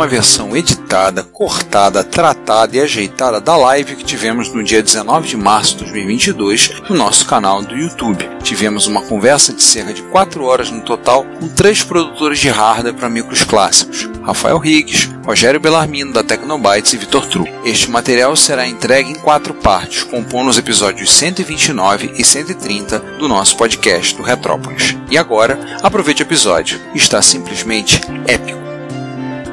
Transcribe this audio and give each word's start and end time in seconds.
Uma 0.00 0.08
versão 0.08 0.56
editada, 0.56 1.22
cortada, 1.22 2.02
tratada 2.02 2.74
e 2.74 2.80
ajeitada 2.80 3.38
da 3.38 3.54
live 3.54 3.96
que 3.96 4.02
tivemos 4.02 4.48
no 4.48 4.64
dia 4.64 4.82
19 4.82 5.28
de 5.28 5.36
março 5.36 5.76
de 5.76 5.84
2022 5.84 6.80
no 6.88 6.96
nosso 6.96 7.26
canal 7.26 7.62
do 7.62 7.76
YouTube. 7.76 8.26
Tivemos 8.42 8.86
uma 8.86 9.02
conversa 9.02 9.52
de 9.52 9.62
cerca 9.62 9.92
de 9.92 10.00
4 10.04 10.42
horas 10.42 10.70
no 10.70 10.80
total 10.80 11.26
com 11.38 11.48
três 11.48 11.82
produtores 11.82 12.38
de 12.38 12.48
hardware 12.48 12.94
para 12.94 13.10
micros 13.10 13.44
clássicos: 13.44 14.08
Rafael 14.22 14.56
Riggs, 14.56 15.10
Rogério 15.22 15.60
Bellarmino 15.60 16.14
da 16.14 16.22
Tecnobytes 16.22 16.94
e 16.94 16.96
Vitor 16.96 17.26
Tru. 17.26 17.44
Este 17.62 17.90
material 17.90 18.34
será 18.36 18.66
entregue 18.66 19.10
em 19.10 19.16
quatro 19.16 19.52
partes, 19.52 20.02
compondo 20.02 20.48
os 20.48 20.56
episódios 20.56 21.12
129 21.12 22.14
e 22.16 22.24
130 22.24 23.00
do 23.18 23.28
nosso 23.28 23.54
podcast 23.54 24.16
do 24.16 24.22
Retrópolis. 24.22 24.96
E 25.10 25.18
agora, 25.18 25.60
aproveite 25.82 26.22
o 26.22 26.24
episódio. 26.24 26.80
Está 26.94 27.20
simplesmente 27.20 28.00
épico 28.26 28.69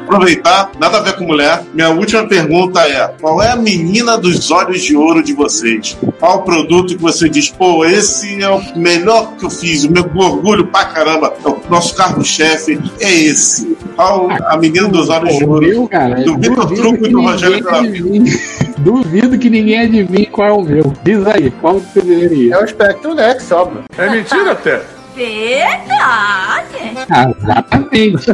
aproveitar, 0.08 0.72
nada 0.80 0.97
a 0.97 1.02
ver 1.02 1.17
com 1.17 1.25
mulher. 1.25 1.63
Minha 1.73 1.89
última 1.89 2.25
pergunta 2.27 2.81
é: 2.81 3.13
qual 3.19 3.41
é 3.44 3.52
a 3.52 3.55
menina 3.55 4.17
dos 4.17 4.49
olhos 4.49 4.81
de 4.81 4.95
ouro 4.95 5.22
de 5.22 5.33
vocês? 5.33 5.97
Qual 6.19 6.38
o 6.38 6.41
produto 6.44 6.95
que 6.95 7.02
você 7.02 7.30
diz, 7.30 7.49
pô, 7.49 7.86
esse 7.86 8.41
é 8.41 8.49
o 8.49 8.61
melhor 8.77 9.36
que 9.36 9.45
eu 9.45 9.49
fiz, 9.49 9.83
o 9.83 9.91
meu 9.91 10.09
orgulho 10.16 10.67
pra 10.67 10.86
caramba, 10.86 11.33
é 11.44 11.47
o 11.47 11.59
nosso 11.69 11.95
carro-chefe 11.95 12.80
é 12.99 13.11
esse. 13.11 13.77
Qual 13.95 14.30
a 14.31 14.58
menina 14.58 14.88
dos 14.88 15.09
olhos 15.09 15.38
de 15.38 15.45
ouro? 15.45 15.67
Meu, 15.67 15.88
cara, 15.88 16.16
do 16.23 16.38
Vitor 16.38 16.73
Truco 16.73 17.05
e 17.05 17.09
do 17.09 17.21
Rogério 17.21 17.58
Duvido 18.77 19.38
que 19.38 19.49
ninguém 19.49 19.80
adivinhe 19.80 20.27
qual 20.27 20.47
é 20.47 20.52
o 20.53 20.61
meu. 20.61 20.94
Diz 21.03 21.25
aí, 21.25 21.52
qual 21.59 21.80
você 21.80 21.99
deveria? 22.02 22.55
É 22.55 22.64
o 22.64 22.67
Spectrum 22.67 23.16
Nex, 23.16 23.52
óbvio. 23.52 23.83
É 23.97 24.09
mentira, 24.09 24.52
até. 24.52 24.96
Verdade. 25.17 26.77
Ah, 27.09 27.33
exatamente. 27.35 28.25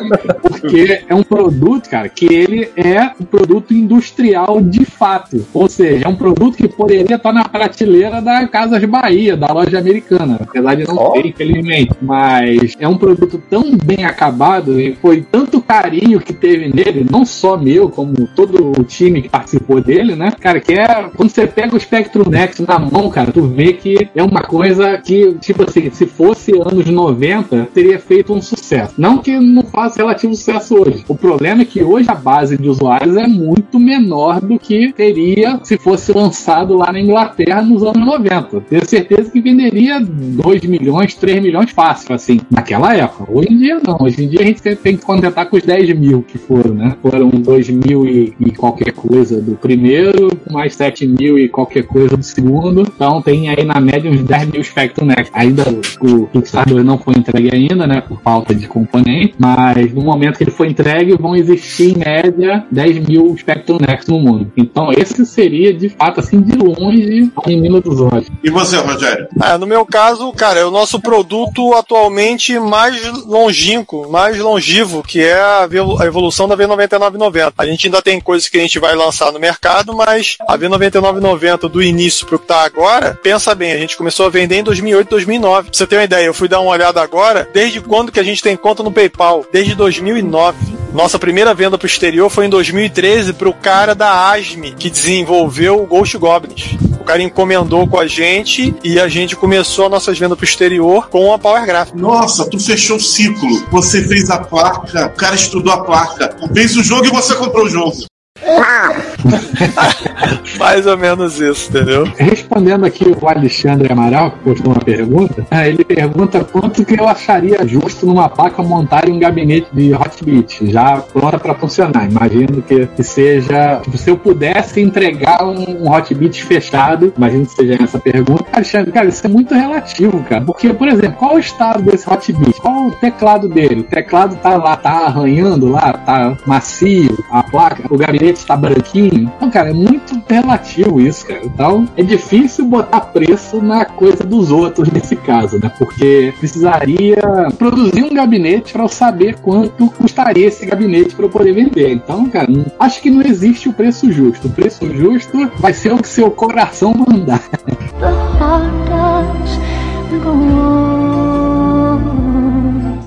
Porque 0.41 1.01
é 1.07 1.15
um 1.15 1.23
produto, 1.23 1.89
cara, 1.89 2.09
que 2.09 2.25
ele 2.25 2.69
é 2.75 3.11
um 3.19 3.23
produto 3.23 3.73
industrial 3.73 4.59
de 4.61 4.83
fato. 4.83 5.45
Ou 5.53 5.69
seja, 5.69 6.05
é 6.05 6.09
um 6.09 6.15
produto 6.15 6.57
que 6.57 6.67
poderia 6.67 7.15
estar 7.15 7.31
na 7.31 7.45
prateleira 7.45 8.21
da 8.21 8.45
Casas 8.47 8.83
Bahia, 8.83 9.37
da 9.37 9.47
loja 9.53 9.79
americana. 9.79 10.39
Apesar 10.41 10.75
de 10.75 10.85
não 10.85 10.97
oh. 10.97 11.11
ter, 11.11 11.27
infelizmente. 11.27 11.93
Mas 12.01 12.75
é 12.77 12.87
um 12.87 12.97
produto 12.97 13.41
tão 13.49 13.77
bem 13.77 14.03
acabado 14.03 14.77
e 14.77 14.93
foi 14.95 15.21
tanto 15.21 15.61
carinho 15.61 16.19
que 16.19 16.33
teve 16.33 16.67
nele, 16.67 17.05
não 17.09 17.25
só 17.25 17.55
meu, 17.55 17.89
como 17.89 18.27
todo 18.35 18.71
o 18.77 18.83
time 18.83 19.21
que 19.21 19.29
participou 19.29 19.81
dele, 19.81 20.15
né? 20.15 20.33
Cara, 20.39 20.59
que 20.59 20.73
é. 20.73 21.09
Quando 21.15 21.29
você 21.29 21.47
pega 21.47 21.75
o 21.75 21.79
Spectrum 21.79 22.29
Next 22.29 22.61
na 22.67 22.77
mão, 22.77 23.09
cara, 23.09 23.31
tu 23.31 23.43
vê 23.43 23.71
que 23.71 24.09
é 24.13 24.23
uma 24.23 24.41
coisa 24.41 24.97
que, 24.97 25.33
tipo 25.35 25.63
assim, 25.63 25.89
se 25.91 26.05
fosse 26.05 26.51
anos 26.73 26.85
90 26.87 27.69
teria 27.73 27.99
feito 27.99 28.33
um 28.33 28.41
sucesso. 28.41 28.93
Não 28.97 29.19
que 29.19 29.39
não 29.39 29.63
faça 29.63 29.97
relativo 29.97 30.35
sucesso 30.35 30.75
hoje. 30.75 31.03
O 31.07 31.15
problema 31.15 31.61
é 31.61 31.65
que 31.65 31.83
hoje 31.83 32.09
a 32.09 32.15
base 32.15 32.57
de 32.57 32.67
usuários 32.67 33.15
é 33.15 33.27
muito 33.27 33.79
menor 33.79 34.41
do 34.41 34.57
que 34.57 34.91
teria 34.93 35.59
se 35.63 35.77
fosse 35.77 36.11
lançado 36.11 36.75
lá 36.75 36.91
na 36.91 36.99
Inglaterra 36.99 37.61
nos 37.61 37.83
anos 37.83 38.05
90. 38.05 38.61
Tenho 38.61 38.85
certeza 38.85 39.31
que 39.31 39.41
venderia 39.41 39.99
2 39.99 40.63
milhões, 40.63 41.13
3 41.15 41.41
milhões 41.41 41.71
fácil, 41.71 42.15
assim, 42.15 42.39
naquela 42.49 42.95
época. 42.95 43.31
Hoje 43.31 43.51
em 43.51 43.57
dia 43.57 43.79
não. 43.85 43.97
Hoje 44.01 44.23
em 44.23 44.27
dia 44.27 44.41
a 44.41 44.45
gente 44.45 44.61
tem 44.61 44.97
que 44.97 45.05
contentar 45.05 45.47
com 45.49 45.57
os 45.57 45.63
10 45.63 45.97
mil 45.97 46.23
que 46.23 46.37
foram, 46.37 46.73
né? 46.73 46.95
Foram 47.01 47.29
2 47.29 47.69
mil 47.69 48.07
e, 48.07 48.33
e 48.39 48.51
qualquer 48.51 48.91
coisa 48.93 49.41
do 49.41 49.55
primeiro, 49.55 50.29
mais 50.49 50.75
7 50.75 51.05
mil 51.05 51.37
e 51.37 51.47
qualquer 51.47 51.83
coisa 51.83 52.17
do 52.17 52.23
segundo. 52.23 52.81
Então 52.81 53.21
tem 53.21 53.49
aí 53.49 53.63
na 53.63 53.79
média 53.79 54.09
uns 54.09 54.23
10 54.23 54.51
mil 54.51 54.63
Spectrum 54.63 55.05
Next. 55.05 55.31
Ainda 55.33 55.63
o 56.01 56.27
Kickstarter 56.27 56.62
Kickstarter 56.63 56.83
não 56.83 56.97
foi 56.97 57.13
entregue 57.17 57.49
ainda, 57.53 57.85
né, 57.85 58.01
por 58.01 58.21
falta 58.21 58.53
de 58.55 58.67
componente, 58.67 59.35
mas 59.37 59.93
no 59.93 60.01
momento 60.01 60.37
que 60.37 60.43
ele 60.43 60.51
foi 60.51 60.67
entregue, 60.67 61.15
vão 61.17 61.35
existir 61.35 61.91
em 61.91 61.97
média 61.97 62.65
10 62.71 63.07
mil 63.07 63.35
Spectrum 63.37 63.77
Next 63.79 64.09
no 64.09 64.19
mundo. 64.19 64.51
Então 64.55 64.91
esse 64.91 65.25
seria, 65.25 65.73
de 65.73 65.89
fato, 65.89 66.19
assim, 66.19 66.41
de 66.41 66.57
longe, 66.57 67.31
a 67.35 67.47
menina 67.47 67.81
dos 67.81 67.99
olhos. 67.99 68.27
E 68.43 68.49
você, 68.49 68.77
Rogério? 68.77 69.27
É, 69.43 69.57
no 69.57 69.67
meu 69.67 69.85
caso, 69.85 70.31
cara, 70.33 70.59
é 70.59 70.65
o 70.65 70.71
nosso 70.71 70.99
produto 70.99 71.73
atualmente 71.73 72.57
mais 72.59 73.01
longínquo, 73.25 74.09
mais 74.09 74.37
longevo, 74.37 75.03
que 75.03 75.21
é 75.21 75.33
a 75.33 75.67
evolução 76.05 76.47
da 76.47 76.55
V9990. 76.55 77.53
A 77.57 77.65
gente 77.65 77.87
ainda 77.87 78.01
tem 78.01 78.19
coisas 78.19 78.47
que 78.47 78.57
a 78.57 78.61
gente 78.61 78.79
vai 78.79 78.95
lançar 78.95 79.31
no 79.31 79.39
mercado, 79.39 79.95
mas 79.95 80.37
a 80.47 80.57
V9990 80.57 81.69
do 81.69 81.81
início 81.81 82.25
pro 82.25 82.39
que 82.39 82.47
tá 82.47 82.63
agora, 82.65 83.17
pensa 83.21 83.55
bem, 83.55 83.71
a 83.71 83.77
gente 83.77 83.95
começou 83.95 84.25
a 84.25 84.29
vender 84.29 84.57
em 84.57 84.63
2008, 84.63 85.09
2009. 85.09 85.69
Pra 85.69 85.77
você 85.77 85.87
ter 85.87 85.95
uma 85.95 86.03
ideia, 86.03 86.25
eu 86.25 86.33
fui 86.33 86.47
dar 86.53 86.61
uma 86.61 86.71
olhada 86.71 87.01
agora, 87.01 87.49
desde 87.51 87.81
quando 87.81 88.11
que 88.11 88.19
a 88.19 88.23
gente 88.23 88.43
tem 88.43 88.55
conta 88.55 88.83
no 88.83 88.91
PayPal? 88.91 89.43
Desde 89.51 89.73
2009. 89.73 90.55
Nossa 90.93 91.17
primeira 91.17 91.51
venda 91.55 91.79
pro 91.79 91.87
exterior 91.87 92.29
foi 92.29 92.45
em 92.45 92.49
2013 92.49 93.33
pro 93.33 93.51
cara 93.51 93.95
da 93.95 94.31
ASME, 94.31 94.71
que 94.73 94.87
desenvolveu 94.87 95.81
o 95.81 95.87
Ghost 95.87 96.15
Goblins. 96.15 96.77
O 97.01 97.03
cara 97.03 97.23
encomendou 97.23 97.87
com 97.87 97.99
a 97.99 98.05
gente 98.05 98.75
e 98.83 98.99
a 98.99 99.07
gente 99.07 99.35
começou 99.35 99.85
as 99.85 99.91
nossas 99.91 100.19
vendas 100.19 100.37
pro 100.37 100.45
exterior 100.45 101.09
com 101.09 101.33
a 101.33 101.39
Power 101.39 101.65
Graphics. 101.65 101.99
Nossa, 101.99 102.47
tu 102.47 102.59
fechou 102.59 102.97
o 102.97 103.01
ciclo. 103.01 103.65
Você 103.71 104.03
fez 104.03 104.29
a 104.29 104.37
placa, 104.37 105.07
o 105.07 105.17
cara 105.17 105.35
estudou 105.35 105.73
a 105.73 105.83
placa, 105.83 106.37
fez 106.53 106.77
o 106.77 106.83
jogo 106.83 107.07
e 107.07 107.09
você 107.09 107.33
comprou 107.33 107.65
o 107.65 107.69
jogo. 107.69 108.05
Mais 110.57 110.85
ou 110.85 110.97
menos 110.97 111.39
isso, 111.39 111.69
entendeu? 111.69 112.05
Respondendo 112.17 112.85
aqui 112.85 113.05
o 113.07 113.27
Alexandre 113.27 113.91
Amaral, 113.91 114.31
que 114.31 114.39
postou 114.39 114.73
uma 114.73 114.81
pergunta, 114.81 115.45
ah, 115.49 115.67
ele 115.67 115.83
pergunta 115.83 116.43
quanto 116.43 116.85
que 116.85 116.99
eu 116.99 117.07
acharia 117.07 117.65
justo 117.67 118.05
numa 118.05 118.29
placa 118.29 118.61
montar 118.63 119.09
um 119.09 119.19
gabinete 119.19 119.67
de 119.73 119.93
Hotbit, 119.93 120.71
já 120.71 120.97
pronta 120.97 121.39
para 121.39 121.53
funcionar. 121.55 122.09
Imagino 122.09 122.61
que, 122.61 122.87
que 122.87 123.03
seja. 123.03 123.79
Tipo, 123.83 123.97
se 123.97 124.09
eu 124.09 124.17
pudesse 124.17 124.81
entregar 124.81 125.43
um 125.43 125.89
Hotbit 125.91 126.43
fechado, 126.43 127.13
imagino 127.17 127.45
que 127.45 127.53
seja 127.53 127.83
essa 127.83 127.99
pergunta. 127.99 128.45
Alexandre, 128.51 128.91
cara, 128.91 129.07
isso 129.07 129.25
é 129.25 129.29
muito 129.29 129.53
relativo, 129.53 130.23
cara. 130.23 130.43
Porque, 130.43 130.73
por 130.73 130.87
exemplo, 130.87 131.17
qual 131.17 131.35
o 131.35 131.39
estado 131.39 131.83
desse 131.83 132.09
Hotbit? 132.09 132.59
Qual 132.61 132.87
o 132.87 132.91
teclado 132.91 133.47
dele? 133.47 133.81
O 133.81 133.83
teclado 133.83 134.35
tá 134.37 134.55
lá, 134.57 134.75
tá 134.75 135.07
arranhando 135.07 135.69
lá, 135.69 135.93
tá 135.93 136.37
macio, 136.45 137.17
a 137.31 137.43
placa, 137.43 137.83
o 137.89 137.97
gabinete 137.97 138.39
está 138.39 138.55
branquinho. 138.55 139.31
Então, 139.37 139.49
cara, 139.49 139.69
é 139.69 139.73
muito 139.73 140.02
relativo 140.27 140.99
isso, 140.99 141.25
cara. 141.25 141.41
Então, 141.43 141.87
é 141.95 142.03
difícil 142.03 142.65
botar 142.65 143.01
preço 143.01 143.61
na 143.61 143.85
coisa 143.85 144.23
dos 144.23 144.51
outros 144.51 144.89
nesse 144.91 145.15
caso, 145.15 145.59
né? 145.59 145.71
Porque 145.77 146.33
precisaria 146.39 147.17
produzir 147.57 148.03
um 148.03 148.13
gabinete 148.13 148.73
para 148.73 148.83
eu 148.83 148.89
saber 148.89 149.39
quanto 149.39 149.89
custaria 149.91 150.47
esse 150.47 150.65
gabinete 150.65 151.15
para 151.15 151.25
eu 151.25 151.29
poder 151.29 151.53
vender. 151.53 151.91
Então, 151.91 152.29
cara, 152.29 152.47
acho 152.79 153.01
que 153.01 153.09
não 153.09 153.21
existe 153.21 153.69
o 153.69 153.73
preço 153.73 154.11
justo. 154.11 154.47
O 154.47 154.51
preço 154.51 154.85
justo 154.93 155.49
vai 155.57 155.73
ser 155.73 155.93
o 155.93 155.97
que 155.97 156.07
seu 156.07 156.29
coração 156.31 156.93
mandar. 156.93 157.41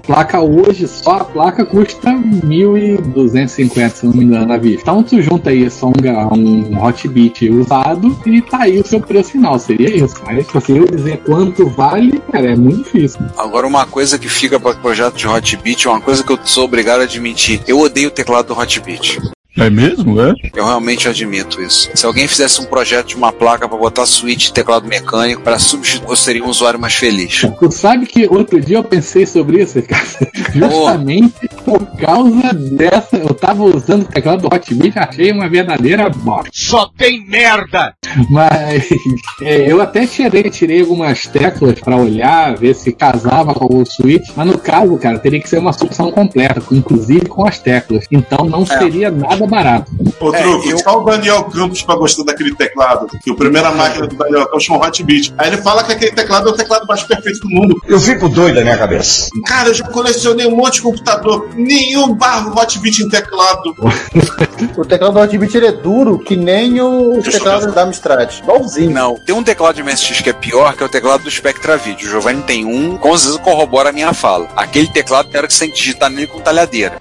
Placa 0.07 0.41
hoje, 0.41 0.87
só 0.87 1.17
a 1.17 1.25
placa 1.25 1.67
custa 1.67 2.11
1.250, 2.11 3.91
se 3.91 4.07
não 4.07 4.13
me 4.15 4.25
engano, 4.25 4.47
na 4.47 4.57
vista. 4.57 4.83
Então 4.83 5.03
tu 5.03 5.21
junta 5.21 5.53
isso 5.53 5.85
a 5.87 6.35
um, 6.35 6.73
um 6.73 6.83
Hotbit 6.83 7.51
usado 7.51 8.17
e 8.25 8.41
tá 8.41 8.63
aí 8.63 8.79
o 8.79 8.87
seu 8.87 9.01
preço 9.01 9.33
final. 9.33 9.59
Seria 9.59 10.05
isso. 10.05 10.17
Mas 10.25 10.47
se 10.65 10.73
eu 10.73 10.87
dizer 10.87 11.19
quanto 11.19 11.67
vale, 11.69 12.21
cara, 12.33 12.53
é 12.53 12.57
muito 12.57 12.85
difícil. 12.85 13.21
Agora, 13.37 13.67
uma 13.67 13.87
coisa 13.87 14.19
que 14.19 14.29
fica 14.29 14.61
para 14.61 14.75
projeto 14.75 15.17
de 15.17 15.27
Hotbit 15.27 15.89
uma 15.89 16.01
coisa 16.01 16.23
que 16.23 16.33
eu 16.33 16.39
sou 16.45 16.65
obrigado 16.65 17.01
a 17.01 17.05
admitir. 17.05 17.61
Eu 17.67 17.81
odeio 17.81 18.09
o 18.09 18.13
teclado 18.13 18.49
do 18.49 18.59
Hotbit. 18.59 19.36
É 19.57 19.71
mesmo, 19.71 20.21
é? 20.21 20.35
Eu 20.55 20.65
realmente 20.67 21.09
admito 21.09 21.61
isso. 21.63 21.91
Se 21.95 22.05
alguém 22.05 22.27
fizesse 22.29 22.61
um 22.61 22.67
projeto 22.67 23.07
de 23.09 23.17
uma 23.17 23.33
placa 23.33 23.69
para 23.69 23.79
botar 23.79 24.05
switch 24.05 24.49
e 24.49 24.53
teclado 24.53 24.87
mecânico 24.87 25.43
para 25.43 25.59
substituir, 25.59 26.09
eu 26.11 26.17
seria 26.17 26.45
um 26.45 26.49
usuário 26.49 26.79
mais 26.79 26.95
feliz. 26.95 27.43
Tu 27.59 27.71
sabe 27.71 28.07
que 28.07 28.27
outro 28.27 28.61
dia 28.61 28.77
eu 28.77 28.85
pensei 28.85 29.25
sobre 29.27 29.63
isso, 29.63 29.81
cara. 29.83 30.05
Justamente 30.53 31.49
por 31.65 31.85
causa 31.97 32.53
dessa. 32.53 33.17
Eu 33.17 33.33
tava 33.35 33.63
usando 33.65 34.03
o 34.03 34.07
teclado 34.09 34.43
do 34.43 34.55
Hotbit, 34.55 34.99
achei 34.99 35.33
uma 35.33 35.49
verdadeira 35.49 36.09
bosta. 36.11 36.51
Só 36.53 36.89
tem 36.97 37.25
merda! 37.27 37.95
Mas 38.31 38.85
é, 39.43 39.71
eu 39.71 39.81
até 39.81 40.07
tirei, 40.07 40.45
tirei 40.51 40.81
algumas 40.81 41.27
teclas 41.27 41.81
para 41.81 41.97
olhar, 41.97 42.57
ver 42.57 42.75
se 42.75 42.93
casava 42.93 43.55
com 43.55 43.81
o 43.81 43.87
switch. 43.87 44.29
Mas 44.37 44.47
no 44.47 44.59
caso, 44.59 44.97
cara, 44.99 45.19
teria 45.19 45.41
que 45.41 45.49
ser 45.49 45.59
uma 45.59 45.73
solução 45.73 46.11
completa, 46.11 46.63
inclusive 46.73 47.27
com 47.27 47.47
as 47.47 47.59
teclas. 47.59 48.05
Então 48.11 48.45
não 48.47 48.63
É. 48.63 48.67
seria 48.67 49.11
nada 49.11 49.46
barato. 49.47 49.91
Ô, 50.21 50.35
É, 50.35 50.43
Truco, 50.43 50.69
eu- 50.69 50.79
só 50.79 51.01
o 51.01 51.05
Daniel 51.05 51.45
Campos 51.45 51.83
pra 51.83 51.95
gostar 51.97 52.25
daquele 52.25 52.55
teclado. 52.55 53.07
Que 53.23 53.31
a 53.31 53.35
primeira 53.35 53.71
máquina 53.71 54.07
do 54.07 54.17
Daniel 54.17 54.47
Campos 54.47 54.65
chama 54.65 54.87
Hotbit. 54.87 55.35
Aí 55.39 55.49
ele 55.49 55.59
fala 55.59 55.85
que 55.85 55.93
aquele 55.93 56.13
teclado 56.13 56.49
é 56.49 56.53
o 56.53 56.55
teclado 56.55 56.87
mais 56.87 57.03
perfeito 57.03 57.41
do 57.41 57.49
mundo. 57.51 57.77
Eu 57.87 57.99
fico 58.01 58.29
doido 58.29 58.57
na 58.57 58.63
minha 58.63 58.77
cabeça. 58.79 59.29
Cara, 59.47 59.69
eu 59.69 59.75
já 59.75 59.87
colecionei 59.89 60.47
um 60.47 60.57
monte 60.57 60.75
de 60.75 60.83
computador. 60.83 61.49
Nenhum 61.55 62.15
barro 62.15 62.59
Hotbit 62.59 63.03
em 63.03 63.09
teclado. 63.09 63.75
O 64.77 64.85
teclado 64.85 65.15
do 65.15 65.21
Hotbit 65.21 65.57
ele 65.57 65.67
é 65.67 65.73
duro 65.73 66.19
que 66.19 66.37
nem 66.37 66.81
o 66.81 67.15
Deixa 67.15 67.29
eu 67.31 67.33
teclado 67.35 67.73
da 67.73 67.83
Amstrad. 67.83 68.31
Igualzinho. 68.43 68.91
Não, 68.91 69.15
tem 69.17 69.35
um 69.35 69.43
teclado 69.43 69.75
de 69.77 69.83
MSX 69.83 70.21
que 70.21 70.31
é 70.31 70.33
pior, 70.33 70.75
que 70.75 70.83
é 70.83 70.87
o 70.87 70.89
teclado 70.89 71.23
do 71.25 71.31
Spectra 71.31 71.77
Video. 71.77 72.07
O 72.07 72.11
Giovanni 72.11 72.43
tem 72.43 72.65
um, 72.65 72.97
com 72.97 73.17
certeza 73.17 73.39
corrobora 73.43 73.91
a 73.91 73.93
minha 73.93 74.13
fala. 74.13 74.49
Aquele 74.57 74.89
teclado 74.89 75.29
era 75.33 75.47
que 75.47 75.53
você 75.55 75.61
tem 75.65 75.71
que 75.71 75.77
digitar 75.79 76.11
nele 76.11 76.27
com 76.27 76.41
talhadeira. 76.41 76.99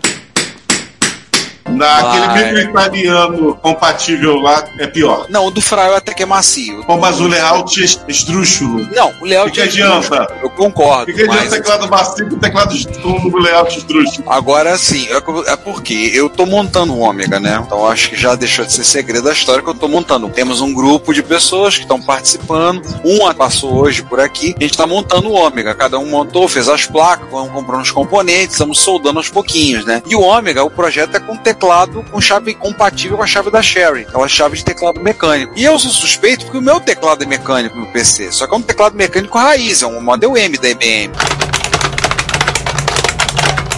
Naquele 1.75 2.27
mesmo 2.33 2.69
italiano 2.69 3.56
compatível 3.62 4.36
lá 4.38 4.63
é 4.80 4.88
pior. 4.88 5.25
Não, 5.30 5.48
o 5.48 5.51
do 5.51 5.62
Fraio 5.62 5.95
até 5.95 6.13
que 6.13 6.24
é 6.24 6.25
macio. 6.25 6.83
Bom, 6.86 7.00
mas 7.00 7.19
o 7.19 7.27
layout 7.27 7.81
é 7.81 8.12
esdrúxulo. 8.12 8.88
Não, 8.95 9.13
o 9.22 9.25
layout 9.25 9.51
que, 9.51 9.56
que 9.56 9.62
é 9.62 9.83
adianta? 9.83 10.27
Eu 10.42 10.50
concordo, 10.50 11.12
O 11.12 11.16
que, 11.16 11.24
adianta 11.24 11.42
mas... 11.42 11.50
teclado 11.50 11.89
macio 11.89 12.30
com 12.30 12.39
teclado 12.39 12.75
com 13.01 13.38
layout 13.38 13.77
esdrúxulo? 13.77 14.31
Agora, 14.31 14.74
assim, 14.74 15.07
é 15.10 15.19
é 15.48 15.56
porque 15.56 16.12
eu 16.13 16.30
tô 16.30 16.45
montando 16.45 16.94
o 16.94 17.00
Ômega, 17.00 17.39
né? 17.39 17.62
Então 17.66 17.86
acho 17.88 18.10
que 18.10 18.16
já 18.16 18.36
deixou 18.36 18.66
de 18.66 18.74
ser 18.74 18.83
segredo 18.83 19.25
da 19.25 19.33
história 19.33 19.63
que 19.63 19.69
eu 19.69 19.74
tô 19.74 19.88
montando. 19.88 20.30
Temos 20.30 20.62
um 20.62 20.74
grupo 20.74 21.13
de 21.13 21.24
pessoas 21.24 21.75
que 21.75 21.81
estão 21.81 22.01
participando. 22.01 22.81
Um 23.04 23.33
passou 23.33 23.74
hoje 23.74 24.04
por 24.04 24.19
aqui. 24.19 24.56
A 24.57 24.63
gente 24.63 24.78
tá 24.78 24.86
montando 24.86 25.30
o 25.30 25.33
Ômega. 25.33 25.74
Cada 25.74 25.98
um 25.98 26.06
montou, 26.06 26.48
fez 26.48 26.69
as 26.69 26.86
placas, 26.86 27.28
vamos 27.30 27.51
comprando 27.51 27.81
os 27.81 27.92
componentes, 27.92 28.54
estamos 28.54 28.80
soldando 28.80 29.19
aos 29.19 29.30
pouquinhos, 29.30 29.86
né? 29.86 30.01
E 30.07 30.16
o 30.16 30.21
Ômega, 30.21 30.63
o 30.63 30.69
projeto 30.69 31.16
é 31.16 31.19
com 31.19 31.36
teclado 31.36 31.64
com 32.12 32.21
chave 32.21 32.53
compatível 32.53 33.17
com 33.17 33.23
a 33.23 33.27
chave 33.27 33.50
da 33.50 33.62
Sherry, 33.62 34.01
aquela 34.01 34.27
chave 34.27 34.57
de 34.57 34.65
teclado 34.65 35.01
mecânico. 35.01 35.53
E 35.56 35.63
eu 35.63 35.77
sou 35.79 35.91
suspeito 35.91 36.45
porque 36.45 36.57
o 36.57 36.62
meu 36.62 36.79
teclado 36.79 37.23
é 37.23 37.27
mecânico 37.27 37.77
no 37.77 37.88
PC, 37.88 38.31
só 38.31 38.47
que 38.47 38.53
é 38.53 38.57
um 38.57 38.62
teclado 38.62 38.95
mecânico 38.95 39.38
raiz, 39.38 39.81
é 39.81 39.88
um 39.88 40.01
Model 40.01 40.38
M 40.38 40.57
da 40.57 40.69
IBM. 40.69 41.13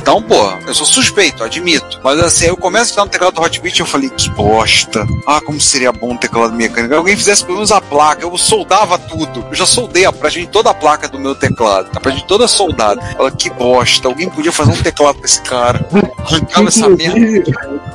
Então, 0.07 0.21
pô, 0.21 0.53
eu 0.65 0.73
sou 0.73 0.85
suspeito, 0.85 1.43
admito. 1.43 1.99
Mas 2.01 2.17
assim, 2.21 2.45
eu 2.45 2.55
começo 2.55 2.85
a 2.85 2.89
estar 2.91 3.03
no 3.03 3.11
teclado 3.11 3.33
do 3.33 3.41
Hotbit 3.41 3.77
e 3.77 3.81
eu 3.81 3.85
falei, 3.85 4.09
que 4.09 4.29
bosta. 4.29 5.05
Ah, 5.27 5.41
como 5.41 5.59
seria 5.59 5.91
bom 5.91 6.13
um 6.13 6.17
teclado 6.17 6.55
mecânico. 6.55 6.95
Alguém 6.95 7.17
fizesse 7.17 7.43
pelo 7.43 7.55
menos 7.55 7.73
a 7.73 7.81
placa, 7.81 8.23
eu 8.23 8.37
soldava 8.37 8.97
tudo. 8.97 9.45
Eu 9.49 9.53
já 9.53 9.65
soldei 9.65 10.05
a 10.05 10.13
pratinha 10.13 10.47
toda 10.47 10.69
a 10.69 10.73
placa 10.73 11.09
do 11.09 11.19
meu 11.19 11.35
teclado. 11.35 11.89
A 11.93 11.99
pratinha 11.99 12.23
toda 12.25 12.47
soldada. 12.47 13.01
Ela, 13.19 13.29
que 13.29 13.49
bosta. 13.49 14.07
Alguém 14.07 14.29
podia 14.29 14.53
fazer 14.53 14.71
um 14.71 14.81
teclado 14.81 15.17
pra 15.17 15.25
esse 15.25 15.41
cara. 15.41 15.85
Arrancava 16.19 16.69
essa 16.69 16.87
merda. 16.87 17.43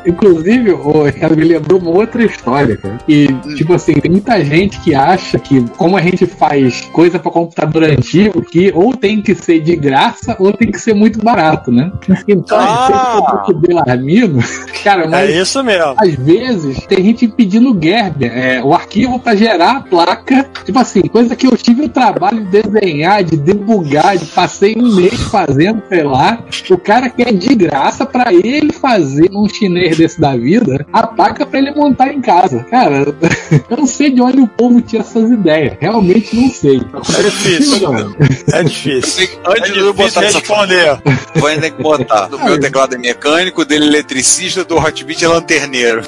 Inclusive, 0.04 0.72
o 0.72 1.04
Ricardo 1.04 1.34
me 1.34 1.44
lembrou 1.44 1.80
uma 1.80 1.92
outra 1.92 2.22
história, 2.22 2.76
cara. 2.76 2.98
E, 3.08 3.22
Hum. 3.32 3.54
tipo 3.54 3.72
assim, 3.72 3.94
tem 3.94 4.10
muita 4.10 4.44
gente 4.44 4.78
que 4.80 4.94
acha 4.94 5.38
que, 5.38 5.62
como 5.78 5.96
a 5.96 6.02
gente 6.02 6.26
faz 6.26 6.82
coisa 6.92 7.18
para 7.18 7.30
computador 7.30 7.84
antigo, 7.84 8.42
que 8.42 8.70
ou 8.74 8.94
tem 8.94 9.22
que 9.22 9.34
ser 9.34 9.60
de 9.60 9.74
graça 9.76 10.36
ou 10.38 10.52
tem 10.52 10.70
que 10.70 10.78
ser 10.78 10.92
muito 10.92 11.18
barato, 11.24 11.72
né? 11.72 11.90
Então, 12.28 12.58
Ah! 12.58 13.22
produto 13.26 13.60
Belarmino, 13.60 14.42
cara, 14.82 15.08
mas 15.08 15.30
É 15.30 15.40
isso 15.42 15.62
mesmo. 15.62 15.94
às 15.96 16.14
vezes 16.14 16.78
tem 16.86 17.04
gente 17.04 17.28
pedindo 17.28 17.76
Gerber, 17.80 18.30
é, 18.36 18.62
o 18.62 18.72
arquivo 18.74 19.18
para 19.18 19.36
gerar 19.36 19.76
a 19.76 19.80
placa. 19.80 20.46
Tipo 20.64 20.78
assim, 20.78 21.02
coisa 21.02 21.34
que 21.36 21.46
eu 21.46 21.56
tive 21.56 21.82
o 21.84 21.88
trabalho 21.88 22.44
de 22.44 22.62
desenhar, 22.62 23.22
de 23.24 23.36
debugar, 23.36 24.16
de 24.16 24.26
passei 24.26 24.74
um 24.76 24.94
mês 24.94 25.20
fazendo, 25.22 25.82
sei 25.88 26.02
lá. 26.02 26.38
O 26.70 26.78
cara 26.78 27.08
quer 27.10 27.32
de 27.32 27.54
graça 27.54 28.04
para 28.06 28.32
ele 28.32 28.72
fazer 28.72 29.30
num 29.30 29.48
chinês 29.48 29.96
desse 29.96 30.20
da 30.20 30.36
vida 30.36 30.86
a 30.92 31.06
placa 31.06 31.44
para 31.46 31.58
ele 31.58 31.70
montar 31.72 32.08
em 32.12 32.20
casa. 32.20 32.60
Cara, 32.70 33.04
eu 33.70 33.76
não 33.76 33.86
sei 33.86 34.10
de 34.10 34.20
onde 34.20 34.40
o 34.40 34.46
povo 34.48 34.80
tira 34.80 35.02
essas 35.02 35.30
ideias. 35.30 35.74
Realmente 35.80 36.34
não 36.34 36.50
sei. 36.50 36.80
É 37.18 37.22
difícil. 37.22 37.88
É 38.52 38.62
difícil. 38.62 39.28
Antes 39.46 39.70
É 39.70 39.72
de 39.72 39.78
eu 39.80 39.92
botar 39.94 40.24
essa 40.24 40.38
responder. 40.38 40.98
Vou 41.36 41.48
ainda 41.48 41.70
que 41.70 41.82
botar. 41.98 42.26
Do 42.26 42.38
meu 42.38 42.58
teclado 42.58 42.94
é 42.94 42.98
mecânico, 42.98 43.64
dele 43.64 43.84
é 43.84 43.88
eletricista, 43.88 44.64
do 44.64 44.76
Hotbit 44.76 45.24
é 45.24 45.28
lanterneiro. 45.28 46.02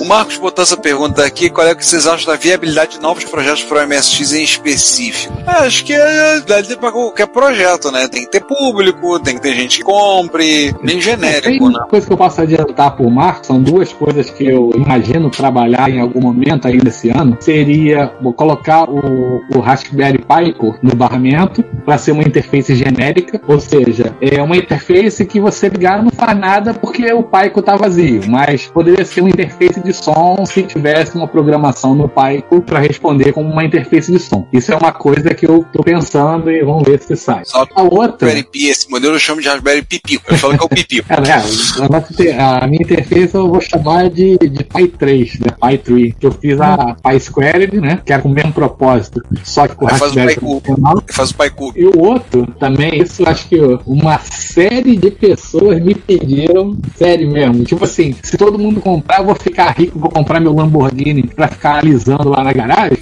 O 0.00 0.04
Marcos 0.04 0.36
botou 0.36 0.62
essa 0.62 0.76
pergunta 0.76 1.24
aqui: 1.24 1.50
qual 1.50 1.66
é 1.66 1.72
o 1.72 1.76
que 1.76 1.84
vocês 1.84 2.06
acham 2.06 2.32
da 2.32 2.38
viabilidade 2.38 2.92
de 2.92 3.00
novos 3.00 3.24
projetos 3.24 3.62
para 3.62 3.84
o 3.84 3.88
MSX 3.88 4.32
em 4.32 4.42
específico? 4.42 5.32
É, 5.46 5.66
acho 5.66 5.84
que 5.84 5.92
é 5.92 6.40
deve 6.40 6.76
para 6.76 6.92
qualquer 6.92 7.26
projeto, 7.26 7.90
né? 7.90 8.08
Tem 8.08 8.22
que 8.24 8.30
ter 8.30 8.40
público, 8.40 9.18
tem 9.20 9.36
que 9.36 9.42
ter 9.42 9.54
gente 9.54 9.78
que 9.78 9.84
compre, 9.84 10.74
bem 10.82 11.00
genérico, 11.00 11.68
né? 11.68 11.78
uma 11.78 11.86
coisa 11.86 12.06
que 12.06 12.12
eu 12.12 12.16
posso 12.16 12.40
adiantar 12.40 12.96
por 12.96 13.10
Marcos, 13.10 13.46
são 13.46 13.62
duas 13.62 13.92
coisas 13.92 14.30
que 14.30 14.46
eu 14.46 14.70
imagino 14.74 15.30
trabalhar 15.30 15.90
em 15.90 16.00
algum 16.00 16.20
momento 16.20 16.66
ainda 16.66 16.88
esse 16.88 17.10
ano. 17.10 17.36
Seria 17.40 18.12
vou 18.20 18.32
colocar 18.32 18.88
o, 18.88 19.42
o 19.54 19.60
Raspberry 19.60 20.18
Pi 20.18 20.54
no 20.82 20.94
barramento 20.94 21.62
para 21.84 21.98
ser 21.98 22.12
uma 22.12 22.22
interface 22.22 22.74
genérica, 22.74 23.40
ou 23.46 23.58
seja, 23.60 24.14
é 24.20 24.40
uma 24.42 24.56
interface 24.56 25.11
que 25.24 25.40
você 25.40 25.68
ligar 25.68 26.02
não 26.02 26.10
faz 26.10 26.36
nada 26.38 26.74
porque 26.74 27.12
o 27.12 27.22
Pico 27.22 27.60
está 27.60 27.76
vazio, 27.76 28.22
mas 28.28 28.66
poderia 28.66 29.04
ser 29.04 29.20
uma 29.20 29.30
interface 29.30 29.80
de 29.80 29.92
som 29.92 30.44
se 30.46 30.62
tivesse 30.62 31.16
uma 31.16 31.26
programação 31.28 31.94
no 31.94 32.08
Pico 32.08 32.60
para 32.62 32.78
responder 32.80 33.32
como 33.32 33.50
uma 33.50 33.64
interface 33.64 34.10
de 34.10 34.18
som. 34.18 34.46
Isso 34.52 34.72
é 34.72 34.76
uma 34.76 34.92
coisa 34.92 35.34
que 35.34 35.46
eu 35.46 35.64
tô 35.72 35.82
pensando 35.82 36.50
e 36.50 36.62
vamos 36.64 36.84
ver 36.84 37.00
se 37.00 37.16
sai. 37.16 37.42
Só 37.44 37.66
A 37.74 37.82
outra 37.82 38.26
Raspberry 38.26 38.44
Pi, 38.44 38.68
esse 38.68 38.90
modelo 38.90 39.14
eu 39.14 39.18
chamo 39.20 39.40
de 39.40 39.48
Raspberry 39.48 39.82
Pipico. 39.82 40.24
Eu 40.32 40.36
falo 40.38 40.56
que 40.58 40.62
é 40.62 40.66
o. 40.66 41.04
Cara, 41.04 41.22
é, 41.42 42.12
inter- 42.12 42.40
a 42.40 42.66
minha 42.66 42.82
interface 42.82 43.34
eu 43.34 43.48
vou 43.48 43.60
chamar 43.60 44.08
de, 44.10 44.38
de 44.38 44.64
Pi 44.64 44.88
3, 44.88 45.40
né? 45.40 45.46
Pi 45.60 45.78
3. 45.78 46.14
Que 46.18 46.26
eu 46.26 46.32
fiz 46.32 46.60
a 46.60 46.94
Pi 47.02 47.20
Squared, 47.20 47.80
né? 47.80 48.00
Que 48.04 48.12
era 48.12 48.22
com 48.22 48.28
o 48.28 48.32
mesmo 48.32 48.52
propósito, 48.52 49.22
só 49.44 49.66
que 49.68 49.74
com 49.74 49.88
faz 49.88 50.00
o 50.00 50.04
Raspberry 50.04 50.34
Pi. 50.34 51.12
Faz 51.12 51.30
o 51.30 51.34
Pi. 51.34 51.52
E 51.76 51.84
o 51.86 51.98
outro 52.00 52.46
também, 52.58 53.02
isso 53.02 53.22
eu 53.22 53.28
acho 53.28 53.48
que 53.48 53.56
uma 53.86 54.18
série 54.18 54.96
de 55.02 55.10
pessoas 55.10 55.82
me 55.82 55.96
pediram, 55.96 56.76
sério 56.94 57.28
mesmo, 57.28 57.64
tipo 57.64 57.84
assim, 57.84 58.14
se 58.22 58.38
todo 58.38 58.56
mundo 58.56 58.80
comprar, 58.80 59.18
eu 59.18 59.24
vou 59.24 59.34
ficar 59.34 59.70
rico, 59.70 59.98
vou 59.98 60.08
comprar 60.08 60.38
meu 60.38 60.54
Lamborghini 60.54 61.24
pra 61.24 61.48
ficar 61.48 61.80
alisando 61.80 62.28
lá 62.28 62.44
na 62.44 62.52
garagem. 62.52 62.98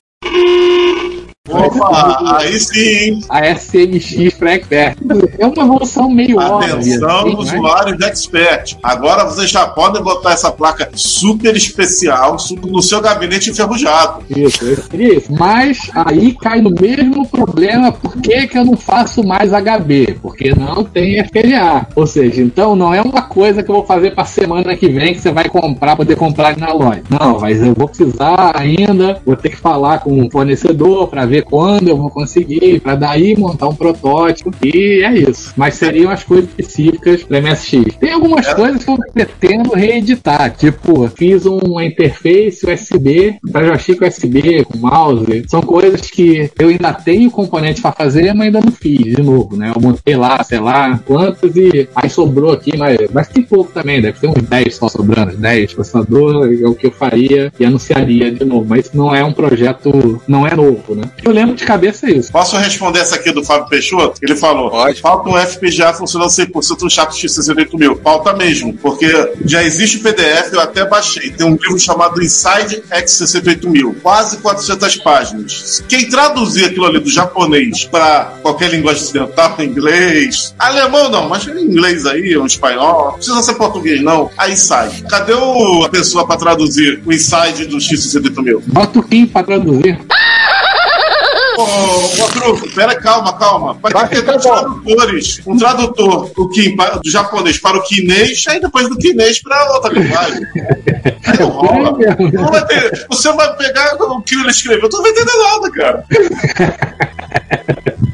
Opa, 1.50 2.38
aí 2.38 2.58
sim, 2.58 2.78
hein? 2.80 3.20
A 3.28 3.46
SMX 3.54 4.34
para 4.34 4.54
Expert. 4.54 4.96
É 5.38 5.46
uma 5.46 5.64
evolução 5.64 6.08
meio 6.10 6.38
óbvia. 6.38 6.74
Atenção, 6.74 7.18
assim, 7.18 7.30
né? 7.30 7.38
usuários 7.38 7.98
de 7.98 8.04
Expert. 8.04 8.76
Agora 8.82 9.24
vocês 9.24 9.50
já 9.50 9.66
podem 9.66 10.02
botar 10.02 10.32
essa 10.32 10.50
placa 10.50 10.88
super 10.94 11.56
especial 11.56 12.36
no 12.68 12.82
seu 12.82 13.00
gabinete 13.00 13.50
enferrujado. 13.50 14.22
Isso, 14.30 14.64
isso. 14.92 15.32
Mas 15.32 15.90
aí 15.94 16.34
cai 16.34 16.60
no 16.60 16.70
mesmo 16.70 17.26
problema, 17.26 17.92
por 17.92 18.16
que, 18.20 18.46
que 18.46 18.58
eu 18.58 18.64
não 18.64 18.76
faço 18.76 19.24
mais 19.26 19.50
HB? 19.50 20.18
Porque 20.22 20.54
não 20.54 20.84
tem 20.84 21.22
FPGA. 21.24 21.86
Ou 21.94 22.06
seja, 22.06 22.42
então 22.42 22.76
não 22.76 22.94
é 22.94 23.00
uma 23.00 23.22
coisa 23.22 23.62
que 23.62 23.70
eu 23.70 23.74
vou 23.74 23.86
fazer 23.86 24.14
para 24.14 24.24
semana 24.24 24.76
que 24.76 24.88
vem 24.88 25.14
que 25.14 25.20
você 25.20 25.32
vai 25.32 25.48
comprar, 25.48 25.96
poder 25.96 26.16
comprar 26.16 26.56
na 26.56 26.72
loja. 26.72 27.02
Não, 27.10 27.40
mas 27.40 27.62
eu 27.62 27.74
vou 27.74 27.88
precisar 27.88 28.52
ainda, 28.54 29.20
vou 29.24 29.36
ter 29.36 29.50
que 29.50 29.56
falar 29.56 30.00
com 30.00 30.24
o 30.24 30.30
fornecedor 30.30 31.08
para 31.08 31.26
ver 31.26 31.39
ver 31.40 31.44
quando 31.44 31.88
eu 31.88 31.96
vou 31.96 32.10
conseguir, 32.10 32.80
para 32.80 32.94
daí 32.94 33.36
montar 33.36 33.68
um 33.68 33.74
protótipo 33.74 34.50
e 34.62 35.02
é 35.02 35.12
isso. 35.14 35.52
Mas 35.56 35.74
seriam 35.74 36.10
as 36.10 36.22
coisas 36.24 36.48
específicas 36.48 37.22
para 37.22 37.40
MSX. 37.40 37.96
Tem 37.98 38.12
algumas 38.12 38.46
É. 38.46 38.54
coisas 38.54 38.84
que 38.84 38.90
eu 38.90 38.98
pretendo 39.12 39.70
reeditar, 39.74 40.54
tipo, 40.56 41.08
fiz 41.08 41.46
uma 41.46 41.84
interface 41.84 42.64
USB 42.66 43.36
para 43.52 43.66
joystick 43.66 44.00
USB 44.02 44.64
com 44.64 44.78
mouse. 44.78 45.44
São 45.48 45.60
coisas 45.62 46.02
que 46.02 46.50
eu 46.58 46.68
ainda 46.68 46.92
tenho 46.92 47.30
componente 47.30 47.80
para 47.80 47.92
fazer, 47.92 48.32
mas 48.34 48.46
ainda 48.46 48.60
não 48.60 48.72
fiz 48.72 48.98
de 49.16 49.22
novo, 49.22 49.56
né? 49.56 49.72
Eu 49.74 49.80
montei 49.80 50.16
lá, 50.16 50.42
sei 50.42 50.58
lá, 50.60 50.98
quantos 51.06 51.54
e 51.56 51.88
aí 51.94 52.10
sobrou 52.10 52.52
aqui, 52.52 52.76
mas, 52.76 52.96
mas 53.12 53.28
tem 53.28 53.42
pouco 53.42 53.70
também, 53.72 54.00
deve 54.00 54.18
ter 54.18 54.28
uns 54.28 54.42
10 54.42 54.74
só 54.74 54.88
sobrando, 54.88 55.36
10 55.36 55.74
processador, 55.74 56.46
é 56.52 56.66
o 56.68 56.74
que 56.74 56.86
eu 56.86 56.90
faria 56.92 57.52
e 57.58 57.64
anunciaria 57.64 58.30
de 58.30 58.44
novo. 58.44 58.66
Mas 58.68 58.92
não 58.92 59.14
é 59.14 59.24
um 59.24 59.32
projeto, 59.32 60.20
não 60.26 60.46
é 60.46 60.54
novo, 60.54 60.94
né? 60.94 61.02
Eu 61.30 61.34
lembro 61.34 61.54
de 61.54 61.64
cabeça 61.64 62.10
isso. 62.10 62.32
Posso 62.32 62.56
responder 62.56 62.98
essa 62.98 63.14
aqui 63.14 63.30
do 63.30 63.44
Fábio 63.44 63.68
Peixoto? 63.68 64.18
Ele 64.20 64.34
falou: 64.34 64.68
Pode. 64.68 65.00
falta 65.00 65.30
um 65.30 65.36
FPGA 65.36 65.92
funcionando 65.92 66.28
100% 66.28 66.82
no 66.82 66.90
chat 66.90 67.10
X68000. 67.10 68.02
Falta 68.02 68.32
mesmo, 68.32 68.74
porque 68.74 69.06
já 69.44 69.62
existe 69.62 69.98
o 69.98 70.00
PDF, 70.00 70.52
eu 70.52 70.60
até 70.60 70.84
baixei. 70.84 71.30
Tem 71.30 71.46
um 71.46 71.52
livro 71.52 71.78
chamado 71.78 72.20
Inside 72.20 72.82
X68000, 72.90 74.00
quase 74.02 74.38
400 74.38 74.96
páginas. 74.96 75.84
Quem 75.88 76.08
traduzir 76.08 76.64
aquilo 76.64 76.86
ali 76.86 76.98
do 76.98 77.08
japonês 77.08 77.84
para 77.84 78.32
qualquer 78.42 78.70
linguagem 78.70 79.00
ocidental, 79.00 79.54
inglês, 79.62 80.52
alemão 80.58 81.08
não, 81.10 81.28
mas 81.28 81.46
em 81.46 81.60
inglês 81.60 82.06
aí, 82.06 82.36
um 82.36 82.46
espanhol, 82.46 83.04
não 83.04 83.12
precisa 83.12 83.40
ser 83.40 83.54
português 83.54 84.02
não, 84.02 84.32
aí 84.36 84.56
sai. 84.56 84.90
Cadê 85.08 85.34
o, 85.34 85.84
a 85.84 85.88
pessoa 85.88 86.26
para 86.26 86.36
traduzir 86.36 87.00
o 87.06 87.12
Inside 87.12 87.66
do 87.66 87.76
X68000? 87.76 88.62
Bota 88.66 88.98
o 88.98 89.02
Kim 89.04 89.26
para 89.26 89.46
traduzir. 89.46 89.96
Ô, 89.96 90.19
ô, 92.22 92.28
Truco, 92.28 92.70
pera, 92.74 92.94
calma, 92.96 93.32
calma. 93.38 93.74
Vai 93.80 93.92
Vai 93.92 94.08
ter 94.08 94.22
dois 94.22 94.42
tradutores. 94.42 95.40
Um 95.46 95.56
tradutor 95.56 96.30
do, 96.34 96.48
Kim, 96.48 96.76
do 96.76 97.10
japonês 97.10 97.58
para 97.58 97.78
o 97.78 97.84
chinês, 97.86 98.44
aí 98.48 98.60
depois 98.60 98.88
do 98.88 99.00
chinês 99.00 99.42
para 99.42 99.72
outra 99.74 99.92
linguagem. 99.92 100.40
Aí 101.26 101.38
não 101.38 101.48
rola. 101.48 101.98
Não 102.32 102.46
vai 102.50 102.66
ter- 102.66 103.06
você 103.10 103.32
vai 103.32 103.56
pegar 103.56 103.94
o 103.96 104.22
que 104.22 104.34
ele 104.34 104.50
escreveu, 104.50 104.88
tu 104.88 104.96
não 104.96 105.02
vai 105.02 105.12
entender 105.12 105.38
nada, 105.38 105.70
cara. 105.70 106.04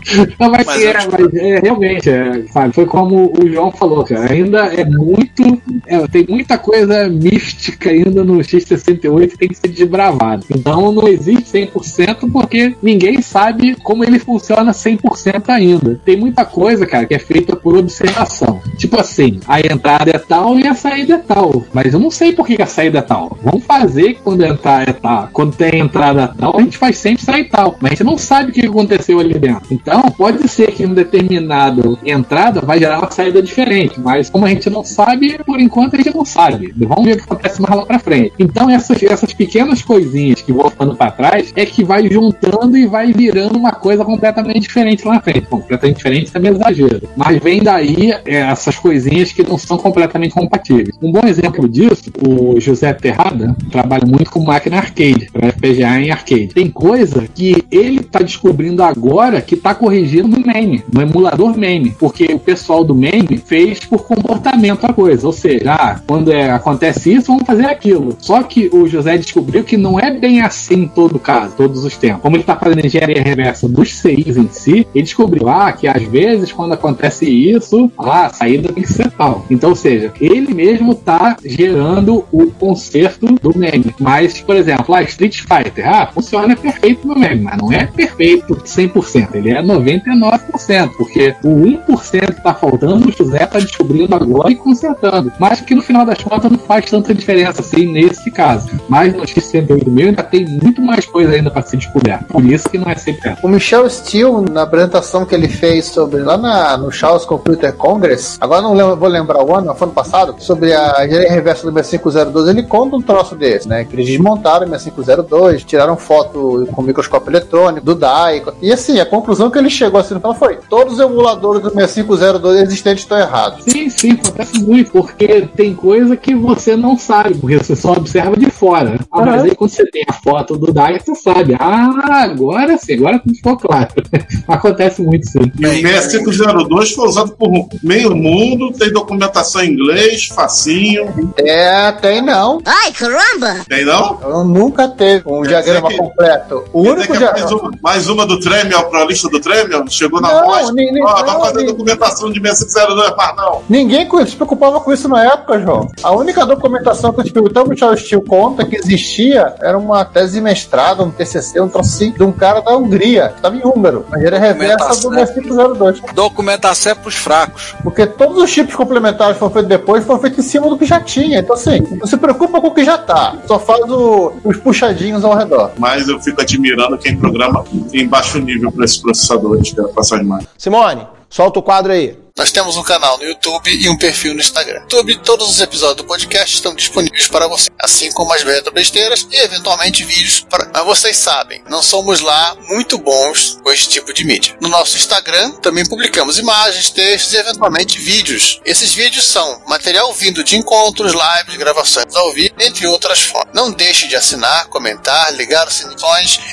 Não, 0.38 0.50
mas, 0.50 0.66
Mas 0.66 0.82
é, 0.82 0.94
mas 1.10 1.34
é, 1.34 1.60
realmente, 1.60 2.08
é, 2.08 2.44
sabe, 2.52 2.74
foi 2.74 2.86
como 2.86 3.32
o 3.38 3.48
João 3.48 3.70
falou, 3.70 4.04
cara. 4.04 4.32
Ainda 4.32 4.66
é 4.66 4.84
muito. 4.84 5.60
é, 5.86 6.06
tem 6.08 6.26
muita 6.28 6.56
coisa 6.58 7.08
mística 7.08 7.90
ainda 7.90 8.22
no 8.22 8.38
X68 8.38 9.30
que 9.30 9.38
tem 9.38 9.48
que 9.48 9.56
ser 9.56 9.68
desbravado. 9.68 10.46
Então 10.50 10.92
não 10.92 11.08
existe 11.08 11.58
100% 11.58 12.30
porque 12.30 12.74
ninguém 12.82 13.20
sabe 13.20 13.74
como 13.82 14.04
ele 14.04 14.18
funciona 14.18 14.72
100% 14.72 15.48
ainda. 15.48 16.00
Tem 16.04 16.16
muita 16.16 16.44
coisa, 16.44 16.86
cara, 16.86 17.06
que 17.06 17.14
é 17.14 17.18
feita 17.18 17.56
por 17.56 17.76
observação. 17.76 18.60
Tipo 18.76 19.00
assim, 19.00 19.40
a 19.46 19.60
entrada 19.60 20.10
é 20.10 20.18
tal 20.18 20.58
e 20.58 20.66
a 20.66 20.74
saída 20.74 21.14
é 21.14 21.18
tal. 21.18 21.64
Mas 21.72 21.92
eu 21.92 22.00
não 22.00 22.10
sei 22.10 22.32
por 22.32 22.46
que 22.46 22.56
que 22.56 22.62
a 22.62 22.66
saída 22.66 22.98
é 22.98 23.02
tal. 23.02 23.36
Vamos 23.42 23.64
fazer 23.64 24.14
que 24.14 24.22
quando 24.22 24.44
entrar 24.44 24.88
é 24.88 24.92
tal. 24.92 25.28
Quando 25.32 25.56
tem 25.56 25.80
entrada 25.80 26.28
tal, 26.28 26.56
a 26.56 26.62
gente 26.62 26.78
faz 26.78 26.96
sempre 26.98 27.24
sair 27.24 27.44
tal. 27.44 27.76
Mas 27.80 27.92
a 27.92 27.94
gente 27.94 28.04
não 28.04 28.18
sabe 28.18 28.50
o 28.50 28.54
que 28.54 28.66
aconteceu 28.66 29.18
ali 29.18 29.34
dentro. 29.34 29.66
Então, 29.70 29.95
pode 30.02 30.48
ser 30.48 30.72
que 30.72 30.86
um 30.86 30.94
determinado 30.94 31.98
entrada 32.04 32.60
vai 32.60 32.78
gerar 32.78 32.98
uma 32.98 33.10
saída 33.10 33.42
diferente. 33.42 34.00
Mas 34.00 34.30
como 34.30 34.44
a 34.44 34.48
gente 34.48 34.68
não 34.70 34.84
sabe, 34.84 35.38
por 35.44 35.60
enquanto 35.60 35.94
a 35.94 35.96
gente 35.98 36.14
não 36.14 36.24
sabe. 36.24 36.74
Vamos 36.76 37.04
ver 37.04 37.14
o 37.14 37.16
que 37.16 37.24
acontece 37.24 37.60
mais 37.60 37.74
lá 37.74 37.86
pra 37.86 37.98
frente. 37.98 38.32
Então, 38.38 38.70
essas, 38.70 39.02
essas 39.02 39.32
pequenas 39.32 39.82
coisinhas 39.82 40.42
que 40.42 40.52
vão 40.52 40.70
ficando 40.70 40.94
pra 40.94 41.10
trás 41.10 41.52
é 41.54 41.64
que 41.66 41.84
vai 41.84 42.08
juntando 42.08 42.76
e 42.76 42.86
vai 42.86 43.12
virando 43.12 43.56
uma 43.56 43.72
coisa 43.72 44.04
completamente 44.04 44.60
diferente 44.60 45.06
lá 45.06 45.14
na 45.14 45.20
frente. 45.20 45.46
Bom, 45.50 45.60
completamente 45.60 45.96
diferente 45.96 46.32
também 46.32 46.52
é 46.52 46.54
exagero. 46.54 47.08
Mas 47.16 47.38
vem 47.38 47.62
daí 47.62 48.12
é, 48.24 48.36
essas 48.40 48.78
coisinhas 48.78 49.32
que 49.32 49.42
não 49.42 49.58
são 49.58 49.78
completamente 49.78 50.34
compatíveis. 50.34 50.96
Um 51.02 51.12
bom 51.12 51.26
exemplo 51.26 51.68
disso, 51.68 52.10
o 52.26 52.60
José 52.60 52.92
Terrada 52.92 53.56
trabalha 53.70 54.06
muito 54.06 54.30
com 54.30 54.40
máquina 54.40 54.78
arcade, 54.78 55.28
para 55.32 55.52
FPGA 55.52 56.00
em 56.00 56.10
arcade. 56.10 56.48
Tem 56.48 56.70
coisa 56.70 57.26
que 57.34 57.64
ele 57.70 58.00
tá 58.00 58.20
descobrindo 58.20 58.82
agora 58.82 59.40
que 59.40 59.56
tá 59.56 59.74
corrigindo 59.86 60.26
no 60.26 60.44
MAME, 60.44 60.82
no 60.92 61.00
emulador 61.00 61.56
MAME, 61.56 61.94
porque 61.96 62.24
o 62.32 62.40
pessoal 62.40 62.82
do 62.82 62.92
MAME 62.92 63.40
fez 63.46 63.78
por 63.78 64.02
comportamento 64.04 64.84
a 64.84 64.92
coisa, 64.92 65.24
ou 65.24 65.32
seja, 65.32 65.74
ah, 65.74 66.00
quando 66.04 66.32
é, 66.32 66.50
acontece 66.50 67.14
isso, 67.14 67.28
vamos 67.28 67.46
fazer 67.46 67.66
aquilo. 67.66 68.16
Só 68.18 68.42
que 68.42 68.68
o 68.72 68.88
José 68.88 69.16
descobriu 69.16 69.62
que 69.62 69.76
não 69.76 70.00
é 70.00 70.10
bem 70.10 70.40
assim 70.40 70.74
em 70.74 70.88
todo 70.88 71.20
caso, 71.20 71.54
todos 71.56 71.84
os 71.84 71.96
tempos. 71.96 72.20
Como 72.20 72.36
ele 72.36 72.42
tá 72.42 72.56
fazendo 72.56 72.84
engenharia 72.84 73.22
reversa 73.22 73.68
dos 73.68 73.94
CIs 73.94 74.36
em 74.36 74.48
si, 74.48 74.84
ele 74.92 75.04
descobriu 75.04 75.48
ah, 75.48 75.70
que 75.70 75.86
às 75.86 76.02
vezes 76.02 76.50
quando 76.50 76.72
acontece 76.72 77.24
isso, 77.30 77.88
ah, 77.96 78.26
a 78.26 78.30
saída 78.30 78.72
tem 78.72 78.82
que 78.82 78.92
ser 78.92 79.08
tal. 79.12 79.46
Então, 79.48 79.70
ou 79.70 79.76
seja, 79.76 80.12
ele 80.20 80.52
mesmo 80.52 80.96
tá 80.96 81.36
gerando 81.44 82.24
o 82.32 82.50
conserto 82.50 83.26
do 83.40 83.56
meme. 83.56 83.94
Mas, 84.00 84.40
por 84.40 84.56
exemplo, 84.56 84.86
lá 84.88 85.02
Street 85.04 85.42
Fighter, 85.42 85.88
ah, 85.88 86.08
funciona 86.12 86.56
perfeito 86.56 87.06
no 87.06 87.14
meme, 87.14 87.42
mas 87.42 87.56
não 87.56 87.70
é 87.70 87.86
perfeito 87.86 88.56
100%, 88.56 89.36
ele 89.36 89.50
é 89.50 89.62
99%, 89.78 90.90
porque 90.96 91.34
o 91.42 91.48
1% 91.48 92.34
que 92.34 92.42
tá 92.42 92.54
faltando, 92.54 93.08
o 93.08 93.12
José 93.12 93.46
tá 93.46 93.58
descobrindo 93.58 94.14
agora 94.14 94.50
e 94.50 94.56
consertando. 94.56 95.32
Mas 95.38 95.60
que 95.60 95.74
no 95.74 95.82
final 95.82 96.04
das 96.04 96.22
contas 96.22 96.50
não 96.50 96.58
faz 96.58 96.90
tanta 96.90 97.14
diferença 97.14 97.60
assim 97.60 97.86
nesse 97.86 98.30
caso. 98.30 98.68
Mas 98.88 99.14
no 99.14 99.22
X108 99.22 100.06
ainda 100.06 100.22
tem 100.22 100.46
muito 100.46 100.80
mais 100.82 101.04
coisa 101.06 101.32
ainda 101.32 101.50
para 101.50 101.62
ser 101.62 101.76
descoberta. 101.76 102.24
Por 102.24 102.44
isso 102.44 102.68
que 102.68 102.78
não 102.78 102.90
é 102.90 102.94
100%. 102.94 103.38
O 103.42 103.48
Michel 103.48 103.88
Steele, 103.88 104.50
na 104.50 104.62
apresentação 104.62 105.24
que 105.24 105.34
ele 105.34 105.48
fez 105.48 105.86
sobre 105.86 106.22
lá 106.22 106.36
na, 106.36 106.76
no 106.76 106.90
Chaos 106.90 107.24
Computer 107.24 107.72
Congress, 107.74 108.36
agora 108.40 108.62
não 108.62 108.74
lembro, 108.74 108.96
vou 108.96 109.08
lembrar 109.08 109.42
o 109.42 109.54
ano, 109.54 109.74
foi 109.74 109.86
ano 109.86 109.94
passado, 109.94 110.34
sobre 110.38 110.72
a 110.72 111.04
engenharia 111.04 111.30
reversa 111.30 111.70
do 111.70 111.72
6502, 111.72 112.48
ele 112.48 112.62
conta 112.64 112.96
um 112.96 113.02
troço 113.02 113.34
desse, 113.34 113.68
né? 113.68 113.84
Que 113.84 113.94
eles 113.94 114.06
desmontaram 114.06 114.66
o 114.66 114.70
6502, 114.70 115.64
tiraram 115.64 115.96
foto 115.96 116.68
com 116.72 116.82
microscópio 116.82 117.30
eletrônico, 117.30 117.84
do 117.84 117.94
DAI, 117.94 118.42
e 118.60 118.72
assim, 118.72 119.00
a 119.00 119.06
conclusão 119.06 119.50
que 119.50 119.55
ele 119.58 119.70
chegou 119.70 120.00
assim 120.00 120.14
no 120.14 120.20
final 120.20 120.34
foi: 120.34 120.58
todos 120.68 120.94
os 120.94 121.00
emuladores 121.00 121.62
do 121.62 121.70
6502 121.70 122.60
existentes 122.62 123.04
estão 123.04 123.18
errados. 123.18 123.64
Sim, 123.64 123.88
sim, 123.90 124.12
acontece 124.12 124.58
muito, 124.60 124.90
porque 124.92 125.48
tem 125.56 125.74
coisa 125.74 126.16
que 126.16 126.34
você 126.34 126.76
não 126.76 126.98
sabe, 126.98 127.34
porque 127.34 127.58
você 127.58 127.74
só 127.76 127.92
observa 127.92 128.36
de 128.36 128.50
fora. 128.50 128.98
Ah, 129.12 129.24
mas 129.24 129.42
aí 129.44 129.54
quando 129.54 129.70
você 129.70 129.86
tem 129.90 130.04
a 130.08 130.12
foto 130.12 130.56
do 130.56 130.72
DAI, 130.72 131.00
você 131.00 131.14
sabe. 131.14 131.56
Ah, 131.58 132.22
agora 132.22 132.76
sim, 132.78 132.94
agora 132.94 133.18
tudo 133.18 133.34
ficou 133.34 133.56
claro. 133.56 133.88
acontece 134.48 135.02
muito 135.02 135.28
sim. 135.30 135.52
E 135.58 135.66
o 135.66 135.70
6502 136.00 136.92
foi 136.92 137.08
usado 137.08 137.32
por 137.32 137.50
meio 137.82 138.14
mundo, 138.14 138.72
tem 138.72 138.92
documentação 138.92 139.62
em 139.62 139.70
inglês, 139.72 140.26
facinho. 140.26 141.06
É, 141.38 141.92
tem 141.92 142.20
não. 142.22 142.60
Ai, 142.64 142.92
caramba! 142.92 143.64
Tem 143.68 143.84
não? 143.84 144.18
Eu 144.22 144.44
nunca 144.44 144.88
teve 144.88 145.24
um 145.26 145.42
Quer 145.42 145.48
diagrama 145.48 145.88
que- 145.88 145.96
completo. 145.96 146.64
O 146.72 146.82
único 146.82 147.06
que 147.06 147.12
é 147.12 147.18
diagrama. 147.18 147.40
mais, 147.46 147.52
uma, 147.52 147.70
mais 147.82 148.08
uma 148.08 148.26
do 148.26 148.40
Tremel 148.40 148.84
pra 148.84 149.04
lista 149.04 149.28
do 149.28 149.40
Chegou 149.88 150.20
na 150.20 150.32
Não, 150.32 150.44
voz. 150.46 150.72
nem- 150.74 150.92
nem- 150.92 151.02
Ó, 151.04 151.08
não, 151.18 151.24
vai 151.24 151.48
fazer 151.48 151.56
nem- 151.58 151.66
documentação 151.66 152.30
de 152.32 152.40
6502, 152.40 153.12
mas 153.16 153.36
não. 153.36 153.62
Ninguém 153.68 154.06
co- 154.06 154.24
se 154.26 154.34
preocupava 154.36 154.80
com 154.80 154.92
isso 154.92 155.08
na 155.08 155.24
época, 155.24 155.60
João. 155.60 155.88
A 156.02 156.12
única 156.12 156.44
documentação 156.44 157.12
que 157.12 157.20
eu 157.20 157.24
te 157.24 157.32
perguntava, 157.32 157.68
o 157.72 157.76
Charles 157.76 158.00
Steele 158.00 158.24
conta 158.24 158.64
que 158.64 158.76
existia 158.76 159.54
era 159.60 159.78
uma 159.78 160.04
tese 160.04 160.34
de 160.34 160.40
mestrado, 160.40 161.02
um 161.04 161.10
TCC, 161.10 161.60
um 161.60 161.68
troço 161.68 161.90
assim, 161.90 162.10
de 162.12 162.22
um 162.22 162.32
cara 162.32 162.60
da 162.60 162.76
Hungria, 162.76 163.28
que 163.28 163.36
estava 163.36 163.56
em 163.56 163.62
húngaro. 163.64 164.04
Mas 164.10 164.22
era 164.22 164.38
reversa 164.38 164.76
do 164.76 165.00
Documentação. 165.10 165.26
6502. 165.34 166.00
Documentação 166.14 166.92
é 166.92 166.94
pros 166.94 167.14
fracos. 167.14 167.74
Porque 167.82 168.06
todos 168.06 168.42
os 168.42 168.50
chips 168.50 168.74
complementares 168.74 169.34
que 169.34 169.38
foram 169.38 169.52
feitos 169.52 169.68
depois 169.68 170.04
foram 170.04 170.20
feitos 170.20 170.44
em 170.44 170.48
cima 170.48 170.68
do 170.68 170.76
que 170.76 170.84
já 170.84 171.00
tinha. 171.00 171.38
Então, 171.40 171.54
assim, 171.54 171.80
não 171.98 172.06
se 172.06 172.16
preocupa 172.16 172.60
com 172.60 172.68
o 172.68 172.74
que 172.74 172.84
já 172.84 172.98
tá. 172.98 173.34
Só 173.46 173.58
faz 173.58 173.80
o- 173.90 174.32
os 174.44 174.56
puxadinhos 174.56 175.24
ao 175.24 175.34
redor. 175.36 175.70
Mas 175.78 176.08
eu 176.08 176.18
fico 176.20 176.40
admirando 176.40 176.98
quem 176.98 177.16
programa 177.16 177.64
em 177.92 178.06
baixo 178.08 178.38
nível 178.38 178.70
para 178.72 178.84
esses 178.84 178.96
processadores, 178.98 179.35
é 179.80 179.88
passar 179.92 180.18
demais. 180.18 180.46
Simone, 180.58 181.06
solta 181.28 181.58
o 181.58 181.62
quadro 181.62 181.92
aí. 181.92 182.16
Nós 182.38 182.52
temos 182.52 182.76
um 182.76 182.82
canal 182.82 183.16
no 183.16 183.24
YouTube 183.24 183.70
e 183.70 183.88
um 183.88 183.96
perfil 183.96 184.34
no 184.34 184.40
Instagram. 184.40 184.80
YouTube, 184.82 185.16
todos 185.20 185.48
os 185.48 185.58
episódios 185.58 185.96
do 185.96 186.04
podcast 186.04 186.54
estão 186.54 186.74
disponíveis 186.74 187.28
para 187.28 187.48
você, 187.48 187.70
assim 187.78 188.12
como 188.12 188.30
as 188.34 188.42
beta 188.42 188.70
besteiras 188.70 189.26
e 189.32 189.36
eventualmente 189.36 190.04
vídeos. 190.04 190.40
Para... 190.40 190.70
Mas 190.70 190.84
vocês 190.84 191.16
sabem, 191.16 191.62
não 191.66 191.82
somos 191.82 192.20
lá 192.20 192.54
muito 192.68 192.98
bons 192.98 193.58
com 193.62 193.72
esse 193.72 193.88
tipo 193.88 194.12
de 194.12 194.22
mídia. 194.26 194.54
No 194.60 194.68
nosso 194.68 194.98
Instagram 194.98 195.52
também 195.62 195.86
publicamos 195.86 196.38
imagens, 196.38 196.90
textos 196.90 197.32
e 197.32 197.38
eventualmente 197.38 197.98
vídeos. 197.98 198.60
Esses 198.66 198.92
vídeos 198.92 199.24
são 199.24 199.62
material 199.66 200.12
vindo 200.12 200.44
de 200.44 200.58
encontros, 200.58 201.14
lives, 201.14 201.56
gravações 201.56 202.14
ao 202.14 202.34
vivo, 202.34 202.54
entre 202.60 202.86
outras 202.86 203.22
formas. 203.22 203.54
Não 203.54 203.72
deixe 203.72 204.08
de 204.08 204.14
assinar, 204.14 204.66
comentar, 204.66 205.32
ligar 205.32 205.66
os 205.66 205.74
sininhos 205.74 205.96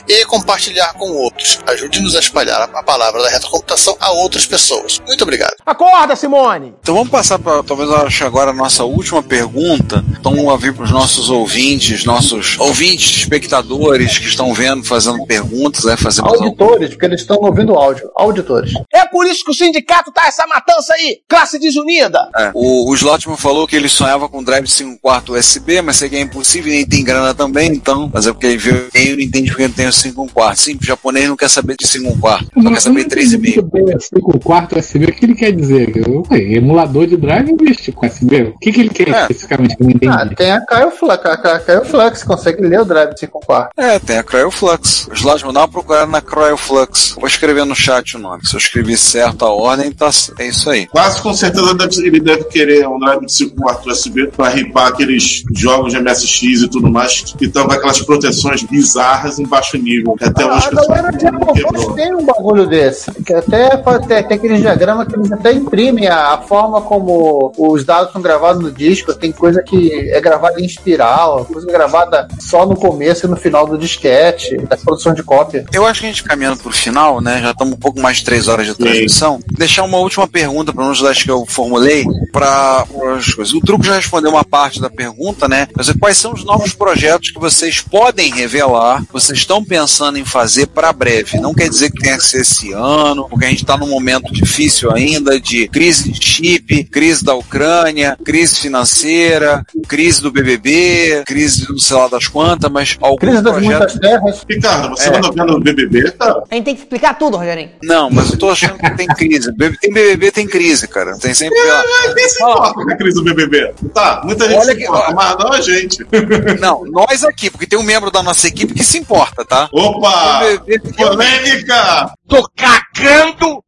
e 0.07 0.25
compartilhar 0.27 0.93
com 0.93 1.11
outros. 1.11 1.59
Ajude-nos 1.67 2.15
a 2.15 2.19
espalhar 2.19 2.69
a 2.73 2.83
palavra 2.83 3.21
da 3.21 3.27
retrocomputação 3.27 3.97
a 3.99 4.11
outras 4.11 4.45
pessoas. 4.45 4.62
Muito 5.08 5.22
obrigado. 5.24 5.53
Acorda, 5.65 6.15
Simone! 6.15 6.74
Então 6.82 6.96
vamos 6.96 7.10
passar 7.10 7.39
para 7.39 7.63
talvez 7.63 7.89
eu 7.89 7.98
acho 7.98 8.25
agora 8.25 8.51
a 8.51 8.53
nossa 8.53 8.84
última 8.84 9.22
pergunta. 9.22 10.03
Então 10.20 10.36
vamos 10.36 10.51
ouvir 10.51 10.74
para 10.74 10.84
os 10.84 10.91
nossos 10.91 11.29
ouvintes, 11.29 12.05
nossos 12.05 12.58
ouvintes, 12.60 13.17
espectadores 13.17 14.17
que 14.17 14.27
estão 14.27 14.53
vendo, 14.53 14.84
fazendo 14.84 15.25
perguntas, 15.25 15.86
né, 15.86 15.98
fazendo 15.98 16.27
Auditores, 16.27 16.89
porque 16.89 17.05
eles 17.05 17.22
estão 17.22 17.38
ouvindo 17.41 17.74
áudio. 17.74 18.10
Auditores. 18.15 18.74
É 18.93 19.05
por 19.05 19.27
isso 19.27 19.43
que 19.43 19.51
o 19.51 19.53
sindicato 19.53 20.12
tá 20.12 20.27
essa 20.27 20.46
matança 20.48 20.93
aí! 20.93 21.20
Classe 21.27 21.60
desunida! 21.60 22.29
É, 22.36 22.51
o, 22.53 22.89
o 22.89 22.96
Slotman 22.96 23.38
falou 23.38 23.67
que 23.67 23.75
ele 23.75 23.89
sonhava 23.89 24.29
com 24.29 24.43
drive 24.43 24.65
de 24.65 24.72
5 24.72 25.00
quarto 25.01 25.34
USB, 25.34 25.82
mas 25.82 25.98
sei 25.98 26.10
que 26.10 26.15
é 26.15 26.22
impossível 26.22 26.72
e 26.72 26.77
nem 26.77 26.86
tem 26.86 27.03
grana 27.03 27.34
também, 27.34 27.70
então, 27.70 28.10
mas 28.13 28.27
é 28.27 28.32
porque 28.32 28.48
ele 28.48 28.58
viu 28.58 28.88
e 28.93 29.15
não 29.15 29.20
entende 29.22 29.50
porque 29.50 29.67
não 29.67 29.74
tem 29.74 29.88
o 29.88 29.93
5 29.93 30.32
quarto. 30.34 30.62
Sim, 30.62 30.77
o 30.82 30.86
japonês 30.86 31.27
não 31.27 31.36
quer 31.36 31.50
saber 31.50 31.75
de 31.77 31.88
5 31.88 32.17
quarto, 32.20 32.48
só 32.62 32.70
quer 32.70 32.82
saber 32.82 33.03
de 33.05 33.15
3,5. 33.15 34.00
5 34.00 34.39
quarto 34.39 34.52
USB, 34.77 35.05
o 35.05 35.12
que 35.13 35.25
ele 35.25 35.36
quer 35.36 35.51
dizer? 35.51 35.91
Ué, 36.31 36.38
emulador 36.53 37.07
de 37.07 37.17
drive 37.17 37.55
existe 37.62 37.91
com 37.91 38.05
USB. 38.05 38.41
O 38.55 38.60
que, 38.60 38.72
que 38.72 38.79
ele 38.81 38.89
quer 38.89 39.07
É. 39.10 39.22
especificamente 39.22 39.75
que 39.75 39.83
eu 39.83 39.88
não 39.88 39.93
entendi? 39.95 40.13
Ah, 40.15 40.36
tem 40.36 40.51
a 40.51 40.62
Cryoflex, 40.65 41.25
a, 41.25 41.33
a 41.33 41.60
Cryoflex, 41.60 42.24
consegue 42.24 42.62
ler 42.62 42.81
o 42.81 42.86
drive 42.86 43.13
de 43.13 43.19
5 43.22 43.39
quartos. 43.45 43.72
É, 43.77 44.00
tem 44.00 44.17
a 44.17 44.24
Cryoflux. 44.24 45.07
O 45.07 45.13
Slotman 45.13 45.53
dá 45.53 45.62
uma 45.62 45.67
procurada 45.67 46.05
na 46.07 46.22
Cryoflux. 46.22 47.15
Vou 47.17 47.27
escrever 47.27 47.65
no 47.65 47.75
chat 47.75 48.15
o 48.15 48.19
nome. 48.19 48.45
Se 48.45 48.55
eu 48.55 48.60
escrevi 48.60 48.95
certo 48.98 49.45
a 49.45 49.50
ordem, 49.51 49.91
tá, 49.91 50.10
é 50.39 50.48
isso 50.48 50.69
aí. 50.69 50.86
Quase 50.88 51.22
com 51.22 51.33
certeza 51.33 51.74
deve- 51.74 52.05
ele 52.07 52.19
deve 52.19 52.43
querer 52.45 52.88
um 52.88 53.00
drive 53.00 53.25
de 53.25 53.33
5 53.33 53.55
quartos 53.55 53.86
USB 53.88 54.27
para 54.27 54.50
ripar 54.50 54.88
aqueles 54.88 55.43
jogos 55.55 55.93
de 55.93 56.00
MSX 56.00 56.62
e 56.63 56.67
tudo 56.69 56.89
mais 56.91 57.22
que 57.38 57.45
estão 57.45 57.65
com 57.67 57.74
aquelas 57.74 58.01
proteções 58.01 58.63
bizarras 58.63 59.39
em 59.39 59.45
baixo 59.45 59.77
nível. 59.77 60.13
Que 60.17 60.25
até 60.25 60.45
hoje 60.45 60.67
a 60.67 60.72
galera 60.72 61.12
de. 61.12 61.24
Xbox 61.60 61.95
tem 61.95 62.13
um 62.15 62.25
bagulho 62.25 62.65
desse. 62.67 63.12
Que 63.24 63.33
até 63.33 63.77
pode 63.77 64.07
ter, 64.07 64.24
tem 64.27 64.38
aqueles 64.43 64.62
diagramas 64.62 65.07
que 65.07 65.15
eles 65.15 65.31
até 65.31 65.53
imprimem 65.53 66.07
a, 66.07 66.33
a 66.33 66.38
forma 66.41 66.81
como 66.81 67.53
os 67.57 67.85
dados 67.85 68.12
são 68.12 68.21
gravados 68.21 68.62
no 68.62 68.71
disco. 68.71 69.13
Tem 69.13 69.31
coisa 69.31 69.63
que 69.63 70.09
é 70.09 70.19
gravada 70.19 70.59
em 70.59 70.65
espiral, 70.65 71.45
coisa 71.45 71.65
gravada 71.67 72.27
só 72.39 72.65
no 72.65 72.75
começo 72.75 73.25
e 73.25 73.29
no 73.29 73.38
final 73.38 73.65
do 73.65 73.77
disquete, 73.77 74.57
da 74.57 74.75
produção 74.75 75.13
de 75.13 75.23
cópia. 75.23 75.65
Eu 75.71 75.85
acho 75.85 76.01
que 76.01 76.07
a 76.07 76.09
gente 76.09 76.23
caminhando 76.23 76.57
pro 76.57 76.71
final, 76.71 77.21
né? 77.21 77.41
Já 77.41 77.51
estamos 77.51 77.73
um 77.73 77.79
pouco 77.79 78.00
mais 78.00 78.17
de 78.17 78.25
três 78.25 78.47
horas 78.47 78.67
de 78.67 78.75
transmissão. 78.75 79.39
Deixar 79.51 79.83
uma 79.83 79.97
última 79.97 80.27
pergunta 80.27 80.73
para 80.73 80.83
uns 80.83 81.01
das 81.01 81.23
que 81.23 81.31
eu 81.31 81.45
formulei 81.47 82.05
para 82.31 82.85
as 83.15 83.33
coisas. 83.33 83.53
O 83.53 83.62
Truco 83.62 83.85
já 83.85 83.95
respondeu 83.95 84.31
uma 84.31 84.43
parte 84.43 84.81
da 84.81 84.89
pergunta, 84.89 85.47
né? 85.47 85.67
Mas 85.75 85.89
quais 86.00 86.17
são 86.17 86.33
os 86.33 86.43
novos 86.43 86.73
projetos 86.73 87.31
que 87.31 87.39
vocês 87.39 87.79
podem 87.79 88.33
revelar, 88.33 89.05
que 89.05 89.13
vocês 89.13 89.38
estão 89.38 89.63
pensando 89.63 90.17
em 90.17 90.25
fazer 90.25 90.67
para 90.67 90.91
breve? 90.91 91.39
Não 91.39 91.53
quer 91.53 91.69
dizer 91.69 91.91
que 91.91 92.01
tenha 92.01 92.17
que 92.17 92.25
ser 92.25 92.41
esse 92.41 92.73
ano, 92.73 93.27
porque 93.29 93.45
a 93.45 93.50
gente 93.50 93.63
está 93.63 93.77
num 93.77 93.88
momento 93.88 94.32
difícil 94.33 94.91
ainda 94.91 95.39
de 95.39 95.67
crise 95.67 96.11
de 96.11 96.23
chip, 96.25 96.83
crise 96.85 97.23
da 97.23 97.33
Ucrânia, 97.35 98.17
crise 98.23 98.55
financeira, 98.59 99.63
crise 99.87 100.21
do 100.21 100.31
BBB, 100.31 101.23
crise 101.25 101.65
do 101.65 101.79
sei 101.79 101.95
lá 101.97 102.07
das 102.07 102.27
quantas, 102.27 102.69
mas 102.71 102.97
algum 103.01 103.17
Crise 103.17 103.41
das 103.41 103.53
projeto 103.53 103.79
muitas 103.79 103.99
terras. 103.99 104.45
Ricardo, 104.49 104.89
você 104.89 105.09
É. 105.09 105.17
anda 105.17 105.31
vendo 105.31 105.53
o 105.55 105.59
BBB, 105.59 106.11
cara? 106.11 106.43
A 106.51 106.55
gente 106.55 106.65
tem 106.65 106.75
que 106.75 106.81
explicar 106.81 107.17
tudo, 107.17 107.37
Rogerinho. 107.37 107.69
Não, 107.83 108.09
mas 108.09 108.31
eu 108.31 108.37
tô 108.37 108.49
achando 108.49 108.77
que 108.77 108.89
tem 108.97 109.07
crise. 109.07 109.51
Tem 109.83 109.91
BBB, 109.93 110.31
tem 110.31 110.47
crise, 110.47 110.87
cara. 110.87 111.17
Tem 111.17 111.33
sempre. 111.33 111.57
É, 111.57 112.13
quem 112.13 112.29
se 112.29 112.41
importa 112.41 112.73
com 112.73 112.91
a 112.91 112.95
crise 112.97 113.15
do 113.15 113.23
BBB? 113.23 113.73
Tá, 113.93 114.21
muita 114.23 114.45
gente 114.47 114.57
Olha 114.59 114.71
se 114.71 114.75
que- 114.77 114.83
importa, 114.83 115.13
mas 115.13 115.37
não 115.37 115.53
a 115.53 115.61
gente. 115.61 116.05
Não, 116.59 116.83
nós 116.85 117.23
aqui, 117.23 117.49
porque 117.49 117.65
tem 117.67 117.77
um 117.77 117.83
membro 117.83 118.09
da 118.11 118.23
nossa 118.23 118.47
equipe 118.47 118.73
que 118.73 118.83
se 118.83 118.97
importa, 118.97 119.43
tá? 119.45 119.67
Opa! 119.71 120.39
BBB 120.65 120.93
Polêmica! 120.95 122.11
Tô 122.27 122.47
cagando, 122.55 123.63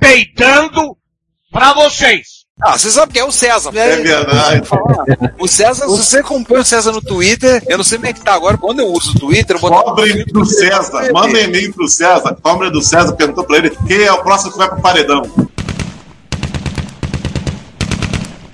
peidando 0.00 0.96
pra 1.52 1.72
vocês. 1.74 2.40
Ah, 2.62 2.76
você 2.76 2.90
sabe 2.90 3.14
quem 3.14 3.22
é 3.22 3.24
o 3.24 3.32
César. 3.32 3.70
É 3.74 3.96
verdade. 3.96 4.68
O 5.38 5.48
César, 5.48 5.88
se 5.88 5.96
você 5.96 6.18
acompanha 6.18 6.60
o 6.60 6.64
César 6.64 6.92
no 6.92 7.00
Twitter, 7.00 7.62
eu 7.66 7.78
não 7.78 7.84
sei 7.84 7.96
como 7.96 8.10
é 8.10 8.12
que 8.12 8.20
tá 8.20 8.34
agora, 8.34 8.58
quando 8.58 8.80
eu 8.80 8.88
uso 8.88 9.12
o 9.12 9.18
Twitter, 9.18 9.56
eu. 9.56 9.60
Cobre 9.60 10.24
do 10.26 10.44
César, 10.44 11.10
manda 11.12 11.38
um 11.38 11.40
e-mail 11.40 11.72
pro 11.72 11.88
César. 11.88 12.36
Cobre 12.42 12.70
do 12.70 12.82
César 12.82 13.14
perguntou 13.14 13.44
pra 13.44 13.56
ele 13.56 13.70
quem 13.86 14.02
é 14.02 14.12
o 14.12 14.22
próximo 14.22 14.52
que 14.52 14.58
vai 14.58 14.68
pro 14.68 14.82
paredão. 14.82 15.22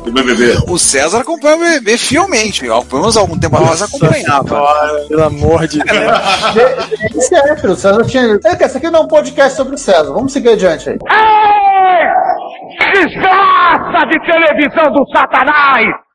Do 0.04 0.05
BBB. 0.16 0.64
O 0.68 0.78
César 0.78 1.20
acompanha 1.20 1.56
o 1.56 1.58
BBB 1.58 1.96
fielmente. 1.96 2.60
Pelo 2.60 3.00
menos 3.00 3.16
há 3.16 3.20
algum 3.20 3.38
tempo 3.38 3.56
atrás 3.56 3.82
acompanhava. 3.82 4.48
Senhora, 4.48 5.06
pelo 5.08 5.24
amor 5.24 5.66
de 5.66 5.78
Deus. 5.78 6.18
Isso 7.16 7.34
é, 7.34 7.56
filho, 7.56 7.72
o 7.72 7.76
César 7.76 8.04
tinha. 8.04 8.38
É, 8.44 8.64
esse 8.64 8.76
aqui 8.76 8.90
não 8.90 9.00
é 9.00 9.02
um 9.02 9.08
podcast 9.08 9.56
sobre 9.56 9.74
o 9.74 9.78
César. 9.78 10.12
Vamos 10.12 10.32
seguir 10.32 10.50
adiante 10.50 10.90
aí. 10.90 10.98
Desgraça 12.92 14.06
de 14.06 14.18
televisão 14.26 14.92
do 14.92 15.06
satanás! 15.12 16.05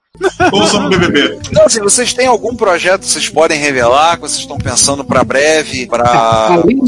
Ou 0.51 0.65
sobre 0.65 0.95
o 0.95 0.99
BBB. 0.99 1.39
Então, 1.49 1.65
assim, 1.65 1.81
vocês 1.81 2.13
têm 2.13 2.27
algum 2.27 2.55
projeto 2.55 3.01
que 3.01 3.07
vocês 3.07 3.29
podem 3.29 3.57
revelar, 3.57 4.15
que 4.15 4.21
vocês 4.21 4.41
estão 4.41 4.57
pensando 4.57 5.03
pra 5.03 5.23
breve, 5.23 5.87
pra. 5.87 6.03
Além, 6.51 6.79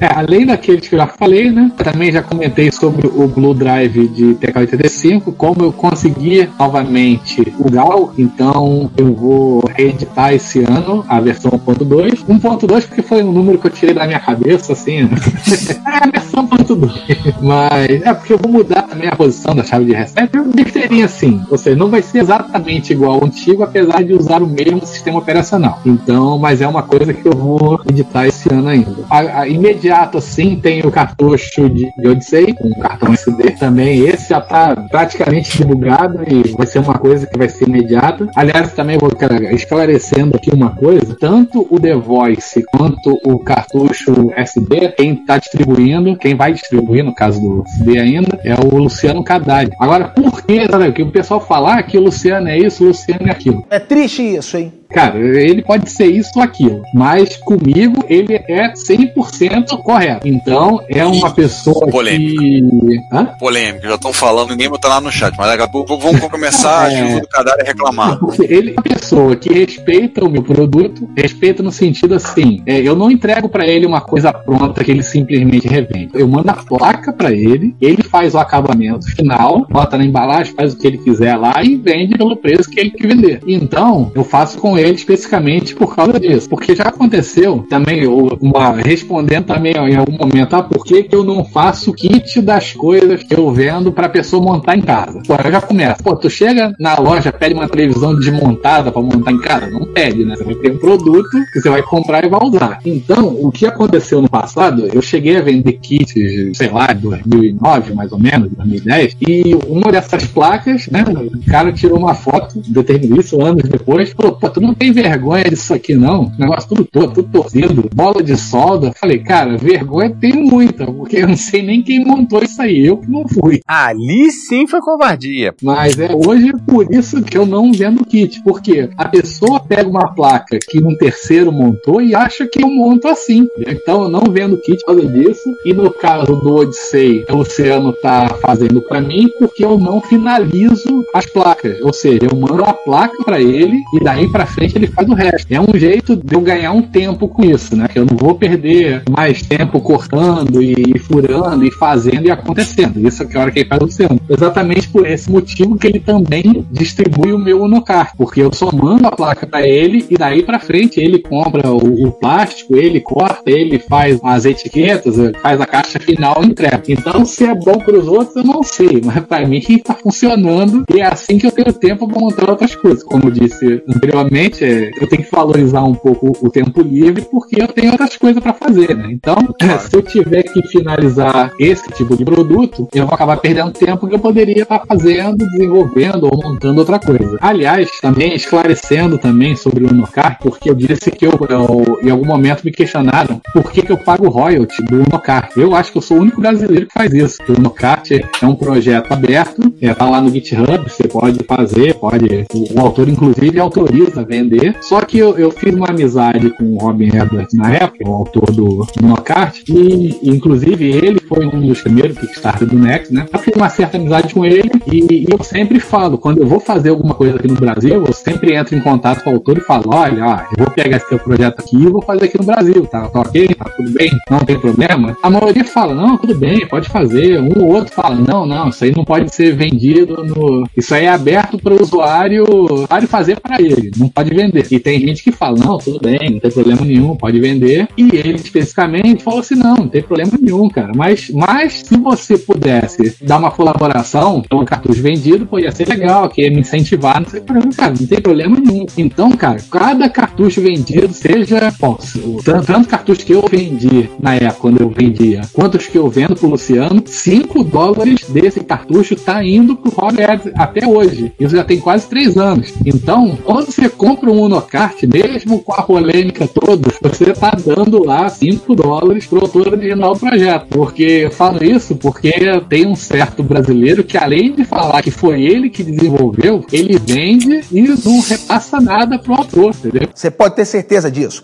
é, 0.00 0.06
além 0.06 0.46
daqueles 0.46 0.88
que 0.88 0.94
eu 0.94 0.98
já 0.98 1.06
falei, 1.06 1.50
né? 1.50 1.70
Também 1.76 2.12
já 2.12 2.22
comentei 2.22 2.72
sobre 2.72 3.06
o 3.06 3.28
Blue 3.28 3.54
Drive 3.54 4.08
de 4.08 4.34
TK85, 4.34 5.34
como 5.36 5.62
eu 5.62 5.72
consegui 5.72 6.48
novamente 6.58 7.52
o 7.58 7.70
GAL, 7.70 8.12
então 8.18 8.90
eu 8.96 9.14
vou 9.14 9.64
reeditar 9.74 10.34
esse 10.34 10.64
ano 10.64 11.04
a 11.08 11.20
versão 11.20 11.52
1.2. 11.52 12.24
1.2 12.26 12.86
porque 12.86 13.02
foi 13.02 13.22
um 13.22 13.32
número 13.32 13.58
que 13.58 13.66
eu 13.68 13.70
tirei 13.70 13.94
da 13.94 14.06
minha 14.06 14.20
cabeça, 14.20 14.72
assim. 14.72 15.02
é 15.86 16.04
a 16.04 16.10
versão 16.10 16.48
1.2. 16.48 17.34
Mas 17.40 18.02
é 18.02 18.14
porque 18.14 18.32
eu 18.32 18.38
vou 18.38 18.50
mudar 18.50 18.82
também 18.82 19.08
a 19.08 19.16
posição 19.16 19.54
da 19.54 19.62
chave 19.62 19.84
de 19.84 19.92
reset. 19.92 20.28
Eu 20.32 20.44
deixaria 20.44 21.04
assim, 21.04 21.40
ou 21.48 21.58
seja, 21.58 21.76
não 21.76 21.88
vai 21.88 22.02
ser 22.02 22.18
exatamente 22.18 22.71
igual 22.92 23.12
ao 23.14 23.24
antigo, 23.24 23.62
apesar 23.62 24.02
de 24.04 24.12
usar 24.12 24.42
o 24.42 24.46
mesmo 24.46 24.84
sistema 24.86 25.18
operacional. 25.18 25.80
Então, 25.84 26.38
mas 26.38 26.60
é 26.60 26.66
uma 26.68 26.82
coisa 26.82 27.12
que 27.12 27.26
eu 27.26 27.32
vou 27.32 27.80
editar 27.88 28.26
esse 28.26 28.52
ano 28.52 28.68
ainda. 28.68 29.04
A, 29.10 29.40
a- 29.42 29.48
imediato, 29.48 30.18
assim, 30.18 30.56
tem 30.56 30.80
o 30.80 30.90
cartucho 30.90 31.68
de, 31.68 31.90
de 31.96 32.08
Odyssey, 32.08 32.54
um 32.64 32.78
cartão 32.80 33.12
SD 33.12 33.50
também. 33.52 34.00
Esse 34.00 34.30
já 34.30 34.38
está 34.38 34.74
praticamente 34.90 35.58
divulgado 35.58 36.20
e 36.26 36.52
vai 36.56 36.66
ser 36.66 36.78
uma 36.80 36.94
coisa 36.94 37.26
que 37.26 37.36
vai 37.38 37.48
ser 37.48 37.68
imediata. 37.68 38.28
Aliás, 38.34 38.72
também 38.72 38.98
vou 38.98 39.10
esclarecendo 39.52 40.36
aqui 40.36 40.50
uma 40.50 40.70
coisa: 40.70 41.16
tanto 41.18 41.66
o 41.70 41.78
The 41.80 41.94
Voice 41.94 42.62
quanto 42.72 43.18
o 43.24 43.38
cartucho 43.38 44.30
SD, 44.36 44.92
quem 44.96 45.14
está 45.14 45.38
distribuindo, 45.38 46.16
quem 46.16 46.34
vai 46.34 46.52
distribuir, 46.52 47.04
no 47.04 47.14
caso 47.14 47.40
do 47.40 47.64
SD 47.66 47.98
ainda, 47.98 48.38
é 48.44 48.54
o 48.54 48.76
Luciano 48.78 49.22
Cadari. 49.22 49.70
Agora, 49.78 50.08
por 50.08 50.42
que, 50.42 50.66
sabe, 50.66 50.92
que 50.92 51.02
o 51.02 51.10
pessoal 51.10 51.40
falar 51.40 51.82
que 51.84 51.98
o 51.98 52.02
Luciano 52.02 52.48
é 52.48 52.58
isso, 52.64 52.84
Luciano 52.84 53.30
aquilo? 53.30 53.64
É 53.70 53.78
triste 53.78 54.22
isso, 54.22 54.56
hein? 54.56 54.72
Cara, 54.92 55.18
ele 55.18 55.62
pode 55.62 55.90
ser 55.90 56.06
isso 56.06 56.30
ou 56.36 56.42
aquilo, 56.42 56.82
mas 56.94 57.36
comigo 57.36 58.04
ele 58.08 58.34
é 58.34 58.72
100% 58.74 59.78
correto. 59.82 60.26
Então, 60.28 60.80
é 60.88 61.04
uma 61.04 61.30
pessoa 61.30 61.86
que. 61.90 63.00
Hã? 63.12 63.24
Polêmica, 63.38 63.88
já 63.88 63.94
estão 63.94 64.12
falando, 64.12 64.50
ninguém 64.50 64.68
botar 64.68 64.88
lá 64.88 65.00
no 65.00 65.10
chat, 65.10 65.34
mas 65.36 65.46
daqui 65.48 65.62
a 65.62 65.68
pouco 65.68 65.96
vamos 65.98 66.20
começar 66.28 66.86
a 66.86 66.92
É. 66.92 66.96
chuva 67.06 67.20
do 67.20 67.28
cadáver 67.28 67.62
a 67.62 67.66
reclamar. 67.66 68.18
Ele 68.42 68.70
é 68.70 68.72
uma 68.72 68.82
pessoa 68.82 69.36
que 69.36 69.52
respeita 69.52 70.24
o 70.24 70.30
meu 70.30 70.42
produto, 70.42 71.08
respeita 71.16 71.62
no 71.62 71.72
sentido 71.72 72.14
assim, 72.14 72.62
é, 72.66 72.80
eu 72.80 72.94
não 72.94 73.10
entrego 73.10 73.48
pra 73.48 73.66
ele 73.66 73.86
uma 73.86 74.00
coisa 74.00 74.32
pronta 74.32 74.82
que 74.84 74.90
ele 74.90 75.02
simplesmente 75.02 75.66
revende. 75.68 76.10
Eu 76.14 76.28
mando 76.28 76.50
a 76.50 76.54
placa 76.54 77.12
pra 77.12 77.30
ele, 77.32 77.74
ele 77.80 78.02
faz 78.02 78.34
o 78.34 78.38
acabamento 78.38 79.06
final, 79.14 79.66
bota 79.70 79.96
na 79.96 80.04
embalagem, 80.04 80.52
faz 80.54 80.74
o 80.74 80.78
que 80.78 80.86
ele 80.86 80.98
quiser 80.98 81.36
lá 81.36 81.62
e 81.62 81.76
vende 81.76 82.16
pelo 82.16 82.36
preço 82.36 82.68
que 82.68 82.80
ele 82.80 82.90
quer 82.90 83.06
vender. 83.06 83.40
Então, 83.46 84.10
eu 84.14 84.24
faço 84.24 84.58
com 84.58 84.76
ele 84.76 84.81
especificamente 84.90 85.74
por 85.74 85.94
causa 85.94 86.18
disso. 86.18 86.48
Porque 86.48 86.74
já 86.74 86.84
aconteceu 86.84 87.64
também, 87.68 88.06
uma, 88.06 88.72
respondendo 88.72 89.46
também 89.46 89.72
em 89.72 89.96
algum 89.96 90.16
momento, 90.16 90.54
ah, 90.54 90.62
por 90.62 90.84
que, 90.84 91.02
que 91.02 91.14
eu 91.14 91.24
não 91.24 91.44
faço 91.44 91.92
kit 91.92 92.40
das 92.40 92.72
coisas 92.72 93.22
que 93.22 93.34
eu 93.34 93.50
vendo 93.52 93.92
pra 93.92 94.08
pessoa 94.08 94.42
montar 94.42 94.76
em 94.76 94.82
casa? 94.82 95.22
Pô, 95.26 95.34
já 95.50 95.60
começo. 95.60 96.02
Pô, 96.02 96.16
tu 96.16 96.30
chega 96.30 96.74
na 96.78 96.98
loja, 96.98 97.32
pede 97.32 97.54
uma 97.54 97.68
televisão 97.68 98.14
desmontada 98.14 98.90
pra 98.90 99.02
montar 99.02 99.32
em 99.32 99.38
casa? 99.38 99.70
Não 99.70 99.86
pede, 99.86 100.24
né? 100.24 100.36
Você 100.36 100.44
vai 100.44 100.54
ter 100.54 100.72
um 100.72 100.78
produto 100.78 101.44
que 101.52 101.60
você 101.60 101.68
vai 101.68 101.82
comprar 101.82 102.24
e 102.24 102.28
vai 102.28 102.40
usar. 102.42 102.78
Então, 102.84 103.28
o 103.28 103.50
que 103.50 103.66
aconteceu 103.66 104.20
no 104.20 104.28
passado, 104.28 104.88
eu 104.92 105.02
cheguei 105.02 105.36
a 105.36 105.42
vender 105.42 105.72
kits, 105.74 106.14
sei 106.56 106.70
lá, 106.70 106.92
2009, 106.92 107.94
mais 107.94 108.12
ou 108.12 108.18
menos, 108.18 108.50
2010, 108.56 109.16
e 109.26 109.54
uma 109.66 109.90
dessas 109.90 110.24
placas, 110.24 110.88
né, 110.88 111.04
o 111.08 111.50
cara 111.50 111.72
tirou 111.72 111.98
uma 111.98 112.14
foto, 112.14 112.60
determinou 112.68 113.20
isso 113.20 113.42
anos 113.42 113.68
depois, 113.68 114.12
falou, 114.12 114.32
pô, 114.32 114.48
tu 114.48 114.60
não 114.60 114.71
não 114.72 114.74
tem 114.74 114.90
vergonha 114.90 115.44
disso 115.44 115.74
aqui 115.74 115.94
não. 115.94 116.24
O 116.24 116.32
negócio 116.38 116.68
tudo 116.68 116.84
todo, 116.84 117.12
tudo 117.12 117.28
torcido, 117.28 117.90
bola 117.94 118.22
de 118.22 118.36
solda. 118.36 118.92
Falei, 118.98 119.18
cara, 119.18 119.58
vergonha 119.58 120.10
tem 120.18 120.32
muita, 120.32 120.86
porque 120.86 121.18
eu 121.18 121.28
não 121.28 121.36
sei 121.36 121.62
nem 121.62 121.82
quem 121.82 122.04
montou 122.04 122.42
isso 122.42 122.60
aí. 122.60 122.86
Eu 122.86 122.96
que 122.96 123.10
não 123.10 123.28
fui. 123.28 123.60
Ali 123.66 124.30
sim 124.30 124.66
foi 124.66 124.80
covardia. 124.80 125.54
Mas 125.62 125.98
é 125.98 126.10
hoje 126.14 126.48
é 126.48 126.70
por 126.70 126.90
isso 126.92 127.22
que 127.22 127.36
eu 127.36 127.44
não 127.44 127.70
vendo 127.72 128.04
kit. 128.04 128.42
Porque 128.42 128.88
a 128.96 129.08
pessoa 129.08 129.60
pega 129.60 129.88
uma 129.88 130.14
placa 130.14 130.58
que 130.58 130.82
um 130.82 130.96
terceiro 130.96 131.52
montou 131.52 132.00
e 132.00 132.14
acha 132.14 132.46
que 132.46 132.62
eu 132.62 132.68
monto 132.68 133.08
assim. 133.08 133.46
Então 133.58 134.04
eu 134.04 134.08
não 134.08 134.32
vendo 134.32 134.56
kit 134.56 134.78
por 134.84 134.96
causa 134.96 135.06
disso. 135.06 135.54
E 135.66 135.74
no 135.74 135.90
caso 135.90 136.34
do 136.36 136.54
Odyssey, 136.54 137.26
o 137.28 137.36
Luciano 137.36 137.92
tá 137.92 138.38
fazendo 138.40 138.80
para 138.80 139.00
mim 139.00 139.28
porque 139.38 139.64
eu 139.64 139.78
não 139.78 140.00
finalizo 140.00 141.04
as 141.12 141.26
placas. 141.26 141.78
Ou 141.82 141.92
seja, 141.92 142.20
eu 142.30 142.36
mando 142.36 142.64
a 142.64 142.72
placa 142.72 143.22
para 143.22 143.40
ele 143.40 143.82
e 143.92 144.00
daí 144.02 144.30
para 144.30 144.46
frente 144.52 144.76
ele 144.76 144.86
faz 144.86 145.08
o 145.08 145.14
resto. 145.14 145.52
É 145.52 145.60
um 145.60 145.76
jeito 145.76 146.16
de 146.16 146.34
eu 146.34 146.40
ganhar 146.40 146.72
um 146.72 146.82
tempo 146.82 147.28
com 147.28 147.44
isso, 147.44 147.76
né? 147.76 147.88
Que 147.88 147.98
eu 147.98 148.06
não 148.06 148.16
vou 148.16 148.34
perder 148.34 149.02
mais 149.10 149.42
tempo 149.42 149.80
cortando 149.80 150.62
e 150.62 150.98
furando 150.98 151.64
e 151.64 151.70
fazendo 151.70 152.26
e 152.26 152.30
acontecendo. 152.30 153.06
Isso 153.06 153.22
é 153.22 153.36
a 153.36 153.40
hora 153.40 153.50
que 153.50 153.60
ele 153.60 153.68
faz 153.68 153.80
o 153.80 153.84
Luciano. 153.84 154.20
Exatamente 154.28 154.88
por 154.88 155.06
esse 155.06 155.30
motivo 155.30 155.76
que 155.76 155.86
ele 155.86 156.00
também 156.00 156.64
distribui 156.70 157.32
o 157.32 157.38
meu 157.38 157.62
Unocar, 157.62 158.12
porque 158.16 158.42
eu 158.42 158.52
só 158.52 158.70
mando 158.72 159.06
a 159.06 159.12
placa 159.12 159.46
para 159.46 159.66
ele 159.66 160.04
e 160.10 160.16
daí 160.16 160.42
para 160.42 160.58
frente 160.58 161.00
ele 161.00 161.18
compra 161.18 161.70
o, 161.70 162.08
o, 162.08 162.12
plástico, 162.12 162.76
ele 162.76 163.00
corta, 163.00 163.50
ele 163.50 163.78
faz 163.78 164.18
as 164.22 164.44
etiquetas, 164.44 165.14
faz 165.40 165.60
a 165.60 165.66
caixa 165.66 165.98
final 165.98 166.42
e 166.42 166.46
entrega. 166.46 166.82
Então, 166.88 167.24
se 167.24 167.44
é 167.44 167.54
bom 167.54 167.78
para 167.78 167.98
os 167.98 168.08
outros, 168.08 168.36
eu 168.36 168.44
não 168.44 168.62
sei, 168.62 169.00
mas 169.04 169.24
para 169.24 169.46
mim 169.46 169.58
está 169.58 169.94
funcionando 169.94 170.84
e 170.92 171.00
é 171.00 171.06
assim 171.06 171.38
que 171.38 171.46
eu 171.46 171.50
tenho 171.50 171.72
tempo 171.72 172.08
para 172.08 172.20
montar 172.20 172.50
outras 172.50 172.74
coisas. 172.74 173.02
Como 173.02 173.24
eu 173.26 173.30
disse 173.30 173.82
anteriormente, 173.88 174.41
é, 174.62 174.90
eu 175.00 175.06
tenho 175.06 175.22
que 175.22 175.30
valorizar 175.30 175.82
um 175.82 175.94
pouco 175.94 176.32
o 176.40 176.50
tempo 176.50 176.82
livre 176.82 177.22
porque 177.30 177.62
eu 177.62 177.68
tenho 177.68 177.92
outras 177.92 178.16
coisas 178.16 178.42
para 178.42 178.52
fazer, 178.52 178.96
né? 178.96 179.08
Então, 179.10 179.36
se 179.80 179.94
eu 179.96 180.02
tiver 180.02 180.42
que 180.42 180.62
finalizar 180.68 181.52
esse 181.58 181.88
tipo 181.90 182.16
de 182.16 182.24
produto, 182.24 182.88
eu 182.94 183.06
vou 183.06 183.14
acabar 183.14 183.36
perdendo 183.36 183.72
tempo 183.72 184.06
que 184.06 184.14
eu 184.14 184.18
poderia 184.18 184.62
estar 184.62 184.80
tá 184.80 184.86
fazendo, 184.86 185.36
desenvolvendo 185.36 186.24
ou 186.24 186.42
montando 186.42 186.80
outra 186.80 186.98
coisa. 186.98 187.38
Aliás, 187.40 187.90
também 188.00 188.34
esclarecendo 188.34 189.18
também 189.18 189.56
sobre 189.56 189.84
o 189.84 189.90
Unocar, 189.90 190.38
porque 190.40 190.70
eu 190.70 190.74
disse 190.74 191.10
que 191.10 191.26
eu, 191.26 191.32
eu 191.48 191.98
em 192.02 192.10
algum 192.10 192.26
momento 192.26 192.64
me 192.64 192.72
questionaram 192.72 193.40
por 193.52 193.70
que, 193.70 193.82
que 193.82 193.92
eu 193.92 193.98
pago 193.98 194.28
royalty 194.28 194.82
do 194.84 195.02
Unocar. 195.02 195.50
Eu 195.56 195.74
acho 195.74 195.92
que 195.92 195.98
eu 195.98 196.02
sou 196.02 196.18
o 196.18 196.20
único 196.20 196.40
brasileiro 196.40 196.86
que 196.86 196.92
faz 196.92 197.12
isso. 197.12 197.38
O 197.48 197.58
Unocar 197.58 198.02
é 198.10 198.46
um 198.46 198.54
projeto 198.54 199.12
aberto, 199.12 199.72
é, 199.80 199.92
tá 199.94 200.08
lá 200.08 200.20
no 200.20 200.30
GitHub, 200.30 200.88
você 200.88 201.06
pode 201.06 201.44
fazer, 201.44 201.94
pode. 201.94 202.46
O, 202.52 202.74
o 202.74 202.80
autor, 202.80 203.08
inclusive, 203.08 203.58
autoriza 203.60 204.24
vender. 204.32 204.76
Só 204.80 205.00
que 205.02 205.18
eu, 205.18 205.38
eu 205.38 205.50
fiz 205.50 205.74
uma 205.74 205.88
amizade 205.88 206.50
com 206.50 206.64
o 206.74 206.78
Robin 206.78 207.08
Edwards 207.08 207.54
na 207.54 207.72
época, 207.74 208.08
o 208.08 208.14
autor 208.14 208.50
do 208.50 208.86
Unocar, 209.02 209.52
e 209.68 210.18
inclusive 210.22 210.84
ele 210.84 211.20
foi 211.20 211.46
um 211.46 211.60
dos 211.60 211.82
primeiros 211.82 212.18
Kickstarter 212.18 212.66
do 212.66 212.78
Next, 212.78 213.12
né? 213.12 213.26
Eu 213.32 213.38
fiz 213.38 213.54
uma 213.54 213.68
certa 213.68 213.98
amizade 213.98 214.32
com 214.34 214.44
ele 214.44 214.70
e, 214.90 215.24
e 215.24 215.26
eu 215.30 215.42
sempre 215.44 215.78
falo, 215.78 216.16
quando 216.16 216.38
eu 216.38 216.46
vou 216.46 216.60
fazer 216.60 216.90
alguma 216.90 217.14
coisa 217.14 217.36
aqui 217.36 217.48
no 217.48 217.54
Brasil, 217.54 218.04
eu 218.06 218.12
sempre 218.12 218.54
entro 218.54 218.74
em 218.74 218.80
contato 218.80 219.22
com 219.22 219.30
o 219.30 219.34
autor 219.34 219.58
e 219.58 219.60
falo, 219.60 219.84
olha, 219.88 220.24
ó, 220.24 220.36
eu 220.56 220.64
vou 220.64 220.70
pegar 220.70 220.96
esse 220.96 221.08
teu 221.08 221.18
projeto 221.18 221.60
aqui 221.60 221.76
e 221.76 221.86
vou 221.86 222.02
fazer 222.02 222.26
aqui 222.26 222.38
no 222.38 222.44
Brasil, 222.44 222.86
tá? 222.86 223.08
Tá 223.08 223.20
ok? 223.20 223.48
Tá 223.48 223.64
tudo 223.76 223.90
bem? 223.90 224.10
Não 224.30 224.38
tem 224.40 224.58
problema? 224.58 225.16
A 225.22 225.30
maioria 225.30 225.64
fala, 225.64 225.94
não, 225.94 226.16
tudo 226.16 226.34
bem, 226.34 226.66
pode 226.66 226.88
fazer. 226.88 227.40
Um 227.40 227.62
ou 227.62 227.74
outro 227.74 227.92
fala, 227.94 228.14
não, 228.14 228.46
não, 228.46 228.68
isso 228.68 228.84
aí 228.84 228.92
não 228.94 229.04
pode 229.04 229.34
ser 229.34 229.54
vendido 229.54 230.24
no. 230.24 230.66
Isso 230.76 230.94
aí 230.94 231.04
é 231.04 231.10
aberto 231.10 231.58
para 231.58 231.74
o 231.74 231.82
usuário, 231.82 232.44
usuário 232.48 233.08
fazer 233.08 233.40
para 233.40 233.60
ele, 233.60 233.90
não 233.96 234.08
pode 234.08 234.21
vender. 234.30 234.66
E 234.70 234.78
tem 234.78 235.00
gente 235.00 235.22
que 235.22 235.32
fala, 235.32 235.58
não, 235.58 235.78
tudo 235.78 236.00
bem, 236.00 236.30
não 236.30 236.40
tem 236.40 236.50
problema 236.50 236.84
nenhum, 236.84 237.16
pode 237.16 237.40
vender. 237.40 237.88
E 237.96 238.10
ele 238.12 238.36
especificamente 238.36 239.22
falou 239.22 239.40
assim, 239.40 239.54
não, 239.54 239.76
não 239.76 239.88
tem 239.88 240.02
problema 240.02 240.32
nenhum, 240.40 240.68
cara. 240.68 240.92
Mas, 240.94 241.30
mas 241.30 241.82
se 241.84 241.96
você 241.96 242.38
pudesse 242.38 243.16
dar 243.22 243.38
uma 243.38 243.50
colaboração, 243.50 244.42
um 244.52 244.64
cartucho 244.64 245.02
vendido, 245.02 245.46
pô, 245.46 245.58
ia 245.58 245.72
ser 245.72 245.88
legal, 245.88 246.28
que 246.28 246.42
ia 246.42 246.50
me 246.50 246.60
incentivar, 246.60 247.20
não 247.20 247.28
sei, 247.28 247.40
cara, 247.76 247.94
não 247.98 248.06
tem 248.06 248.20
problema 248.20 248.58
nenhum. 248.58 248.86
Então, 248.96 249.30
cara, 249.32 249.58
cada 249.70 250.08
cartucho 250.08 250.60
vendido, 250.60 251.12
seja, 251.12 251.72
bom, 251.78 251.98
tanto, 252.44 252.66
tanto 252.66 252.88
cartucho 252.88 253.24
que 253.24 253.32
eu 253.32 253.44
vendi 253.50 254.08
na 254.20 254.34
época, 254.34 254.52
quando 254.62 254.80
eu 254.80 254.90
vendia, 254.90 255.40
quantos 255.52 255.86
que 255.86 255.98
eu 255.98 256.08
vendo 256.08 256.36
pro 256.36 256.48
Luciano, 256.48 257.02
5 257.04 257.64
dólares 257.64 258.24
desse 258.28 258.60
cartucho 258.60 259.16
tá 259.16 259.44
indo 259.44 259.76
pro 259.76 259.90
Robert 259.90 260.40
até 260.54 260.86
hoje. 260.86 261.32
Isso 261.38 261.56
já 261.56 261.64
tem 261.64 261.80
quase 261.80 262.06
3 262.06 262.36
anos. 262.36 262.72
Então, 262.84 263.36
quando 263.44 263.66
você 263.66 263.88
compra 263.88 264.11
um 264.30 264.42
Unocart, 264.42 265.02
mesmo 265.04 265.60
com 265.60 265.72
a 265.72 265.82
polêmica 265.82 266.46
toda, 266.46 266.90
você 267.00 267.32
tá 267.32 267.56
dando 267.64 268.04
lá 268.04 268.28
5 268.28 268.74
dólares 268.74 269.26
pro 269.26 269.40
autor 269.40 269.68
original 269.68 270.14
do 270.14 270.20
projeto. 270.20 270.66
Porque 270.68 271.02
eu 271.02 271.30
falo 271.30 271.62
isso 271.62 271.96
porque 271.96 272.32
tem 272.68 272.86
um 272.86 272.96
certo 272.96 273.42
brasileiro 273.42 274.04
que, 274.04 274.16
além 274.16 274.52
de 274.52 274.64
falar 274.64 275.02
que 275.02 275.10
foi 275.10 275.42
ele 275.42 275.70
que 275.70 275.82
desenvolveu, 275.82 276.64
ele 276.72 276.98
vende 276.98 277.60
e 277.72 277.82
não 277.82 278.20
repassa 278.20 278.80
nada 278.80 279.18
pro 279.18 279.34
autor, 279.34 279.74
entendeu? 279.74 280.08
Você 280.14 280.30
pode 280.30 280.56
ter 280.56 280.64
certeza 280.64 281.10
disso. 281.10 281.42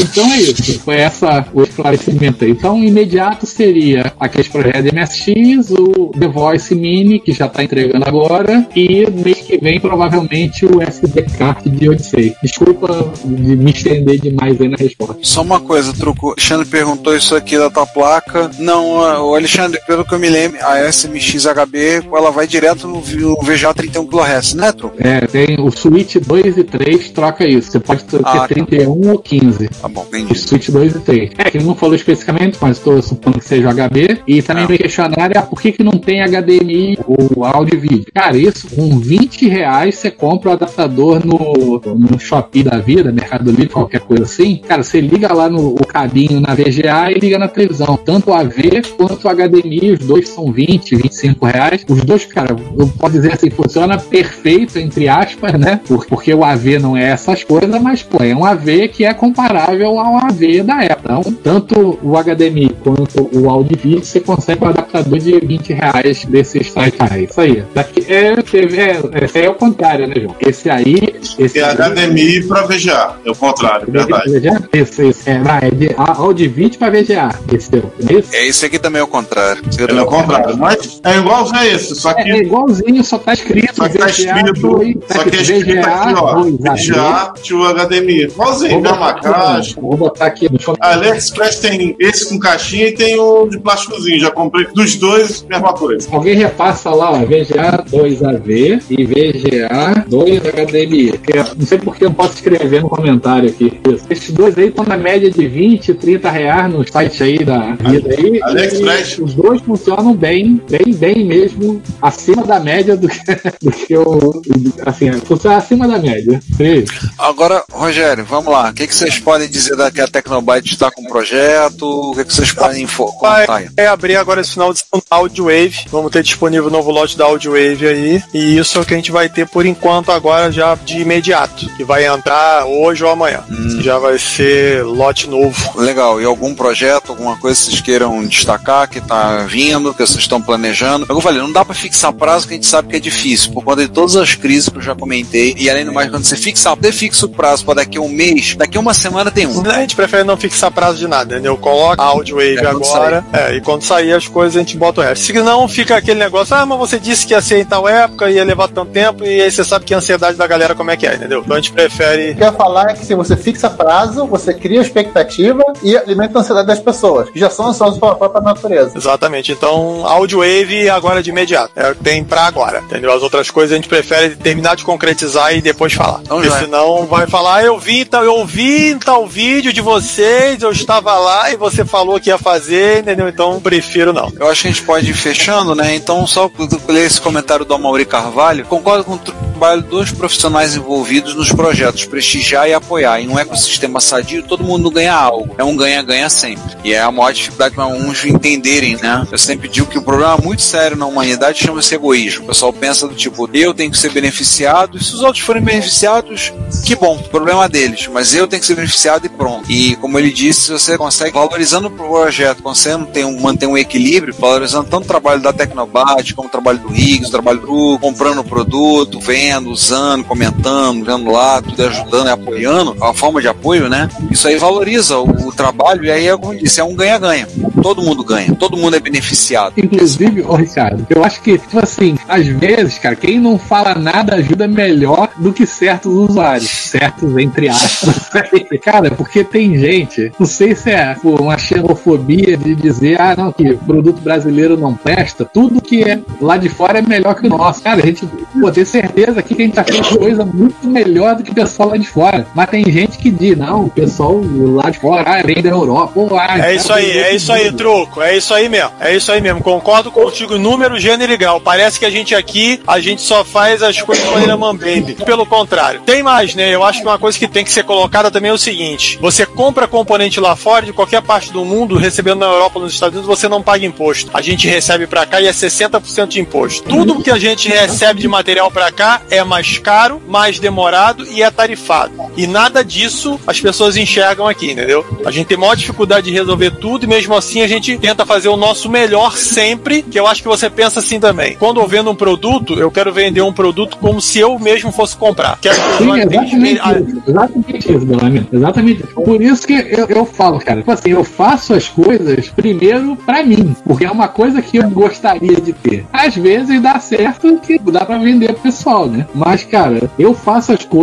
Então 0.00 0.32
é 0.32 0.38
isso. 0.38 0.80
Foi 0.80 0.96
essa 0.96 1.46
o 1.52 1.62
esclarecimento 1.62 2.44
aí. 2.44 2.50
Então, 2.50 2.82
imediato 2.82 3.46
seria 3.46 4.12
aquele 4.18 4.48
projeto 4.48 4.82
de 4.82 4.94
MSX, 4.94 5.70
o 5.70 6.10
The 6.18 6.28
Voice 6.28 6.74
Mini, 6.74 7.20
que 7.20 7.32
já 7.32 7.46
está 7.46 7.62
entregando 7.62 8.06
agora, 8.06 8.66
e 8.74 9.08
mês 9.10 9.40
que 9.40 9.58
vem, 9.58 9.80
provavelmente, 9.80 10.66
o 10.66 10.82
SD 10.82 11.22
Card 11.38 11.68
de 11.68 11.88
Odyssey. 11.88 12.09
Desculpa 12.42 13.12
de 13.24 13.56
me 13.56 13.70
estender 13.70 14.20
demais 14.20 14.60
aí 14.60 14.68
na 14.68 14.76
resposta. 14.76 15.18
Só 15.22 15.42
uma 15.42 15.60
coisa, 15.60 15.92
Truco. 15.92 16.28
O 16.28 16.30
Alexandre 16.30 16.66
perguntou 16.66 17.16
isso 17.16 17.34
aqui 17.34 17.58
da 17.58 17.70
tua 17.70 17.86
placa. 17.86 18.50
Não, 18.58 19.28
o 19.28 19.34
Alexandre, 19.34 19.80
pelo 19.86 20.04
que 20.04 20.14
eu 20.14 20.18
me 20.18 20.28
lembro, 20.28 20.58
a 20.62 20.90
SMX 20.90 21.46
HB, 21.46 22.06
ela 22.12 22.30
vai 22.30 22.46
direto 22.46 22.86
no 22.86 23.00
VGA 23.00 23.74
31 23.74 24.06
kHz, 24.06 24.54
né, 24.54 24.72
Truco? 24.72 24.96
É, 24.98 25.20
tem 25.26 25.60
o 25.60 25.70
Switch 25.70 26.16
2 26.16 26.58
e 26.58 26.64
3 26.64 27.10
troca 27.10 27.48
isso. 27.48 27.70
Você 27.70 27.80
pode 27.80 28.04
ter 28.04 28.20
ah, 28.24 28.46
31 28.48 29.00
tá. 29.00 29.10
ou 29.10 29.18
15. 29.18 29.68
Tá 29.68 29.88
bom, 29.88 30.04
entendi. 30.08 30.32
O 30.32 30.36
Switch 30.36 30.68
2 30.68 30.96
e 30.96 31.00
3. 31.00 31.30
É, 31.38 31.50
que 31.50 31.58
ele 31.58 31.64
não 31.64 31.74
falou 31.74 31.94
especificamente, 31.94 32.58
mas 32.60 32.78
estou 32.78 33.00
supondo 33.02 33.38
que 33.38 33.44
seja 33.44 33.72
HB. 33.72 34.22
E 34.26 34.42
também 34.42 34.66
me 34.66 34.78
questionaram 34.78 35.32
ah, 35.36 35.42
por 35.42 35.60
que, 35.60 35.72
que 35.72 35.82
não 35.82 35.92
tem 35.92 36.22
HDMI 36.22 36.98
ou 37.06 37.44
áudio 37.44 37.74
e 37.74 37.78
vídeo. 37.78 38.06
Cara, 38.14 38.36
isso 38.36 38.68
com 38.74 38.98
20 38.98 39.48
reais 39.48 39.96
você 39.96 40.10
compra 40.10 40.50
o 40.50 40.52
adaptador 40.52 41.24
no, 41.24 41.80
no 42.00 42.18
Shopee 42.18 42.62
da 42.62 42.78
vida, 42.78 43.12
Mercado 43.12 43.50
Livre, 43.50 43.68
qualquer 43.68 44.00
coisa 44.00 44.24
assim. 44.24 44.56
Cara, 44.66 44.82
você 44.82 45.00
liga 45.00 45.32
lá 45.32 45.48
no 45.48 45.74
o 45.74 45.86
cabinho 45.86 46.40
na 46.40 46.54
VGA 46.54 47.10
e 47.14 47.18
liga 47.18 47.38
na 47.38 47.48
televisão. 47.48 47.96
Tanto 47.96 48.30
o 48.30 48.34
AV 48.34 48.82
quanto 48.96 49.26
o 49.26 49.30
HDMI, 49.30 49.92
os 49.92 49.98
dois 50.00 50.28
são 50.28 50.50
20, 50.50 50.96
25 50.96 51.46
reais. 51.46 51.84
Os 51.88 52.02
dois, 52.02 52.24
cara, 52.24 52.56
eu 52.78 52.88
posso 52.88 53.12
dizer 53.12 53.34
assim, 53.34 53.50
funciona 53.50 53.98
perfeito, 53.98 54.78
entre 54.78 55.08
aspas, 55.08 55.52
né? 55.54 55.80
Porque 56.08 56.32
o 56.32 56.44
AV 56.44 56.78
não 56.78 56.96
é 56.96 57.10
essas 57.10 57.44
coisas, 57.44 57.80
mas, 57.82 58.02
pô, 58.02 58.22
é 58.22 58.34
um 58.34 58.44
AV 58.44 58.88
que 58.88 59.04
é 59.04 59.12
comparável 59.12 59.98
ao 59.98 60.16
AV 60.16 60.62
da 60.62 60.80
Apple. 60.80 61.10
Então, 61.10 61.22
tanto 61.42 61.98
o 62.02 62.12
HDMI 62.16 62.70
quanto 62.82 63.28
o 63.32 63.62
vídeo, 63.64 64.04
você 64.04 64.20
consegue 64.20 64.64
um 64.64 64.68
adaptador 64.68 65.18
de 65.18 65.38
20 65.38 65.72
reais 65.72 66.24
desses 66.24 66.70
sites 66.70 67.00
aí. 67.00 67.24
Isso 67.24 67.40
aí. 67.40 67.64
Daqui, 67.74 68.04
é, 68.08 68.32
é, 68.32 69.24
esse 69.24 69.38
aí 69.38 69.44
é 69.44 69.50
o 69.50 69.54
contrário, 69.54 70.06
né, 70.06 70.14
João? 70.16 70.36
Esse 70.40 70.70
aí. 70.70 71.14
Esse 71.38 71.58
é 71.58 71.64
HDMI 71.90 72.44
para 72.46 72.62
VGA. 72.62 73.16
É 73.24 73.30
o 73.30 73.34
contrário, 73.34 73.86
é 73.88 73.90
verdade. 73.90 74.38
VGA? 74.38 74.68
Esse, 74.72 75.06
esse, 75.08 75.30
é, 75.30 75.38
não, 75.38 75.56
é 75.56 75.70
de 75.70 75.90
áudio 75.96 76.44
e 76.44 76.48
vídeo 76.48 76.78
para 76.78 76.90
VGA. 76.90 77.38
Esse 77.52 77.70
é, 77.76 78.18
esse? 78.18 78.36
é 78.36 78.46
esse 78.46 78.66
aqui 78.66 78.78
também 78.78 79.00
é 79.00 79.04
o 79.04 79.08
contrário. 79.08 79.62
Esse 79.68 79.82
é 79.82 80.02
o 80.02 80.06
contrário. 80.06 80.56
Mas 80.56 81.00
é 81.04 81.18
igualzinho 81.18 81.58
a 81.58 81.66
esse, 81.66 81.94
só 81.94 82.14
que. 82.14 82.22
É, 82.22 82.30
é 82.30 82.38
igualzinho, 82.38 83.04
só 83.04 83.18
tá 83.18 83.32
escrito. 83.32 83.74
Só 83.74 83.88
que 83.88 83.98
tá 83.98 84.06
escrito. 84.08 84.60
2, 84.60 84.96
só 85.08 85.24
que 85.24 85.36
é 85.36 85.40
escrito 85.40 85.64
VGA, 85.64 85.94
aqui, 85.94 86.14
ó. 86.16 86.42
VGA 86.44 87.32
to 87.46 87.74
HDMI. 87.74 88.22
Igualzinho, 88.24 88.80
mesma 88.80 89.14
caixa. 89.14 89.80
Vou 89.80 89.96
botar 89.96 90.26
aqui 90.26 90.48
no 90.50 90.58
A 90.80 90.92
AliExpress 90.92 91.58
tem 91.60 91.96
esse 91.98 92.28
com 92.28 92.38
caixinha 92.38 92.88
e 92.88 92.92
tem 92.92 93.18
o 93.18 93.46
de 93.48 93.58
plásticozinho. 93.58 94.20
Já 94.20 94.30
comprei 94.30 94.66
dos 94.66 94.96
dois, 94.96 95.42
mesma 95.48 95.72
coisa. 95.72 96.08
Alguém 96.12 96.36
repassa 96.36 96.90
lá, 96.90 97.10
ó, 97.12 97.18
VGA 97.20 97.84
2AV 97.90 98.82
e 98.90 99.04
VGA 99.04 100.04
2HDMI. 100.08 101.20
Não 101.56 101.66
sei 101.66 101.78
porque 101.80 102.04
eu 102.04 102.12
posso 102.12 102.34
escrever 102.34 102.82
no 102.82 102.88
comentário 102.88 103.48
aqui. 103.48 103.80
Esses 104.08 104.30
dois 104.32 104.56
aí 104.58 104.68
estão 104.68 104.84
na 104.84 104.96
média 104.96 105.30
de 105.30 105.46
20, 105.46 105.94
30 105.94 106.30
reais 106.30 106.72
no 106.72 106.86
site 106.86 107.22
aí 107.22 107.44
da 107.44 107.72
vida 107.74 108.14
aí. 108.16 108.40
AliExpress. 108.42 109.18
Os 109.18 109.34
dois 109.34 109.60
funcionam 109.62 110.14
bem, 110.14 110.60
bem, 110.68 110.94
bem 110.94 111.24
mesmo, 111.24 111.82
acima 112.00 112.44
da 112.44 112.60
média 112.60 112.96
do 112.96 113.08
que, 113.08 113.18
do 113.62 113.70
que 113.70 113.92
eu. 113.92 114.42
Assim, 114.86 115.12
funciona 115.12 115.56
acima 115.56 115.88
da 115.88 115.98
média. 115.98 116.40
Sim. 116.56 116.84
Agora, 117.18 117.64
Rogério, 117.72 118.24
vamos 118.24 118.52
lá. 118.52 118.70
O 118.70 118.74
que, 118.74 118.86
que 118.86 118.94
vocês 118.94 119.18
podem 119.18 119.48
dizer 119.48 119.76
da 119.76 119.90
que 119.90 120.00
a 120.00 120.08
Tecnobyte 120.08 120.72
está 120.72 120.90
com 120.90 121.02
o 121.02 121.08
projeto? 121.08 121.82
O 121.82 122.14
que, 122.14 122.24
que 122.24 122.34
vocês 122.34 122.52
podem 122.52 122.82
informar? 122.84 123.46
Vai 123.46 123.68
é 123.76 123.86
abrir 123.86 124.16
agora 124.16 124.40
esse 124.40 124.52
final 124.52 124.72
de 124.72 124.82
Audio 125.10 125.44
Wave. 125.44 125.86
Vamos 125.90 126.10
ter 126.10 126.22
disponível 126.22 126.66
o 126.66 126.70
novo 126.70 126.90
lote 126.90 127.16
da 127.16 127.24
Audio 127.24 127.52
Wave 127.52 127.86
aí. 127.86 128.22
E 128.32 128.58
isso 128.58 128.78
é 128.78 128.80
o 128.80 128.84
que 128.84 128.94
a 128.94 128.96
gente 128.96 129.12
vai 129.12 129.28
ter 129.28 129.48
por 129.48 129.66
enquanto 129.66 130.10
agora 130.12 130.50
já 130.50 130.74
de 130.74 131.00
imediato. 131.00 131.59
Imediato, 131.60 131.76
que 131.76 131.84
vai 131.84 132.06
entrar 132.06 132.64
hoje 132.66 133.04
ou 133.04 133.10
amanhã. 133.10 133.42
Já 133.80 133.98
vai 133.98 134.18
ser 134.18 134.84
lote 134.84 135.28
novo. 135.28 135.80
Legal. 135.80 136.20
E 136.20 136.24
algum 136.24 136.54
projeto, 136.54 137.10
alguma 137.10 137.36
coisa 137.36 137.58
que 137.58 137.66
vocês 137.66 137.80
queiram 137.80 138.24
destacar 138.26 138.88
que 138.88 139.00
tá 139.00 139.44
vindo, 139.48 139.92
que 139.92 140.06
vocês 140.06 140.20
estão 140.20 140.40
planejando? 140.40 141.06
Eu 141.08 141.20
falei, 141.20 141.40
não 141.40 141.52
dá 141.52 141.64
pra 141.64 141.74
fixar 141.74 142.12
prazo 142.12 142.46
que 142.46 142.54
a 142.54 142.56
gente 142.56 142.66
sabe 142.66 142.88
que 142.88 142.96
é 142.96 143.00
difícil, 143.00 143.52
por 143.52 143.64
conta 143.64 143.82
de 143.82 143.88
todas 143.88 144.16
as 144.16 144.34
crises 144.34 144.68
que 144.68 144.78
eu 144.78 144.82
já 144.82 144.94
comentei. 144.94 145.54
E 145.56 145.68
além 145.68 145.84
do 145.84 145.92
mais, 145.92 146.10
quando 146.10 146.24
você 146.24 146.36
fixa, 146.36 146.74
você 146.74 146.92
fixa 146.92 147.26
o 147.26 147.28
prazo 147.28 147.64
pra 147.64 147.74
daqui 147.74 147.98
a 147.98 148.00
um 148.00 148.08
mês, 148.08 148.54
daqui 148.56 148.76
a 148.76 148.80
uma 148.80 148.94
semana 148.94 149.30
tem 149.30 149.46
um. 149.46 149.62
A 149.70 149.80
gente 149.80 149.96
prefere 149.96 150.24
não 150.24 150.36
fixar 150.36 150.70
prazo 150.70 150.98
de 150.98 151.08
nada, 151.08 151.34
entendeu? 151.34 151.56
Coloca 151.56 152.02
a 152.02 152.06
Audio 152.06 152.36
Wave 152.36 152.58
É, 152.58 152.66
agora, 152.66 153.24
é, 153.32 153.56
e 153.56 153.60
quando 153.60 153.82
sair 153.82 154.12
as 154.12 154.28
coisas 154.28 154.56
a 154.56 154.60
gente 154.60 154.76
bota 154.76 155.00
o 155.00 155.04
resto. 155.04 155.24
Se 155.24 155.32
não, 155.40 155.66
fica 155.68 155.96
aquele 155.96 156.18
negócio, 156.18 156.54
ah, 156.54 156.66
mas 156.66 156.78
você 156.78 156.98
disse 156.98 157.26
que 157.26 157.32
ia 157.32 157.40
ser 157.40 157.60
em 157.60 157.64
tal 157.64 157.88
época, 157.88 158.30
ia 158.30 158.44
levar 158.44 158.68
tanto 158.68 158.92
tempo, 158.92 159.24
e 159.24 159.40
aí 159.40 159.50
você 159.50 159.64
sabe 159.64 159.84
que 159.84 159.94
a 159.94 159.98
ansiedade 159.98 160.36
da 160.36 160.46
galera 160.46 160.74
como 160.74 160.90
é 160.90 160.96
que 160.96 161.06
é, 161.06 161.14
entendeu? 161.14 161.44
Então 161.50 161.56
a 161.58 161.60
gente 161.60 161.72
prefere 161.72 162.30
O 162.30 162.36
que 162.36 162.42
eu 162.42 162.46
ia 162.46 162.52
falar 162.52 162.90
é 162.90 162.94
que 162.94 163.04
se 163.04 163.12
você 163.12 163.36
fixa 163.36 163.68
prazo, 163.68 164.24
você 164.24 164.54
cria 164.54 164.80
expectativa 164.80 165.64
e 165.82 165.96
alimenta 165.96 166.38
a 166.38 166.42
ansiedade 166.42 166.68
das 166.68 166.78
pessoas, 166.78 167.28
que 167.28 167.40
já 167.40 167.50
são 167.50 167.66
ansiosas 167.66 167.98
pela 167.98 168.14
própria 168.14 168.40
natureza. 168.40 168.96
Exatamente. 168.96 169.50
Então, 169.50 170.06
Audio 170.06 170.38
Wave 170.38 170.88
agora 170.88 171.20
de 171.20 171.30
imediato. 171.30 171.72
É 171.74 171.90
o 171.90 171.94
que 171.96 172.04
tem 172.04 172.22
pra 172.22 172.42
agora. 172.42 172.78
Entendeu? 172.78 173.12
As 173.12 173.22
outras 173.22 173.50
coisas 173.50 173.72
a 173.72 173.76
gente 173.76 173.88
prefere 173.88 174.36
terminar 174.36 174.76
de 174.76 174.84
concretizar 174.84 175.52
e 175.52 175.60
depois 175.60 175.92
falar. 175.92 176.20
Então 176.22 176.36
Porque 176.36 176.50
já 176.50 176.58
é. 176.58 176.60
senão 176.60 177.06
vai 177.06 177.26
falar, 177.26 177.56
"Ah, 177.56 177.64
eu 177.64 177.76
vi, 177.80 178.04
tal, 178.04 178.22
eu 178.24 178.46
vi 178.46 178.94
tal 178.94 179.26
vídeo 179.26 179.72
de 179.72 179.80
vocês, 179.80 180.62
eu 180.62 180.70
estava 180.70 181.18
lá 181.18 181.50
e 181.50 181.56
você 181.56 181.84
falou 181.84 182.20
que 182.20 182.30
ia 182.30 182.38
fazer, 182.38 183.00
entendeu? 183.00 183.28
Então 183.28 183.58
prefiro 183.60 184.12
não. 184.12 184.32
Eu 184.38 184.48
acho 184.48 184.62
que 184.62 184.68
a 184.68 184.70
gente 184.70 184.82
pode 184.84 185.10
ir 185.10 185.14
fechando, 185.14 185.74
né? 185.74 185.96
Então, 185.96 186.24
só 186.28 186.48
por 186.48 186.68
ler 186.88 187.06
esse 187.06 187.20
comentário 187.20 187.64
do 187.64 187.74
Amaury 187.74 188.04
Carvalho, 188.04 188.64
concordo 188.66 189.02
com 189.02 189.14
o 189.14 189.18
trabalho 189.18 189.82
dos 189.82 190.12
profissionais 190.12 190.76
envolvidos 190.76 191.39
nos 191.40 191.52
projetos, 191.52 192.04
prestigiar 192.04 192.68
e 192.68 192.74
apoiar. 192.74 193.20
Em 193.20 193.28
um 193.28 193.38
ecossistema 193.38 193.98
sadio, 193.98 194.42
todo 194.42 194.62
mundo 194.62 194.90
ganha 194.90 195.14
algo. 195.14 195.54
É 195.56 195.64
um 195.64 195.74
ganha-ganha 195.74 196.28
sempre. 196.28 196.76
E 196.84 196.92
é 196.92 197.00
a 197.00 197.10
maior 197.10 197.32
dificuldade 197.32 197.74
para 197.74 197.84
alguns 197.84 198.22
entenderem, 198.26 198.96
né? 198.96 199.26
Eu 199.32 199.38
sempre 199.38 199.66
digo 199.66 199.86
que 199.86 199.98
o 199.98 200.02
problema 200.02 200.36
muito 200.36 200.60
sério 200.60 200.98
na 200.98 201.06
humanidade 201.06 201.58
chama-se 201.58 201.94
egoísmo. 201.94 202.44
O 202.44 202.48
pessoal 202.48 202.72
pensa 202.74 203.08
do 203.08 203.14
tipo, 203.14 203.48
eu 203.54 203.72
tenho 203.72 203.90
que 203.90 203.96
ser 203.96 204.10
beneficiado, 204.12 204.98
e 204.98 205.02
se 205.02 205.14
os 205.14 205.22
outros 205.22 205.42
forem 205.42 205.62
beneficiados, 205.62 206.52
que 206.84 206.94
bom, 206.94 207.16
problema 207.16 207.66
deles. 207.68 208.06
Mas 208.12 208.34
eu 208.34 208.46
tenho 208.46 208.60
que 208.60 208.66
ser 208.66 208.74
beneficiado 208.74 209.24
e 209.24 209.28
pronto. 209.30 209.70
E 209.70 209.96
como 209.96 210.18
ele 210.18 210.30
disse, 210.30 210.60
se 210.62 210.72
você 210.72 210.98
consegue, 210.98 211.32
valorizando 211.32 211.88
o 211.88 211.90
projeto, 211.90 212.62
conseguindo 212.62 213.06
ter 213.06 213.24
um, 213.24 213.40
manter 213.40 213.66
um 213.66 213.78
equilíbrio, 213.78 214.34
valorizando 214.38 214.90
tanto 214.90 215.04
o 215.04 215.08
trabalho 215.08 215.40
da 215.40 215.54
Tecnobat, 215.54 216.34
como 216.34 216.48
o 216.48 216.50
trabalho 216.50 216.80
do 216.80 216.88
Riggs, 216.88 217.28
o 217.28 217.30
trabalho 217.30 217.60
do 217.60 217.98
comprando 217.98 218.40
o 218.40 218.44
produto, 218.44 219.18
vendo, 219.18 219.70
usando, 219.70 220.24
comentando, 220.24 221.02
vendo 221.02 221.29
lá, 221.30 221.62
tudo 221.62 221.86
ajudando 221.86 222.28
e 222.28 222.30
apoiando, 222.30 222.96
a 223.00 223.14
forma 223.14 223.40
de 223.40 223.48
apoio, 223.48 223.88
né? 223.88 224.08
Isso 224.30 224.48
aí 224.48 224.56
valoriza 224.56 225.18
o, 225.18 225.48
o 225.48 225.52
trabalho 225.52 226.04
e 226.04 226.10
aí, 226.10 226.28
é 226.28 226.36
como 226.36 226.56
disse, 226.56 226.80
é 226.80 226.84
um 226.84 226.94
ganha-ganha. 226.94 227.46
Todo 227.82 228.02
mundo 228.02 228.22
ganha, 228.22 228.54
todo 228.54 228.76
mundo 228.76 228.96
é 228.96 229.00
beneficiado. 229.00 229.74
Inclusive, 229.76 230.42
ô 230.42 230.54
Ricardo, 230.54 231.06
eu 231.08 231.24
acho 231.24 231.40
que, 231.40 231.58
tipo 231.58 231.78
assim, 231.78 232.16
às 232.28 232.46
vezes, 232.46 232.98
cara, 232.98 233.16
quem 233.16 233.38
não 233.38 233.58
fala 233.58 233.94
nada 233.94 234.34
ajuda 234.36 234.68
melhor 234.68 235.30
do 235.36 235.52
que 235.52 235.66
certos 235.66 236.12
usuários. 236.12 236.68
Certos, 236.68 237.36
entre 237.38 237.68
aspas. 237.68 238.28
cara, 238.82 239.10
porque 239.10 239.44
tem 239.44 239.78
gente, 239.78 240.32
não 240.38 240.46
sei 240.46 240.74
se 240.74 240.90
é 240.90 241.14
pô, 241.14 241.36
uma 241.36 241.58
xenofobia 241.58 242.56
de 242.56 242.74
dizer, 242.74 243.20
ah, 243.20 243.34
não, 243.36 243.52
que 243.52 243.74
produto 243.74 244.20
brasileiro 244.20 244.76
não 244.76 244.94
presta, 244.94 245.44
tudo 245.44 245.80
que 245.80 246.02
é 246.02 246.20
lá 246.40 246.56
de 246.56 246.68
fora 246.68 246.98
é 246.98 247.02
melhor 247.02 247.34
que 247.34 247.46
o 247.46 247.50
nosso. 247.50 247.82
Cara, 247.82 248.02
a 248.02 248.06
gente 248.06 248.26
pô, 248.26 248.70
tem 248.70 248.84
certeza 248.84 249.42
que 249.42 249.54
a 249.54 249.56
gente 249.56 249.74
tá 249.74 249.84
fazendo 249.84 250.18
coisa 250.18 250.44
muito 250.44 250.88
melhor 250.88 251.19
do 251.34 251.42
que 251.42 251.50
o 251.50 251.54
pessoal 251.54 251.90
lá 251.90 251.96
de 251.96 252.08
fora. 252.08 252.46
Mas 252.54 252.70
tem 252.70 252.84
gente 252.90 253.18
que 253.18 253.30
diz, 253.30 253.56
não, 253.56 253.84
o 253.84 253.90
pessoal 253.90 254.40
lá 254.74 254.90
de 254.90 254.98
fora, 254.98 255.24
ah, 255.26 255.42
vem 255.42 255.62
da 255.62 255.70
Europa, 255.70 256.12
pô, 256.14 256.36
ah, 256.36 256.58
É 256.58 256.74
isso 256.74 256.92
aí, 256.92 257.10
é 257.10 257.34
isso 257.34 257.52
aí, 257.52 257.72
truco. 257.72 258.22
É 258.22 258.36
isso 258.36 258.52
aí 258.52 258.68
mesmo. 258.68 258.90
É 259.00 259.14
isso 259.14 259.30
aí 259.30 259.40
mesmo. 259.40 259.62
Concordo 259.62 260.10
contigo, 260.10 260.58
número, 260.58 260.98
gênero 260.98 261.32
e 261.32 261.36
grau. 261.36 261.60
Parece 261.60 261.98
que 261.98 262.04
a 262.04 262.10
gente 262.10 262.34
aqui, 262.34 262.80
a 262.86 263.00
gente 263.00 263.22
só 263.22 263.44
faz 263.44 263.82
as 263.82 264.00
coisas 264.00 264.24
de 264.24 264.30
maneira 264.30 264.56
mambembe. 264.56 265.14
Pelo 265.14 265.46
contrário. 265.46 266.00
Tem 266.02 266.22
mais, 266.22 266.54
né? 266.54 266.74
Eu 266.74 266.84
acho 266.84 267.00
que 267.00 267.06
uma 267.06 267.18
coisa 267.18 267.38
que 267.38 267.48
tem 267.48 267.64
que 267.64 267.72
ser 267.72 267.84
colocada 267.84 268.30
também 268.30 268.50
é 268.50 268.54
o 268.54 268.58
seguinte: 268.58 269.18
você 269.20 269.44
compra 269.46 269.86
componente 269.86 270.40
lá 270.40 270.56
fora, 270.56 270.86
de 270.86 270.92
qualquer 270.92 271.22
parte 271.22 271.52
do 271.52 271.64
mundo, 271.64 271.96
recebendo 271.96 272.40
na 272.40 272.46
Europa 272.46 272.78
ou 272.78 272.84
nos 272.84 272.94
Estados 272.94 273.18
Unidos, 273.18 273.38
você 273.38 273.48
não 273.48 273.62
paga 273.62 273.84
imposto. 273.84 274.30
A 274.34 274.40
gente 274.40 274.68
recebe 274.68 275.06
pra 275.06 275.26
cá 275.26 275.40
e 275.40 275.46
é 275.46 275.52
60% 275.52 276.28
de 276.28 276.40
imposto. 276.40 276.88
Tudo 276.88 277.22
que 277.22 277.30
a 277.30 277.38
gente 277.38 277.68
recebe 277.68 278.20
de 278.20 278.28
material 278.28 278.70
pra 278.70 278.90
cá 278.90 279.22
é 279.30 279.42
mais 279.42 279.78
caro, 279.78 280.20
mais 280.28 280.58
demorado 280.58 281.09
e 281.30 281.42
é 281.42 281.50
tarifado. 281.50 282.12
E 282.36 282.46
nada 282.46 282.84
disso 282.84 283.38
as 283.46 283.60
pessoas 283.60 283.96
enxergam 283.96 284.46
aqui, 284.46 284.72
entendeu? 284.72 285.04
A 285.24 285.30
gente 285.30 285.46
tem 285.46 285.56
maior 285.56 285.74
dificuldade 285.74 286.26
de 286.26 286.32
resolver 286.32 286.70
tudo 286.72 287.04
e 287.04 287.06
mesmo 287.06 287.34
assim 287.34 287.62
a 287.62 287.68
gente 287.68 287.96
tenta 287.98 288.24
fazer 288.26 288.48
o 288.48 288.56
nosso 288.56 288.88
melhor 288.88 289.36
sempre, 289.36 290.02
que 290.02 290.18
eu 290.18 290.26
acho 290.26 290.42
que 290.42 290.48
você 290.48 290.68
pensa 290.70 291.00
assim 291.00 291.20
também. 291.20 291.56
Quando 291.56 291.80
eu 291.80 291.86
vendo 291.86 292.10
um 292.10 292.14
produto, 292.14 292.74
eu 292.74 292.90
quero 292.90 293.12
vender 293.12 293.42
um 293.42 293.52
produto 293.52 293.96
como 293.98 294.20
se 294.20 294.38
eu 294.38 294.58
mesmo 294.58 294.92
fosse 294.92 295.16
comprar. 295.16 295.58
Quero 295.60 295.76
que 295.76 296.02
o 296.04 296.14
Sim, 296.14 296.20
exatamente 296.20 296.56
isso. 296.56 297.22
Exatamente 297.26 297.92
isso, 297.92 298.06
Belami. 298.06 298.48
Exatamente. 298.52 299.02
Por 299.08 299.42
isso 299.42 299.66
que 299.66 299.72
eu, 299.72 300.06
eu 300.06 300.24
falo, 300.24 300.58
cara, 300.58 300.78
tipo 300.78 300.92
assim, 300.92 301.10
eu 301.10 301.24
faço 301.24 301.74
as 301.74 301.88
coisas 301.88 302.48
primeiro 302.48 303.16
pra 303.16 303.42
mim, 303.42 303.74
porque 303.84 304.04
é 304.04 304.10
uma 304.10 304.28
coisa 304.28 304.62
que 304.62 304.78
eu 304.78 304.90
gostaria 304.90 305.60
de 305.60 305.72
ter. 305.72 306.06
Às 306.12 306.34
vezes 306.34 306.80
dá 306.80 306.98
certo 306.98 307.58
que 307.58 307.78
dá 307.78 308.04
pra 308.04 308.18
vender 308.18 308.52
pro 308.52 308.62
pessoal, 308.62 309.06
né? 309.06 309.26
Mas, 309.34 309.64
cara, 309.64 310.10
eu 310.18 310.34
faço 310.34 310.72
as 310.72 310.84
coisas 310.84 310.99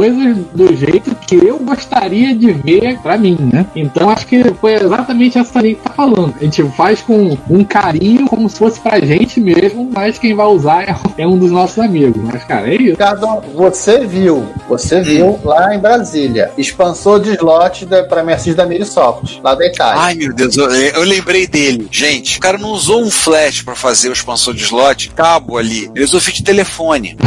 do 0.53 0.75
jeito 0.75 1.15
que 1.15 1.35
eu 1.35 1.59
gostaria 1.59 2.35
de 2.35 2.51
ver 2.51 2.99
pra 2.99 3.17
mim, 3.17 3.37
né? 3.39 3.65
Então 3.75 4.09
acho 4.09 4.25
que 4.27 4.43
foi 4.55 4.73
exatamente 4.73 5.37
essa 5.37 5.59
linha 5.59 5.75
que 5.75 5.81
tá 5.81 5.91
falando. 5.91 6.33
A 6.39 6.43
gente 6.43 6.63
faz 6.71 7.01
com 7.01 7.37
um 7.49 7.63
carinho, 7.63 8.27
como 8.27 8.49
se 8.49 8.57
fosse 8.57 8.79
pra 8.79 8.99
gente 8.99 9.39
mesmo, 9.39 9.89
mas 9.93 10.17
quem 10.17 10.35
vai 10.35 10.47
usar 10.47 10.83
é, 10.83 10.95
é 11.17 11.27
um 11.27 11.37
dos 11.37 11.51
nossos 11.51 11.79
amigos. 11.79 12.21
Mas, 12.23 12.43
cara, 12.43 12.69
é 12.69 12.75
isso. 12.75 12.91
Ricardo, 12.91 13.27
você 13.53 14.05
viu, 14.05 14.45
você 14.67 15.01
viu 15.01 15.39
lá 15.43 15.75
em 15.75 15.79
Brasília, 15.79 16.51
expansor 16.57 17.19
de 17.19 17.31
slot 17.31 17.85
da, 17.85 18.03
pra 18.03 18.23
MSX 18.23 18.55
da 18.55 18.65
Mirisoft, 18.65 19.39
lá 19.43 19.55
da 19.55 19.65
Itália. 19.65 20.01
Ai 20.01 20.15
meu 20.15 20.33
Deus, 20.33 20.55
eu, 20.57 20.69
eu 20.69 21.03
lembrei 21.03 21.47
dele. 21.47 21.87
Gente, 21.91 22.37
o 22.37 22.41
cara 22.41 22.57
não 22.57 22.71
usou 22.71 23.01
um 23.01 23.11
flash 23.11 23.61
pra 23.61 23.75
fazer 23.75 24.09
o 24.09 24.13
expansor 24.13 24.53
de 24.53 24.63
slot, 24.63 25.09
cabo 25.11 25.57
ali. 25.57 25.89
Ele 25.93 26.03
usou 26.03 26.19
fio 26.19 26.33
de 26.33 26.43
telefone. 26.43 27.17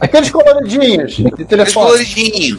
Aqueles 0.00 0.30
coloridinhos 0.30 1.16
de 1.16 1.26
Aqueles 1.26 1.72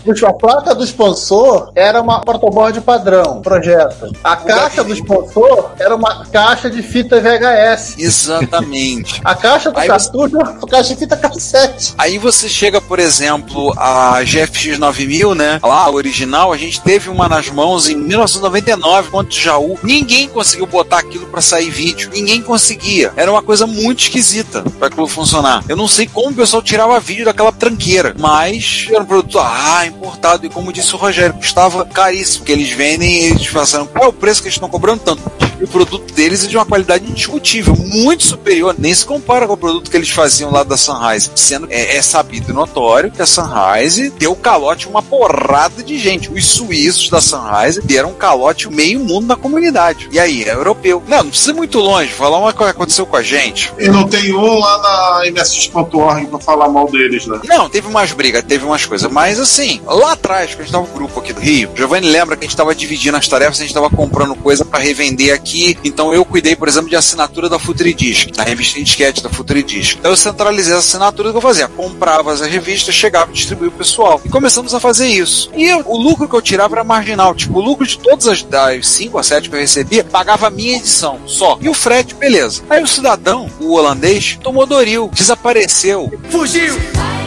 Puxa, 0.04 0.28
A 0.30 0.34
placa 0.34 0.76
do 0.76 0.84
sponsor 0.84 1.72
era 1.76 2.02
uma 2.02 2.22
protoboard 2.22 2.80
padrão, 2.82 3.42
projeto. 3.42 4.12
A 4.24 4.36
caixa 4.36 4.84
do 4.84 4.94
sponsor 4.94 5.72
era 5.80 5.96
uma 5.96 6.26
caixa 6.26 6.70
de 6.70 6.82
fita 6.82 7.20
VHS. 7.20 7.96
Exatamente. 7.98 9.22
A 9.24 9.36
caixa 9.36 9.72
do 9.72 9.80
Aí 9.80 9.88
cartucho 9.88 10.38
era 10.40 10.52
uma 10.52 10.68
caixa 10.68 10.94
de 10.94 11.00
fita 11.00 11.18
cassete. 11.18 11.94
Aí 11.98 12.18
você 12.18 12.48
chega, 12.48 12.80
por 12.80 13.00
exemplo, 13.00 13.74
a 13.78 14.22
GFX 14.24 14.78
9000, 14.78 15.36
né? 15.36 15.60
Lá, 15.64 15.86
a 15.86 15.92
original, 15.92 16.54
a 16.54 16.58
gente 16.58 16.82
teve 16.82 17.10
uma 17.10 17.28
nas 17.28 17.50
mãos 17.50 17.90
em 17.90 17.96
1999, 17.96 19.10
quanto 19.10 19.36
Jaú. 19.36 19.78
Ninguém 19.84 20.30
conseguiu 20.30 20.66
botar 20.66 21.00
aquilo 21.00 21.28
pra 21.28 21.42
sair 21.42 21.70
vídeo. 21.70 22.10
Ninguém 22.12 22.42
conseguia. 22.42 23.12
Era 23.16 23.32
uma 23.32 23.42
coisa 23.42 23.66
muito 23.66 24.00
esquisita 24.00 24.64
pra 24.78 24.88
aquilo 24.88 25.08
funcionar. 25.08 25.64
Eu 25.68 25.76
não 25.76 25.88
sei 25.88 26.08
como 26.08 26.30
o 26.30 26.36
pessoal 26.36 26.62
tirava 26.62 27.00
vídeo 27.00 27.26
daquela 27.26 27.52
tranqueira, 27.52 28.14
mas 28.18 28.88
era 28.90 29.02
um 29.02 29.06
produto 29.06 29.39
ah, 29.40 29.86
importado. 29.86 30.46
E 30.46 30.50
como 30.50 30.74
disse 30.74 30.94
o 30.94 30.98
Rogério, 30.98 31.34
custava 31.34 31.86
caríssimo, 31.86 32.40
porque 32.40 32.52
eles 32.52 32.70
vendem 32.70 33.10
e 33.10 33.26
eles 33.32 33.46
falaram, 33.48 33.88
qual 33.88 34.06
é 34.06 34.08
o 34.08 34.14
preço 34.14 34.42
que 34.42 34.48
eles 34.48 34.56
estão 34.56 34.70
cobrando 34.70 35.02
tanto? 35.04 35.22
E 35.60 35.64
o 35.66 35.68
produto 35.68 36.14
deles 36.14 36.46
é 36.46 36.48
de 36.48 36.56
uma 36.56 36.66
qualidade 36.66 37.06
indiscutível, 37.06 37.76
muito 37.76 38.24
superior, 38.24 38.74
nem 38.78 38.94
se 38.94 39.06
compara 39.06 39.46
com 39.46 39.54
o 39.54 39.58
produto 39.58 39.92
que 39.92 39.98
eles 39.98 40.10
faziam 40.10 40.50
lá 40.50 40.64
da 40.64 40.78
Sunrise. 40.78 41.30
Sendo 41.36 41.68
é, 41.70 41.98
é 41.98 42.02
sabido 42.02 42.52
e 42.52 42.54
notório 42.54 43.12
que 43.12 43.22
a 43.22 43.26
Sunrise 43.26 44.10
deu 44.12 44.34
calote 44.36 44.88
a 44.88 44.90
uma 44.90 45.02
porrada 45.02 45.84
de 45.84 46.00
gente. 46.00 46.32
Os 46.32 46.46
suíços 46.46 47.10
da 47.10 47.20
Sunrise 47.20 47.82
deram 47.82 48.14
calote 48.14 48.70
meio 48.70 49.02
mundo 49.02 49.28
na 49.28 49.36
comunidade. 49.36 50.08
E 50.14 50.20
aí, 50.20 50.46
é 50.46 50.54
europeu. 50.54 51.04
Não, 51.06 51.24
não 51.24 51.30
precisa 51.30 51.52
ir 51.52 51.56
muito 51.56 51.80
longe, 51.80 52.14
falar 52.14 52.38
uma 52.38 52.54
coisa 52.54 52.72
que 52.72 52.78
aconteceu 52.78 53.06
com 53.06 53.18
a 53.18 53.24
gente. 53.24 53.74
E 53.78 53.90
não 53.90 54.08
tem 54.08 54.34
um 54.34 54.60
lá 54.60 55.22
na 55.22 55.32
MSX.org 55.32 56.28
pra 56.28 56.40
falar 56.40 56.70
mal 56.70 56.90
deles, 56.90 57.28
né? 57.28 57.38
Não, 57.44 57.70
teve 57.70 57.88
umas 57.88 58.14
brigas, 58.14 58.44
teve 58.44 58.64
umas 58.64 58.86
coisas, 58.86 59.12
mas 59.12 59.29
assim, 59.38 59.82
lá 59.86 60.14
atrás, 60.14 60.56
que 60.56 60.62
a 60.62 60.64
gente 60.64 60.72
tava 60.72 60.88
no 60.88 60.94
grupo 60.94 61.20
aqui 61.20 61.34
do 61.34 61.42
Rio, 61.42 61.70
Giovanni 61.76 62.08
lembra 62.10 62.38
que 62.38 62.46
a 62.46 62.48
gente 62.48 62.56
tava 62.56 62.74
dividindo 62.74 63.18
as 63.18 63.28
tarefas, 63.28 63.60
a 63.60 63.64
gente 63.64 63.74
tava 63.74 63.90
comprando 63.90 64.34
coisa 64.36 64.64
pra 64.64 64.80
revender 64.80 65.34
aqui, 65.34 65.78
então 65.84 66.14
eu 66.14 66.24
cuidei, 66.24 66.56
por 66.56 66.68
exemplo, 66.70 66.90
de 66.90 66.96
assinatura 66.96 67.50
da 67.50 67.60
Futuridisc, 67.60 68.32
da 68.32 68.44
revista 68.44 68.80
em 68.80 68.84
disquete 68.84 69.22
da 69.22 69.30
Futuridisc. 69.30 69.98
Então 70.00 70.12
eu 70.12 70.18
centralizei 70.18 70.74
as 70.74 70.80
assinaturas 70.80 71.32
que 71.34 71.38
eu 71.38 71.42
fazia, 71.42 71.68
comprava 71.68 72.32
as 72.32 72.40
revistas, 72.42 72.96
chegava 72.96 73.30
e 73.32 73.34
distribuía 73.34 73.70
o 73.70 73.74
pessoal. 73.74 74.22
E 74.24 74.30
começamos 74.30 74.74
a 74.74 74.80
fazer 74.80 75.08
isso. 75.08 75.52
E 75.56 75.66
eu- 75.66 75.84
o 75.86 75.98
lucro 75.98 76.28
que 76.30 76.36
eu 76.36 76.42
tirava 76.42 76.76
era 76.76 76.84
marginal, 76.84 77.36
tipo, 77.36 77.60
o 77.60 77.62
lucro 77.62 77.86
de 77.86 77.98
todas 78.00 78.28
as 78.28 78.42
das 78.44 78.88
5 78.88 79.18
a 79.18 79.24
7 79.24 79.50
que 79.50 79.56
eu 79.56 79.60
recebia, 79.60 80.04
pagava 80.04 80.48
a 80.48 80.50
minha 80.50 80.78
edição, 80.78 81.20
só. 81.26 81.58
E 81.62 81.68
o 81.68 81.74
frete, 81.74 82.16
beleza. 82.16 82.62
Aí 82.70 82.82
o 82.82 82.88
cidadão, 82.88 83.50
o 83.60 83.74
holandês, 83.74 84.38
tomou 84.42 84.66
Doril, 84.66 85.10
desapareceu. 85.14 86.12
Fugiu! 86.30 86.78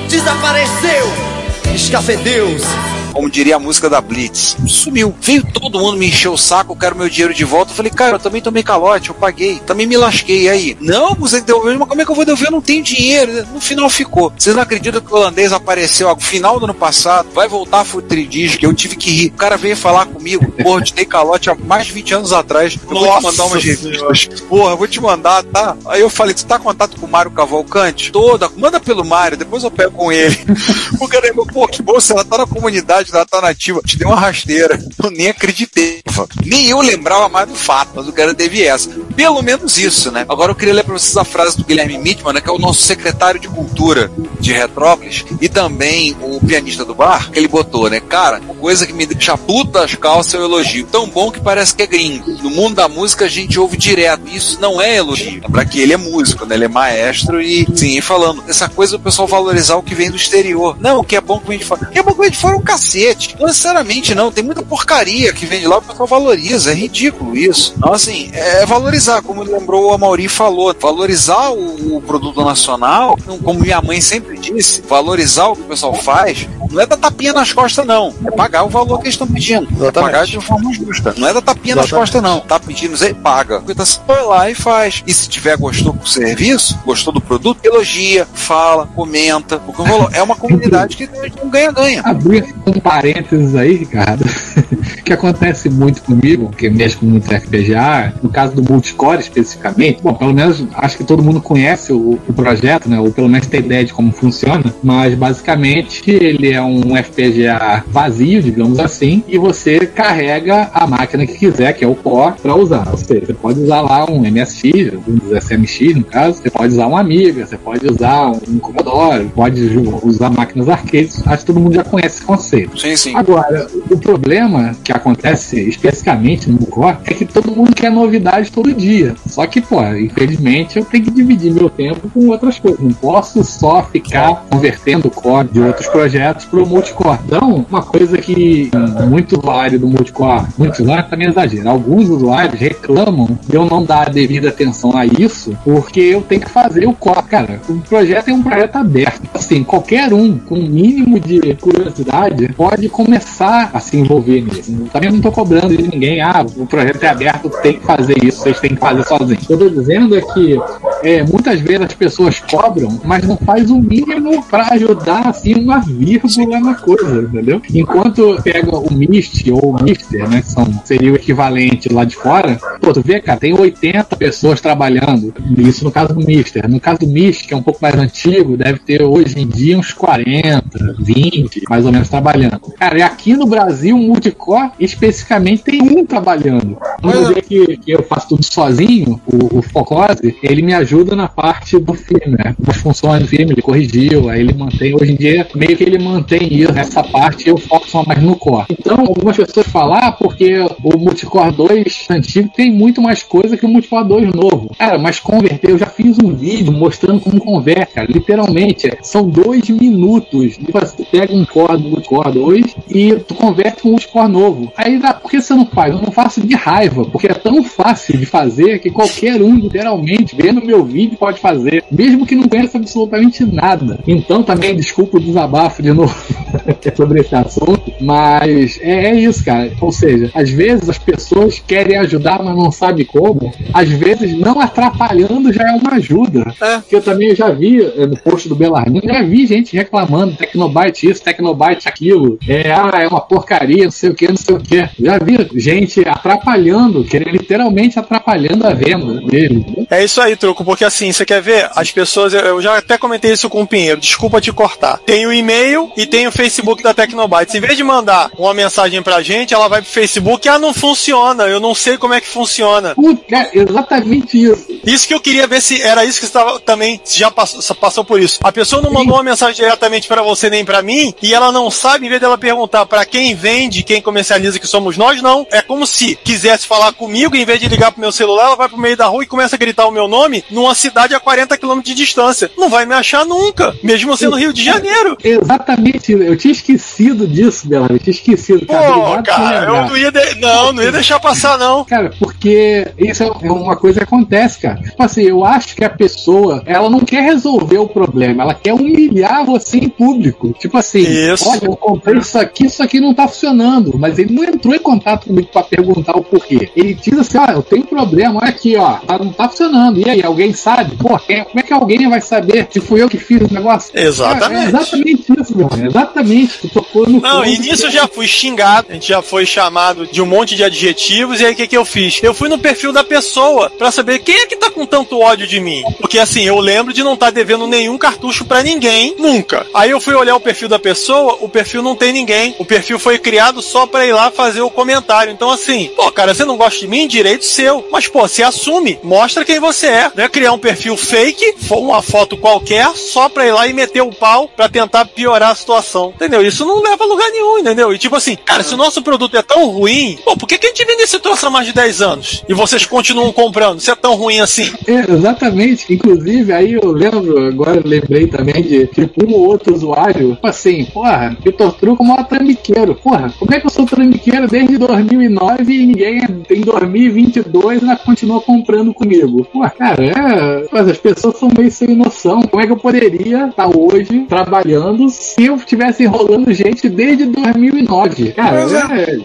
Desapareceu! 0.09 1.32
Eles, 1.73 1.89
cafedeus. 1.89 3.02
Como 3.13 3.31
diria 3.31 3.57
a 3.57 3.59
música 3.59 3.89
da 3.89 4.01
Blitz. 4.01 4.57
Sumiu. 4.67 5.15
Veio 5.21 5.45
todo 5.45 5.79
mundo 5.79 5.97
me 5.97 6.09
encher 6.09 6.29
o 6.29 6.37
saco, 6.37 6.73
eu 6.73 6.77
quero 6.77 6.97
meu 6.97 7.09
dinheiro 7.09 7.35
de 7.35 7.45
volta. 7.45 7.73
Eu 7.73 7.77
falei, 7.77 7.91
cara, 7.91 8.17
eu 8.17 8.21
também 8.21 8.43
tomei 8.43 8.63
calote, 8.63 9.11
eu 9.11 9.15
paguei. 9.15 9.61
Também 9.61 9.87
me 9.87 9.97
lasquei. 9.97 10.49
Aí? 10.49 10.77
Não, 10.81 11.15
você 11.15 11.41
devolveu, 11.41 11.79
mas 11.79 11.89
como 11.89 12.01
é 12.01 12.05
que 12.05 12.11
eu 12.11 12.15
vou 12.15 12.25
devolver? 12.25 12.49
Eu 12.49 12.53
não 12.53 12.61
tenho 12.61 12.83
dinheiro. 12.83 13.47
No 13.53 13.61
final 13.61 13.89
ficou. 13.91 14.33
Vocês 14.37 14.55
não 14.55 14.63
acreditam 14.63 15.01
que 15.01 15.13
o 15.13 15.17
holandês 15.17 15.53
apareceu 15.53 16.09
no 16.09 16.21
final 16.21 16.59
do 16.59 16.65
ano 16.65 16.75
passado? 16.75 17.29
Vai 17.35 17.49
voltar 17.49 17.81
a 17.81 18.03
Tridis, 18.03 18.57
que 18.57 18.67
eu 18.67 18.75
tive 18.75 18.97
que 18.97 19.11
rir. 19.11 19.29
O 19.29 19.33
cara 19.37 19.57
veio 19.57 19.77
falar 19.77 20.07
comigo. 20.07 20.51
Porra, 20.63 20.81
eu 20.81 20.85
te 20.85 20.95
dei 20.95 21.05
calote 21.05 21.51
há 21.51 21.55
mais 21.55 21.87
de 21.87 21.93
20 21.93 22.15
anos 22.15 22.33
atrás. 22.33 22.79
Eu 22.83 22.89
vou 22.89 23.17
te 23.17 23.23
mandar 23.23 23.45
umas 23.45 23.65
revistas. 23.65 24.43
Porra, 24.49 24.73
eu 24.73 24.77
vou 24.77 24.89
te 24.89 25.01
mandar, 25.01 25.43
tá? 25.45 25.77
Aí 25.87 26.01
eu 26.01 26.11
falei, 26.11 26.35
tu 26.35 26.45
tá 26.47 26.57
em 26.57 26.61
contato 26.61 26.99
com 26.99 27.07
o 27.07 27.11
Mário 27.11 27.31
Cavalcante? 27.31 28.11
Toda. 28.11 28.49
Manda 28.57 28.81
pelo 28.81 29.05
Mário, 29.05 29.37
depois 29.37 29.65
eu 29.65 29.71
pego 29.71 29.93
com 29.93 30.13
ele. 30.13 30.39
o 31.01 31.09
cara, 31.09 31.33
pô, 31.53 31.67
que 31.67 31.83
bom, 31.83 32.01
se 32.01 32.13
ela 32.13 32.25
tá 32.25 32.39
na 32.39 32.47
comunidade, 32.47 33.02
ela 33.11 33.25
tá 33.25 33.41
nativa. 33.41 33.81
Te 33.85 33.99
deu 33.99 34.09
uma 34.09 34.21
rasteira. 34.21 34.79
Eu 35.03 35.11
nem 35.11 35.29
acreditei. 35.29 36.03
Nem 36.45 36.67
eu 36.69 36.81
lembrava 36.81 37.29
mais 37.29 37.49
do 37.49 37.55
fato, 37.55 37.93
mas 37.95 38.07
o 38.07 38.13
cara 38.13 38.35
teve 38.35 38.63
essa. 38.63 38.91
Pelo 39.17 39.43
menos 39.43 39.79
isso, 39.79 40.11
né? 40.11 40.25
Agora 40.29 40.53
eu 40.53 40.57
queria 40.57 40.75
ler 40.75 40.85
pra 40.85 40.93
vocês 40.93 41.17
a 41.17 41.25
frase 41.25 41.57
do 41.57 41.65
Guilherme 41.65 41.99
Mitman, 41.99 42.35
né, 42.35 42.41
que 42.41 42.49
é 42.49 42.53
o 42.53 42.59
nosso 42.59 42.83
secretário 42.83 43.41
de 43.41 43.49
cultura 43.49 44.11
de 44.41 44.53
Retrópolis 44.53 45.25
e 45.41 45.49
também 45.49 46.17
o 46.21 46.41
pianista 46.41 46.85
do 46.85 46.95
bar, 46.95 47.31
que 47.31 47.39
ele 47.39 47.49
botou, 47.49 47.89
né? 47.89 48.01
Cara, 48.01 48.41
coisa 48.63 48.87
que 48.87 48.93
me 48.93 49.05
deixa 49.05 49.37
puta 49.37 49.81
das 49.81 49.95
calças 49.97 50.35
é 50.35 50.39
o 50.39 50.45
elogio. 50.45 50.87
Tão 50.87 51.09
bom 51.09 51.33
que 51.33 51.41
parece 51.41 51.75
que 51.75 51.83
é 51.83 51.87
gringo. 51.87 52.31
No 52.43 52.51
mundo 52.51 52.77
da 52.77 52.89
música 52.89 53.25
a 53.25 53.29
gente 53.29 53.59
ouve 53.59 53.77
direto. 53.77 54.23
Isso 54.29 54.61
não 54.61 54.81
é 54.81 54.97
elogio. 54.97 55.43
Pra 55.51 55.65
que 55.65 55.81
ele 55.81 55.93
é 55.93 55.97
músico, 55.97 56.47
né? 56.47 56.55
Ele 56.55 56.67
é 56.67 56.69
maestro 56.69 57.43
e, 57.43 57.67
sim, 57.75 58.01
falando. 58.01 58.45
Essa 58.49 58.69
coisa 58.69 58.97
do 58.97 59.03
pessoal 59.03 59.27
valorizar 59.27 59.75
o 59.75 59.83
que 59.83 59.97
vem 59.97 60.11
do 60.11 60.17
exterior. 60.17 60.77
Não, 60.79 61.01
o 61.01 61.05
que 61.05 61.17
é 61.17 61.21
bom 61.21 61.41
que 61.41 61.49
vem 61.49 61.59
de 61.59 61.65
fora. 61.65 61.83
O 61.83 61.91
que 61.91 61.99
é 61.99 62.03
bom 62.03 62.13
que 62.13 62.21
vem 62.21 62.31
de 62.31 62.37
fora 62.37 62.55
é 62.55 62.59
um 62.59 62.63
cacete. 62.63 62.92
Não 63.39 63.47
necessariamente, 63.47 64.15
não. 64.15 64.31
Tem 64.31 64.45
muita 64.45 64.63
porcaria 64.63 65.33
que 65.33 65.47
vem 65.47 65.61
de 65.61 65.67
lá, 65.67 65.79
o 65.79 65.83
pessoal 65.83 66.07
valoriza. 66.07 66.73
É 66.73 66.75
ridículo 66.75 67.37
isso. 67.37 67.75
Então, 67.77 67.93
assim, 67.93 68.31
é 68.33 68.65
valorizar, 68.67 69.23
como 69.23 69.43
lembrou 69.43 69.91
o 69.91 69.95
Amauri 69.95 70.29
falou. 70.29 70.75
Valorizar 70.79 71.51
o, 71.51 71.97
o 71.97 72.03
produto 72.03 72.45
nacional, 72.45 73.17
como 73.43 73.61
minha 73.61 73.81
mãe 73.81 74.01
sempre 74.01 74.39
disse, 74.39 74.83
valorizar 74.83 75.49
o 75.49 75.57
que 75.57 75.63
o 75.63 75.67
pessoal 75.67 75.95
faz, 75.95 76.49
não 76.73 76.81
é 76.81 76.87
dar 76.87 76.97
tapinha 76.97 77.33
nas 77.33 77.53
costas, 77.53 77.87
não. 77.87 78.15
É 78.27 78.31
pagar 78.31 78.65
o 78.65 78.69
valor 78.69 78.99
que 78.99 79.05
eles 79.05 79.15
estão 79.15 79.27
pedindo. 79.27 79.69
É 79.85 79.91
pagar 79.93 80.25
de 80.25 80.41
forma 80.41 80.73
justa. 80.73 81.15
Não 81.17 81.29
é 81.29 81.35
dar 81.35 81.43
tapinha 81.43 81.77
nas 81.77 81.91
costas, 81.91 82.23
não. 82.23 82.41
Tá 82.41 82.59
pedindo, 82.59 82.97
você 82.97 83.13
paga. 83.13 83.63
Então, 83.69 83.85
você 83.85 83.99
vai 84.07 84.25
lá 84.25 84.51
e 84.51 84.55
faz. 84.55 85.03
E 85.07 85.13
se 85.13 85.29
tiver 85.29 85.57
gostou 85.57 85.93
do 85.93 86.09
serviço, 86.09 86.79
gostou 86.85 87.13
do 87.13 87.21
produto, 87.21 87.61
elogia, 87.63 88.27
fala, 88.35 88.87
comenta. 88.95 89.59
Porque 89.59 89.83
é 90.13 90.23
uma 90.23 90.35
comunidade 90.35 90.97
que 90.97 91.09
não 91.37 91.51
ganha-ganha. 91.51 92.03
Abrir 92.05 92.55
parênteses 92.83 93.55
aí, 93.55 93.77
Ricardo, 93.77 94.25
que 95.05 95.13
acontece 95.13 95.71
muito 95.71 96.03
comigo, 96.03 96.51
que 96.51 96.69
mexe 96.69 96.97
com 96.97 97.07
muito 97.07 97.27
FPGA, 97.27 98.13
no 98.23 98.29
caso 98.29 98.55
do 98.55 98.63
multicore 98.63 99.21
especificamente, 99.21 100.03
bom, 100.03 100.15
pelo 100.15 100.35
menos 100.35 100.65
acho 100.75 100.97
que 100.97 101.05
todo 101.05 101.23
mundo 101.23 101.41
conhece 101.41 101.93
o, 101.93 102.19
o 102.29 102.33
projeto, 102.33 102.89
né? 102.89 102.99
Ou 102.99 103.11
pelo 103.11 103.29
menos 103.29 103.47
tem 103.47 103.61
ideia 103.61 103.85
de 103.85 103.93
como 103.93 104.13
funciona, 104.13 104.75
mas 104.83 105.15
basicamente 105.15 106.11
ele 106.11 106.53
é 106.53 106.63
um 106.63 106.97
FPGA 106.97 107.85
vazio, 107.89 108.43
digamos 108.43 108.79
assim, 108.79 109.23
e 109.29 109.39
você 109.39 109.81
carrega 109.81 110.71
a 110.73 110.87
máquina 110.87 111.27
que 111.27 111.35
quiser, 111.35 111.73
que 111.75 111.85
é 111.85 111.89
o 111.89 111.95
core, 111.95 112.35
para 112.41 112.55
usar. 112.55 112.89
Ou 112.91 112.97
seja, 112.97 113.27
você 113.27 113.35
pode 113.35 113.61
usar 113.61 113.81
lá 113.81 114.11
um 114.11 114.21
MSX, 114.21 114.93
um 115.07 115.37
SMX 115.41 115.97
no 115.97 116.05
caso, 116.05 116.39
você 116.43 116.51
pode 116.51 116.73
usar 116.73 116.87
um 116.87 116.97
Amiga, 116.97 117.45
você 117.45 117.57
pode 117.57 117.87
usar 117.87 118.31
um 118.49 118.59
Commodore, 118.59 119.29
pode 119.35 119.61
usar 120.05 120.31
máquinas 120.31 120.69
arcades, 120.69 121.23
acho 121.27 121.39
que 121.39 121.47
todo 121.47 121.61
mundo 121.61 121.75
já 121.75 121.85
conhece 121.85 122.17
esse 122.17 122.25
conceito. 122.25 122.72
Sim, 122.77 122.97
sim. 122.97 123.17
Agora, 123.17 123.67
o 123.91 123.99
problema 123.99 124.75
que 124.83 124.93
acontece 124.93 125.61
especificamente 125.69 126.51
no 126.51 126.67
core 126.67 126.99
é 127.05 127.15
que 127.15 127.25
todo 127.25 127.55
mundo 127.55 127.75
quer 127.75 127.91
novidade 127.91 128.51
todo 128.51 128.73
dia. 128.73 129.15
Só 129.27 129.47
que, 129.47 129.61
pô, 129.61 129.83
infelizmente 129.95 130.79
eu 130.79 130.85
tenho 130.85 131.05
que 131.05 131.11
dividir 131.11 131.53
meu 131.53 131.69
tempo 131.69 132.09
com 132.09 132.29
outras 132.29 132.59
coisas. 132.59 132.81
Não 132.81 132.93
posso 132.93 133.45
só 133.45 133.83
ficar 133.85 134.47
convertendo 134.51 135.11
core 135.11 135.49
de 135.49 135.61
outros 135.61 135.87
projetos 135.89 136.45
para 136.45 136.63
o 136.63 136.67
multicore. 136.67 137.19
Então, 137.27 137.67
uma 137.69 137.83
coisa 137.83 138.19
que 138.19 138.71
muito 139.09 139.39
usuário 139.39 139.79
do 139.79 139.89
multicore, 139.89 140.47
muitos 140.59 140.81
usuários 140.81 141.09
também 141.09 141.29
exagero, 141.29 141.69
alguns 141.69 142.09
usuários 142.09 142.59
reclamam 142.59 143.39
de 143.49 143.57
eu 143.57 143.67
não 143.67 143.85
dar 143.85 144.09
a 144.09 144.11
devida 144.11 144.49
atenção 144.49 144.97
a 144.97 145.05
isso, 145.07 145.57
porque 145.65 146.01
eu 146.01 146.23
tenho 146.23 146.41
que 146.41 146.51
fazer 146.51 146.87
o 146.87 146.93
core. 146.93 147.23
Cara, 147.23 147.61
o 147.69 147.79
projeto 147.81 148.29
é 148.29 148.33
um 148.33 148.43
projeto 148.43 148.77
aberto. 148.77 149.23
Assim, 149.35 149.63
qualquer 149.65 150.13
um 150.13 150.39
com 150.39 150.57
um 150.57 150.67
mínimo 150.67 151.19
de 151.21 151.55
curiosidade 151.57 152.52
pode 152.53 152.89
começar 152.89 153.71
a 153.73 153.81
se 153.81 153.97
envolver 153.97 154.43
nisso. 154.43 154.73
Também 154.93 155.11
não 155.11 155.17
estou 155.17 155.33
cobrando 155.33 155.77
de 155.77 155.83
ninguém, 155.83 156.21
ah, 156.21 156.45
o 156.57 156.67
projeto 156.67 157.03
é 157.03 157.09
aberto, 157.09 157.51
tem 157.63 157.75
que 157.75 157.85
fazer 157.85 158.23
isso, 158.25 158.43
vocês 158.43 158.61
têm 158.61 158.75
que 158.75 158.81
fazer 158.81 159.05
sozinhos. 159.05 159.43
O 159.43 159.47
que 159.47 159.53
eu 159.53 159.57
estou 159.57 159.71
dizendo 159.71 160.17
é 160.17 160.21
que 160.21 160.61
é, 161.03 161.23
muitas 161.23 161.61
vezes 161.61 161.83
as 161.83 161.95
pessoas 161.95 162.39
cobram, 162.41 163.01
mas 163.05 163.27
não 163.27 163.37
faz 163.37 163.71
o 163.71 163.79
mínimo 163.79 164.43
para 164.45 164.69
ajudar 164.75 165.29
assim 165.29 165.55
uma 165.55 165.79
vírgula 165.79 166.61
na 166.61 166.75
coisa, 166.75 167.23
entendeu? 167.23 167.61
Enquanto 167.73 168.41
pega 168.43 168.77
o 168.77 168.93
Mist 168.93 169.51
ou 169.51 169.71
o 169.71 169.83
Mister, 169.83 170.29
né, 170.29 170.43
que 170.43 170.51
são, 170.51 170.67
seria 170.85 171.13
o 171.13 171.17
equivalente 171.17 171.93
lá 171.93 172.05
de 172.05 172.17
fora, 172.17 172.59
pô, 172.81 172.93
tu 172.93 173.03
vê, 173.03 173.21
cara, 173.21 173.39
tem 173.39 173.59
80 173.59 174.17
pessoas 174.17 174.61
trabalhando, 174.61 175.33
isso 175.59 175.85
no 175.85 175.91
caso 175.91 176.15
do 176.15 176.25
Mister. 176.25 176.69
No 176.69 176.81
caso 176.81 177.01
do 177.01 177.07
Mist, 177.07 177.47
que 177.47 177.55
é 177.55 177.57
um 177.57 177.63
pouco 177.63 177.81
mais 177.83 177.95
antigo, 177.97 178.57
deve 178.57 178.79
ter 178.79 179.03
hoje 179.03 179.39
em 179.39 179.47
dia 179.47 179.79
uns 179.79 179.93
40, 179.93 180.97
20, 180.99 181.63
mais 181.69 181.87
ou 181.87 181.93
menos 181.93 182.09
trabalhando. 182.09 182.42
Cara, 182.79 182.99
e 182.99 183.03
aqui 183.03 183.35
no 183.35 183.47
Brasil, 183.47 183.97
o 183.97 183.99
Multicore, 183.99 184.71
especificamente, 184.79 185.63
tem 185.63 185.83
um 185.83 186.05
trabalhando. 186.05 186.77
Vamos 187.01 187.29
dizer 187.29 187.43
que, 187.43 187.77
que 187.77 187.91
eu 187.91 188.03
faço 188.03 188.29
tudo 188.29 188.45
sozinho, 188.45 189.21
o, 189.27 189.59
o 189.59 189.63
Focose, 189.63 190.37
ele 190.43 190.63
me 190.63 190.75
ajuda 190.75 191.15
na 191.17 191.29
parte 191.29 191.79
do 191.79 191.95
filme, 191.95 192.37
né? 192.39 192.55
As 192.67 192.77
funções 192.77 193.23
do 193.23 193.29
filme, 193.29 193.53
ele 193.53 193.63
corrigiu, 193.63 194.29
aí 194.29 194.41
ele 194.41 194.55
mantém, 194.55 194.95
hoje 194.95 195.13
em 195.13 195.17
dia, 195.17 195.47
meio 195.55 195.77
que 195.77 195.85
ele 195.85 195.99
mantém 195.99 196.53
isso, 196.53 196.73
essa 196.77 197.03
parte, 197.03 197.49
eu 197.49 197.57
foco 197.59 197.89
só 197.89 198.05
mais 198.05 198.23
no 198.23 198.37
core. 198.37 198.67
Então, 198.71 199.01
algumas 199.01 199.37
pessoas 199.37 199.67
falam, 199.67 199.95
ah, 199.95 200.13
porque 200.13 200.59
o 200.83 200.99
Multicore 200.99 201.53
2 201.53 202.07
antigo 202.11 202.49
tem 202.55 202.71
muito 202.71 203.01
mais 203.01 203.23
coisa 203.23 203.57
que 203.57 203.67
o 203.67 203.69
Multicore 203.69 204.09
2 204.09 204.33
novo. 204.33 204.75
Cara, 204.79 204.99
mas 204.99 205.21
converter, 205.21 205.71
eu 205.71 205.79
já 205.79 205.87
fiz 205.87 206.19
um 206.19 206.35
vídeo 206.35 206.73
mostrando 206.73 207.21
como 207.21 207.41
converte, 207.41 207.95
cara. 207.95 208.07
Literalmente, 208.11 208.91
são 209.03 209.29
dois 209.29 209.69
minutos. 209.69 210.59
Você 210.73 211.05
pega 211.05 211.35
um 211.35 211.45
core 211.45 211.83
do 211.83 211.89
Multicore 211.89 212.32
2 212.33 212.77
e 212.89 213.15
tu 213.15 213.35
converte 213.35 213.83
com 213.83 213.89
um 213.89 213.93
Multicore 213.93 214.29
novo. 214.29 214.73
Aí, 214.77 214.99
por 215.21 215.31
que 215.31 215.41
você 215.41 215.55
não 215.55 215.67
faz? 215.67 215.95
Eu 215.95 216.01
não 216.01 216.13
faço 216.13 216.41
de 216.47 216.55
raiva, 216.55 217.05
porque 217.05 217.27
é 217.27 217.35
tão 217.35 217.63
fácil 217.63 218.17
de 218.17 218.27
fazer 218.27 218.79
que 218.79 218.91
qualquer 218.91 219.41
um, 219.43 219.57
literalmente, 219.57 220.35
vendo 220.37 220.65
meu 220.65 220.85
vídeo, 220.85 221.17
pode 221.19 221.41
fazer, 221.41 221.85
mesmo 221.91 222.27
que 222.27 222.35
não 222.35 222.49
conheça 222.49 222.79
absolutamente 222.79 223.45
nada. 223.45 224.01
Então, 224.07 224.43
também, 224.43 224.75
desculpa 224.75 225.19
o 225.19 225.21
desabafo 225.21 225.83
de 225.83 225.93
novo 225.93 226.15
sobre 226.97 227.21
esse 227.21 227.35
assunto, 227.35 227.93
mas 228.01 228.79
é, 228.83 229.11
é 229.11 229.15
isso, 229.15 229.45
cara. 229.45 229.71
Ou 229.81 229.93
seja, 229.93 230.31
às 230.35 230.51
vezes 230.51 230.89
as 230.89 230.99
pessoas 230.99 231.59
querem 231.59 231.97
ajudar, 231.99 232.43
mas 232.43 232.57
não 232.57 232.71
sabem 232.71 233.05
como. 233.05 233.53
Às 233.73 233.89
vezes, 233.89 234.39
não 234.39 234.61
atrapalhando 234.61 235.53
já 235.53 235.69
é 235.69 235.73
uma 235.73 235.95
ajuda. 235.95 236.55
É. 236.61 236.81
Que 236.89 236.97
eu 236.97 237.03
também 237.03 237.35
já 237.35 237.51
vi 237.51 237.83
eh, 237.83 238.07
no 238.07 238.17
post 238.17 238.49
do 238.49 238.55
Belarmino, 238.55 239.03
já 239.05 239.23
vi 239.23 239.47
gente 239.47 239.77
reclamando, 239.77 240.37
Tecnobyte 240.37 241.09
isso, 241.09 241.23
Tecnobyte 241.23 241.89
aquilo. 241.89 242.22
É, 242.47 242.71
ah, 242.73 242.91
é 242.95 243.09
uma 243.09 243.21
porcaria, 243.21 243.85
não 243.85 243.91
sei 243.91 244.11
o 244.11 244.15
que, 244.15 244.29
não 244.29 244.37
sei 244.37 244.55
o 244.55 244.61
que. 244.61 244.89
Já 245.01 245.19
vi 245.19 245.49
gente 245.55 246.03
atrapalhando, 246.07 247.05
querendo 247.05 247.33
literalmente 247.33 247.99
atrapalhando 247.99 248.67
a 248.67 248.75
venda 248.75 249.21
dele. 249.27 249.65
É 249.91 250.03
isso 250.05 250.21
aí, 250.21 250.37
Truco, 250.37 250.65
porque 250.65 250.85
assim, 250.85 251.13
você 251.13 251.25
quer 251.25 251.41
ver? 251.41 251.71
As 251.75 251.91
pessoas, 251.91 252.33
eu 252.35 252.61
já 252.61 252.79
até 252.79 252.99
comentei 252.99 253.33
isso 253.33 253.49
com 253.49 253.63
o 253.63 253.67
Pinheiro, 253.67 254.01
desculpa 254.01 254.41
te 254.41 254.53
cortar. 254.53 254.99
Tem 254.99 255.27
o 255.27 255.33
e-mail 255.33 255.91
e 255.97 256.07
tem 256.07 256.27
o 256.27 256.33
Facebook 256.33 256.83
da 256.83 256.95
Tecnobytes. 256.95 257.55
Em 257.55 257.61
vez 257.61 257.77
de 257.77 257.85
mandar 257.85 258.31
uma 258.39 258.55
mensagem 258.55 259.03
pra 259.03 259.23
gente, 259.23 259.55
ela 259.55 259.69
vai 259.69 259.83
pro 259.83 259.91
Facebook, 259.91 260.49
ah, 260.49 260.59
não 260.59 260.75
funciona, 260.75 261.45
eu 261.45 261.61
não 261.61 261.75
sei 261.75 261.97
como 261.97 262.15
é 262.15 262.21
que 262.21 262.29
funciona. 262.29 262.95
É 263.31 263.59
exatamente 263.59 264.43
isso. 264.43 264.67
Isso 264.85 265.07
que 265.07 265.15
eu 265.15 265.21
queria 265.21 265.47
ver 265.47 265.61
se 265.61 265.81
era 265.81 266.05
isso 266.05 266.19
que 266.19 266.27
estava 266.27 266.59
também, 266.61 267.01
já 267.05 267.31
passou, 267.31 267.75
passou 267.77 268.05
por 268.05 268.21
isso. 268.21 268.41
A 268.43 268.53
pessoa 268.53 268.83
não 268.83 268.93
mandou 268.93 269.17
uma 269.17 269.23
mensagem 269.23 269.55
diretamente 269.55 270.09
para 270.09 270.23
você 270.23 270.51
nem 270.51 270.65
para 270.65 270.83
mim, 270.83 271.15
e 271.23 271.35
ela 271.35 271.53
não 271.53 271.71
sabe, 271.71 272.09
vez 272.13 272.21
dela 272.21 272.37
perguntar 272.37 272.85
para 272.87 273.05
quem 273.05 273.35
vende, 273.35 273.83
quem 273.83 274.03
comercializa, 274.03 274.59
que 274.59 274.67
somos 274.67 274.97
nós, 274.97 275.23
não. 275.23 275.47
É 275.51 275.63
como 275.63 275.87
se 275.87 276.17
quisesse 276.17 276.67
falar 276.67 276.93
comigo, 276.93 277.37
em 277.37 277.45
vez 277.45 277.61
de 277.61 277.69
ligar 277.69 277.93
pro 277.93 278.01
meu 278.01 278.13
celular, 278.13 278.47
ela 278.47 278.57
vai 278.57 278.69
pro 278.69 278.79
meio 278.79 278.97
da 278.97 279.07
rua 279.07 279.23
e 279.23 279.27
começa 279.27 279.57
a 279.57 279.59
gritar 279.59 279.87
o 279.87 279.93
meu 279.93 280.09
nome 280.09 280.45
numa 280.51 280.75
cidade 280.75 281.15
a 281.15 281.21
40 281.21 281.57
km 281.57 281.81
de 281.81 281.95
distância. 281.95 282.51
Não 282.57 282.69
vai 282.69 282.85
me 282.85 282.95
achar 282.95 283.25
nunca, 283.25 283.75
mesmo 283.83 284.17
sendo 284.17 284.37
Rio 284.37 284.53
de 284.53 284.65
Janeiro. 284.65 285.17
Exatamente, 285.23 286.13
eu 286.13 286.37
tinha 286.37 286.53
esquecido 286.53 287.27
disso, 287.27 287.69
Bela, 287.69 287.89
eu 287.91 287.99
tinha 287.99 288.13
esquecido. 288.13 288.67
Cara, 288.67 288.93
Pô, 288.93 289.23
cara, 289.23 289.67
eu 289.67 289.87
não 289.87 289.97
ia, 289.97 290.11
de... 290.11 290.35
não, 290.41 290.73
não 290.73 290.83
ia 290.83 290.93
deixar 290.93 291.21
passar, 291.21 291.57
não. 291.57 291.85
Cara, 291.85 292.13
porque 292.19 292.89
isso 292.99 293.23
é 293.23 293.27
uma 293.29 293.77
coisa 293.77 294.01
que 294.01 294.05
acontece, 294.05 294.59
cara 294.59 294.73
cara. 294.73 294.83
Tipo 294.83 295.03
assim, 295.03 295.23
eu 295.23 295.45
acho 295.45 295.75
que 295.77 295.85
a 295.85 295.91
pessoa, 295.91 296.63
ela 296.67 296.89
não 296.89 297.01
quer 297.01 297.23
resolver 297.23 297.79
o 297.79 297.89
problema, 297.89 298.43
ela 298.43 298.55
quer 298.55 298.73
humilhar 298.73 299.45
você 299.45 299.79
em 299.79 299.89
público. 299.89 300.55
Tipo 300.59 300.79
assim, 300.79 301.01
Isso. 301.01 301.49
olha, 301.49 301.65
eu 301.65 301.77
isso 302.19 302.39
aqui, 302.39 302.67
isso 302.67 302.83
aqui 302.83 303.01
não 303.01 303.15
tá 303.15 303.29
funcionando. 303.29 303.97
Mas 303.99 304.19
ele 304.19 304.33
não 304.33 304.45
entrou 304.45 304.75
em 304.75 304.79
contato 304.79 305.27
comigo 305.27 305.49
pra 305.53 305.63
perguntar 305.63 306.17
o 306.17 306.23
porquê. 306.25 306.71
Ele 306.77 306.95
diz 306.95 307.19
assim, 307.19 307.39
ah, 307.39 307.53
eu 307.53 307.63
tenho 307.63 307.85
problema, 307.85 308.41
olha 308.41 308.49
aqui, 308.51 308.77
ó, 308.77 308.95
tá- 308.95 309.19
não 309.19 309.33
tá 309.33 309.49
funcionando. 309.49 309.99
E 309.99 310.09
aí, 310.09 310.23
alguém 310.23 310.53
sabe? 310.53 310.97
Pô, 310.97 311.19
quem- 311.19 311.45
como 311.45 311.61
é 311.61 311.63
que 311.63 311.73
alguém 311.73 312.09
vai 312.09 312.21
saber 312.21 312.67
se 312.71 312.81
fui 312.81 313.03
eu 313.03 313.09
que 313.09 313.19
fiz 313.19 313.41
o 313.43 313.53
negócio? 313.53 313.91
Exatamente. 313.95 314.63
É, 314.63 314.65
é 314.65 314.69
exatamente 314.69 315.25
isso, 315.41 315.57
meu 315.57 315.67
irmão. 315.71 315.87
Exatamente. 315.87 316.59
Tu 316.59 316.69
tocou 316.69 317.09
no 317.09 317.21
Não, 317.21 317.45
e 317.45 317.59
nisso 317.59 317.87
eu 317.87 317.91
já 317.91 318.07
fui 318.09 318.27
xingado, 318.27 318.89
a 318.91 318.95
gente 318.95 319.09
já 319.09 319.23
foi 319.23 319.47
chamado 319.47 320.07
de 320.07 320.21
um 320.21 320.27
monte 320.27 320.55
de 320.57 320.65
adjetivos, 320.65 321.41
e 321.41 321.45
aí 321.47 321.53
o 321.53 321.57
que, 321.57 321.67
que 321.67 321.77
eu 321.77 321.85
fiz? 321.85 322.21
Eu 322.23 322.35
fui 322.35 322.49
no 322.49 322.59
perfil 322.59 322.93
da 322.93 323.05
pessoa 323.05 323.71
pra 323.71 323.91
saber 323.91 324.19
quem 324.21 324.35
é 324.35 324.47
que 324.47 324.57
tá 324.57 324.71
com 324.71 324.85
tanto 324.87 325.19
ódio 325.21 325.47
de 325.47 325.61
mim. 325.61 325.83
Porque 326.01 326.19
assim, 326.19 326.43
eu 326.43 326.59
lembro 326.59 326.93
de 326.93 327.03
não 327.03 327.15
estar 327.15 327.31
devendo 327.31 327.67
nenhum 327.67 327.97
cartucho 327.99 328.45
pra 328.45 328.63
ninguém, 328.63 329.15
nunca. 329.19 329.67
Aí 329.75 329.91
eu 329.91 330.01
fui 330.01 330.15
olhar 330.15 330.35
o 330.37 330.41
perfil 330.41 330.69
da 330.69 330.79
pessoa, 330.79 331.39
o 331.41 331.49
perfil 331.49 331.83
não 331.83 331.92
tem 331.95 332.13
ninguém. 332.13 332.55
O 332.59 332.65
perfil 332.65 332.99
foi 332.99 333.19
criado 333.19 333.63
só 333.63 333.87
pra 333.87 334.07
ir 334.07 334.13
lá 334.13 334.31
fazer 334.31 334.61
o 334.61 334.71
comentário. 334.71 335.33
Então 335.33 335.51
assim, 335.51 335.91
pô, 335.97 336.11
cara, 336.11 336.35
você 336.35 336.45
não 336.45 336.57
gosta 336.57 336.81
de 336.81 336.89
mim? 336.89 337.07
Direito 337.07 337.45
seu. 337.45 337.87
Mas 337.91 338.09
pô, 338.09 338.27
se 338.29 338.43
assume, 338.43 338.99
mostra 339.03 339.45
quem 339.45 339.61
você 339.61 339.87
é. 339.87 340.13
Não 340.15 340.25
é 340.25 340.29
criar 340.29 340.53
um 340.53 340.59
perfil 340.59 340.97
fake, 340.97 341.55
uma 341.71 342.03
foto 342.03 342.37
qualquer, 342.37 342.89
só 342.95 343.29
pra 343.29 343.47
ir 343.47 343.53
lá 343.53 343.67
e 343.67 343.73
meter 343.73 344.03
o 344.03 344.13
pau 344.13 344.49
pra 344.49 344.69
tentar 344.69 345.05
piorar 345.07 345.51
a 345.51 345.55
situação. 345.55 346.13
Entendeu? 346.15 346.43
Isso 346.43 346.65
não 346.65 346.83
leva 346.83 347.05
a 347.05 347.07
lugar 347.07 347.31
nenhum, 347.31 347.59
entendeu? 347.59 347.93
E 347.93 347.99
tipo 347.99 348.17
assim, 348.17 348.37
cara, 348.37 348.63
se 348.63 348.75
o 348.75 348.77
nosso 348.77 349.03
produto 349.03 349.37
é 349.37 349.43
tão 349.43 349.67
ruim, 349.67 350.19
pô, 350.25 350.37
por 350.37 350.47
que, 350.47 350.59
que 350.59 350.67
a 350.67 350.69
gente 350.71 350.85
vende 350.85 351.03
esse 351.03 351.19
troço 351.19 351.47
há 351.47 351.51
mais 351.51 351.67
de 351.67 351.73
10 351.73 352.03
anos? 352.03 352.45
E 352.49 352.55
vocês 352.55 352.85
continuam 352.87 353.33
comprando? 353.33 353.81
Se 353.81 353.91
é 353.91 353.95
tão 353.95 354.15
ruim 354.15 354.41
assim? 354.41 354.73
É, 354.87 355.11
exatamente. 355.11 355.93
Inclusive, 355.93 356.53
aí 356.53 356.73
eu 356.75 356.91
lembro, 356.91 357.47
agora 357.47 357.77
eu 357.77 357.83
lembrei 357.85 358.27
também 358.27 358.63
de 358.63 358.87
tipo 358.87 359.25
um 359.27 359.35
ou 359.35 359.47
outro 359.47 359.75
usuário, 359.75 360.35
tipo 360.35 360.47
assim, 360.47 360.85
porra, 360.87 361.37
Vitor 361.43 361.73
Truco 361.83 362.05
é 362.05 362.07
maior 362.07 362.25
trambiqueiro. 362.29 362.95
Porra, 362.95 363.35
como 363.37 363.53
é 363.53 363.59
que 363.59 363.67
eu 363.67 363.71
sou 363.71 363.85
trambiqueiro 363.85 364.47
desde 364.47 364.79
2009 364.79 365.75
e 365.75 365.87
ninguém 365.87 366.23
em 366.49 366.61
2022 366.61 367.83
ainda 367.83 367.97
continua 367.97 368.41
comprando 368.41 368.95
comigo? 368.95 369.45
Porra, 369.47 369.71
cara, 369.71 370.05
é, 370.05 370.69
mas 370.71 370.87
as 370.87 370.99
pessoas 370.99 371.39
são 371.39 371.49
meio 371.59 371.73
sem 371.73 371.89
noção. 371.97 372.41
Como 372.43 372.63
é 372.63 372.67
que 372.67 372.73
eu 372.73 372.77
poderia 372.77 373.49
estar 373.49 373.67
hoje 373.67 374.27
trabalhando 374.29 375.09
se 375.09 375.47
eu 375.47 375.57
estivesse 375.57 376.05
enrolando 376.05 376.53
gente 376.53 376.89
desde 376.89 377.25
2009? 377.25 378.31
Cara, 378.31 378.61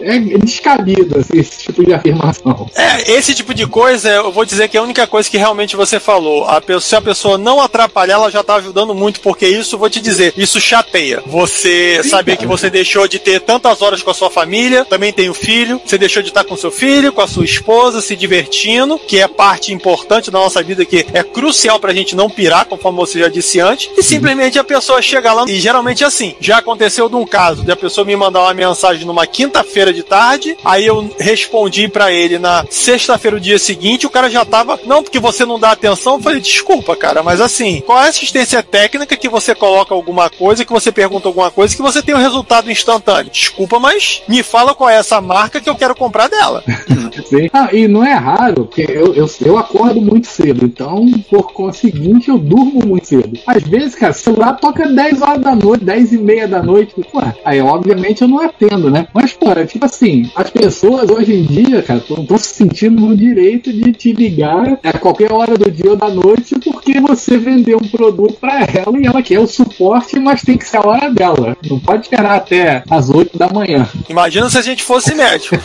é, 0.02 0.16
é 0.16 0.38
descabido 0.38 1.16
assim, 1.16 1.38
esse 1.38 1.60
tipo 1.60 1.84
de 1.84 1.94
afirmação. 1.94 2.68
É, 2.74 3.12
esse 3.12 3.36
tipo 3.36 3.54
de 3.54 3.68
coisa, 3.68 4.08
eu 4.08 4.32
vou 4.32 4.44
dizer 4.44 4.66
que 4.66 4.76
é 4.76 4.80
a 4.80 4.82
única 4.82 5.06
coisa 5.06 5.30
que 5.30 5.38
realmente 5.38 5.76
você 5.76 6.00
falou. 6.00 6.44
A 6.44 6.60
pessoa, 6.60 6.80
se 6.80 6.96
a 6.96 7.00
pessoa 7.00 7.38
não 7.38 7.60
atrapalhar, 7.60 8.14
ela 8.14 8.32
já 8.32 8.42
tá 8.42 8.56
ajudando 8.56 8.96
muito, 8.96 9.20
porque 9.20 9.46
isso, 9.46 9.78
vou 9.78 9.88
te 9.88 10.00
dizer, 10.00 10.34
isso 10.36 10.60
chateia. 10.60 11.22
Você 11.24 12.02
saber 12.02 12.36
que 12.38 12.46
você 12.46 12.70
deixou 12.70 13.06
de 13.08 13.18
ter 13.18 13.40
tantas 13.40 13.82
horas 13.82 14.02
com 14.02 14.10
a 14.10 14.14
sua 14.14 14.30
família, 14.30 14.84
também 14.84 15.12
tem 15.12 15.28
o 15.28 15.34
filho, 15.34 15.80
você 15.84 15.98
deixou 15.98 16.22
de 16.22 16.28
estar 16.28 16.44
com 16.44 16.56
seu 16.56 16.70
filho, 16.70 17.12
com 17.12 17.20
a 17.20 17.26
sua 17.26 17.44
esposa, 17.44 18.00
se 18.00 18.14
divertindo, 18.14 18.98
que 18.98 19.18
é 19.18 19.28
parte 19.28 19.72
importante 19.72 20.30
da 20.30 20.38
nossa 20.38 20.62
vida, 20.62 20.84
que 20.84 21.06
é 21.12 21.22
crucial 21.22 21.78
pra 21.78 21.92
gente 21.92 22.14
não 22.14 22.30
pirar, 22.30 22.66
conforme 22.66 22.98
você 22.98 23.18
já 23.18 23.28
disse 23.28 23.60
antes, 23.60 23.90
e 23.96 24.02
simplesmente 24.02 24.58
a 24.58 24.64
pessoa 24.64 25.02
chega 25.02 25.32
lá, 25.32 25.44
e 25.48 25.60
geralmente 25.60 26.04
é 26.04 26.06
assim, 26.06 26.34
já 26.40 26.58
aconteceu 26.58 27.08
de 27.08 27.16
um 27.16 27.26
caso, 27.26 27.64
de 27.64 27.72
a 27.72 27.76
pessoa 27.76 28.04
me 28.04 28.16
mandar 28.16 28.42
uma 28.42 28.54
mensagem 28.54 29.04
numa 29.04 29.26
quinta-feira 29.26 29.92
de 29.92 30.02
tarde, 30.02 30.56
aí 30.64 30.86
eu 30.86 31.12
respondi 31.18 31.88
pra 31.88 32.12
ele 32.12 32.38
na 32.38 32.64
sexta-feira, 32.70 33.36
o 33.36 33.40
dia 33.40 33.58
seguinte, 33.58 34.06
o 34.06 34.10
cara 34.10 34.30
já 34.30 34.44
tava, 34.44 34.78
não, 34.84 35.02
porque 35.02 35.18
você 35.18 35.44
não 35.44 35.58
dá 35.58 35.72
atenção, 35.72 36.14
eu 36.14 36.20
falei, 36.20 36.40
desculpa, 36.40 36.94
cara, 36.94 37.22
mas 37.22 37.40
assim, 37.40 37.82
qual 37.84 37.98
é 37.98 38.06
a 38.06 38.08
assistência 38.08 38.62
técnica 38.62 39.16
que 39.16 39.28
você 39.28 39.54
coloca 39.54 39.94
alguma 39.94 40.30
coisa, 40.30 40.64
que 40.64 40.72
você 40.72 40.92
pergunta 40.92 41.28
alguma 41.28 41.50
coisa, 41.50 41.74
que 41.74 41.82
você 41.82 42.02
tem 42.02 42.14
um 42.14 42.18
resultado 42.28 42.70
instantâneo? 42.70 43.32
Desculpa, 43.32 43.78
mas 43.78 44.22
me 44.28 44.42
fala 44.42 44.74
qual 44.74 44.90
é 44.90 44.96
essa 44.96 45.20
marca 45.20 45.60
que 45.60 45.68
eu 45.68 45.74
quero 45.74 45.94
comprar 45.94 46.28
dela. 46.28 46.62
Ah, 47.52 47.68
e 47.72 47.88
não 47.88 48.04
é 48.04 48.12
raro, 48.12 48.66
porque 48.66 48.82
eu, 48.82 49.14
eu, 49.14 49.26
eu 49.44 49.58
acordo 49.58 50.00
muito 50.00 50.26
cedo, 50.26 50.64
então, 50.64 51.06
por 51.28 51.52
conseguinte, 51.52 52.28
eu 52.28 52.38
durmo 52.38 52.84
muito 52.86 53.06
cedo. 53.06 53.38
Às 53.46 53.62
vezes, 53.62 53.94
cara, 53.94 54.12
celular 54.12 54.54
toca 54.54 54.86
10 54.88 55.22
horas 55.22 55.42
da 55.42 55.54
noite, 55.54 55.84
10 55.84 56.12
e 56.12 56.18
meia 56.18 56.46
da 56.46 56.62
noite, 56.62 56.94
pô, 57.10 57.20
aí 57.44 57.60
obviamente 57.60 58.22
eu 58.22 58.28
não 58.28 58.40
atendo, 58.40 58.90
né? 58.90 59.08
Mas, 59.12 59.32
pô, 59.32 59.50
é 59.50 59.66
tipo 59.66 59.84
assim, 59.84 60.30
as 60.34 60.50
pessoas 60.50 61.10
hoje 61.10 61.34
em 61.34 61.42
dia, 61.42 61.82
cara, 61.82 61.98
estão 62.00 62.38
se 62.38 62.54
sentindo 62.54 63.00
no 63.00 63.16
direito 63.16 63.72
de 63.72 63.92
te 63.92 64.12
ligar 64.12 64.78
a 64.82 64.98
qualquer 64.98 65.32
hora 65.32 65.56
do 65.56 65.70
dia 65.70 65.90
ou 65.90 65.96
da 65.96 66.08
noite 66.08 66.58
porque 66.60 67.00
você 67.00 67.36
vendeu 67.38 67.78
um 67.82 67.88
produto 67.88 68.34
pra 68.40 68.60
ela 68.60 68.98
e 68.98 69.06
ela 69.06 69.22
quer 69.22 69.40
o 69.40 69.46
suporte, 69.46 70.18
mas 70.18 70.42
tem 70.42 70.56
que 70.56 70.68
ser 70.68 70.78
a 70.78 70.86
hora 70.86 71.10
dela. 71.10 71.56
Não 71.68 71.78
pode 71.78 72.08
esperar 72.18 72.36
até 72.36 72.82
as 72.90 73.08
8 73.08 73.38
da 73.38 73.48
manhã. 73.48 73.88
Imagina 74.08 74.50
se 74.50 74.58
a 74.58 74.62
gente 74.62 74.82
fosse 74.82 75.14
médico. 75.14 75.56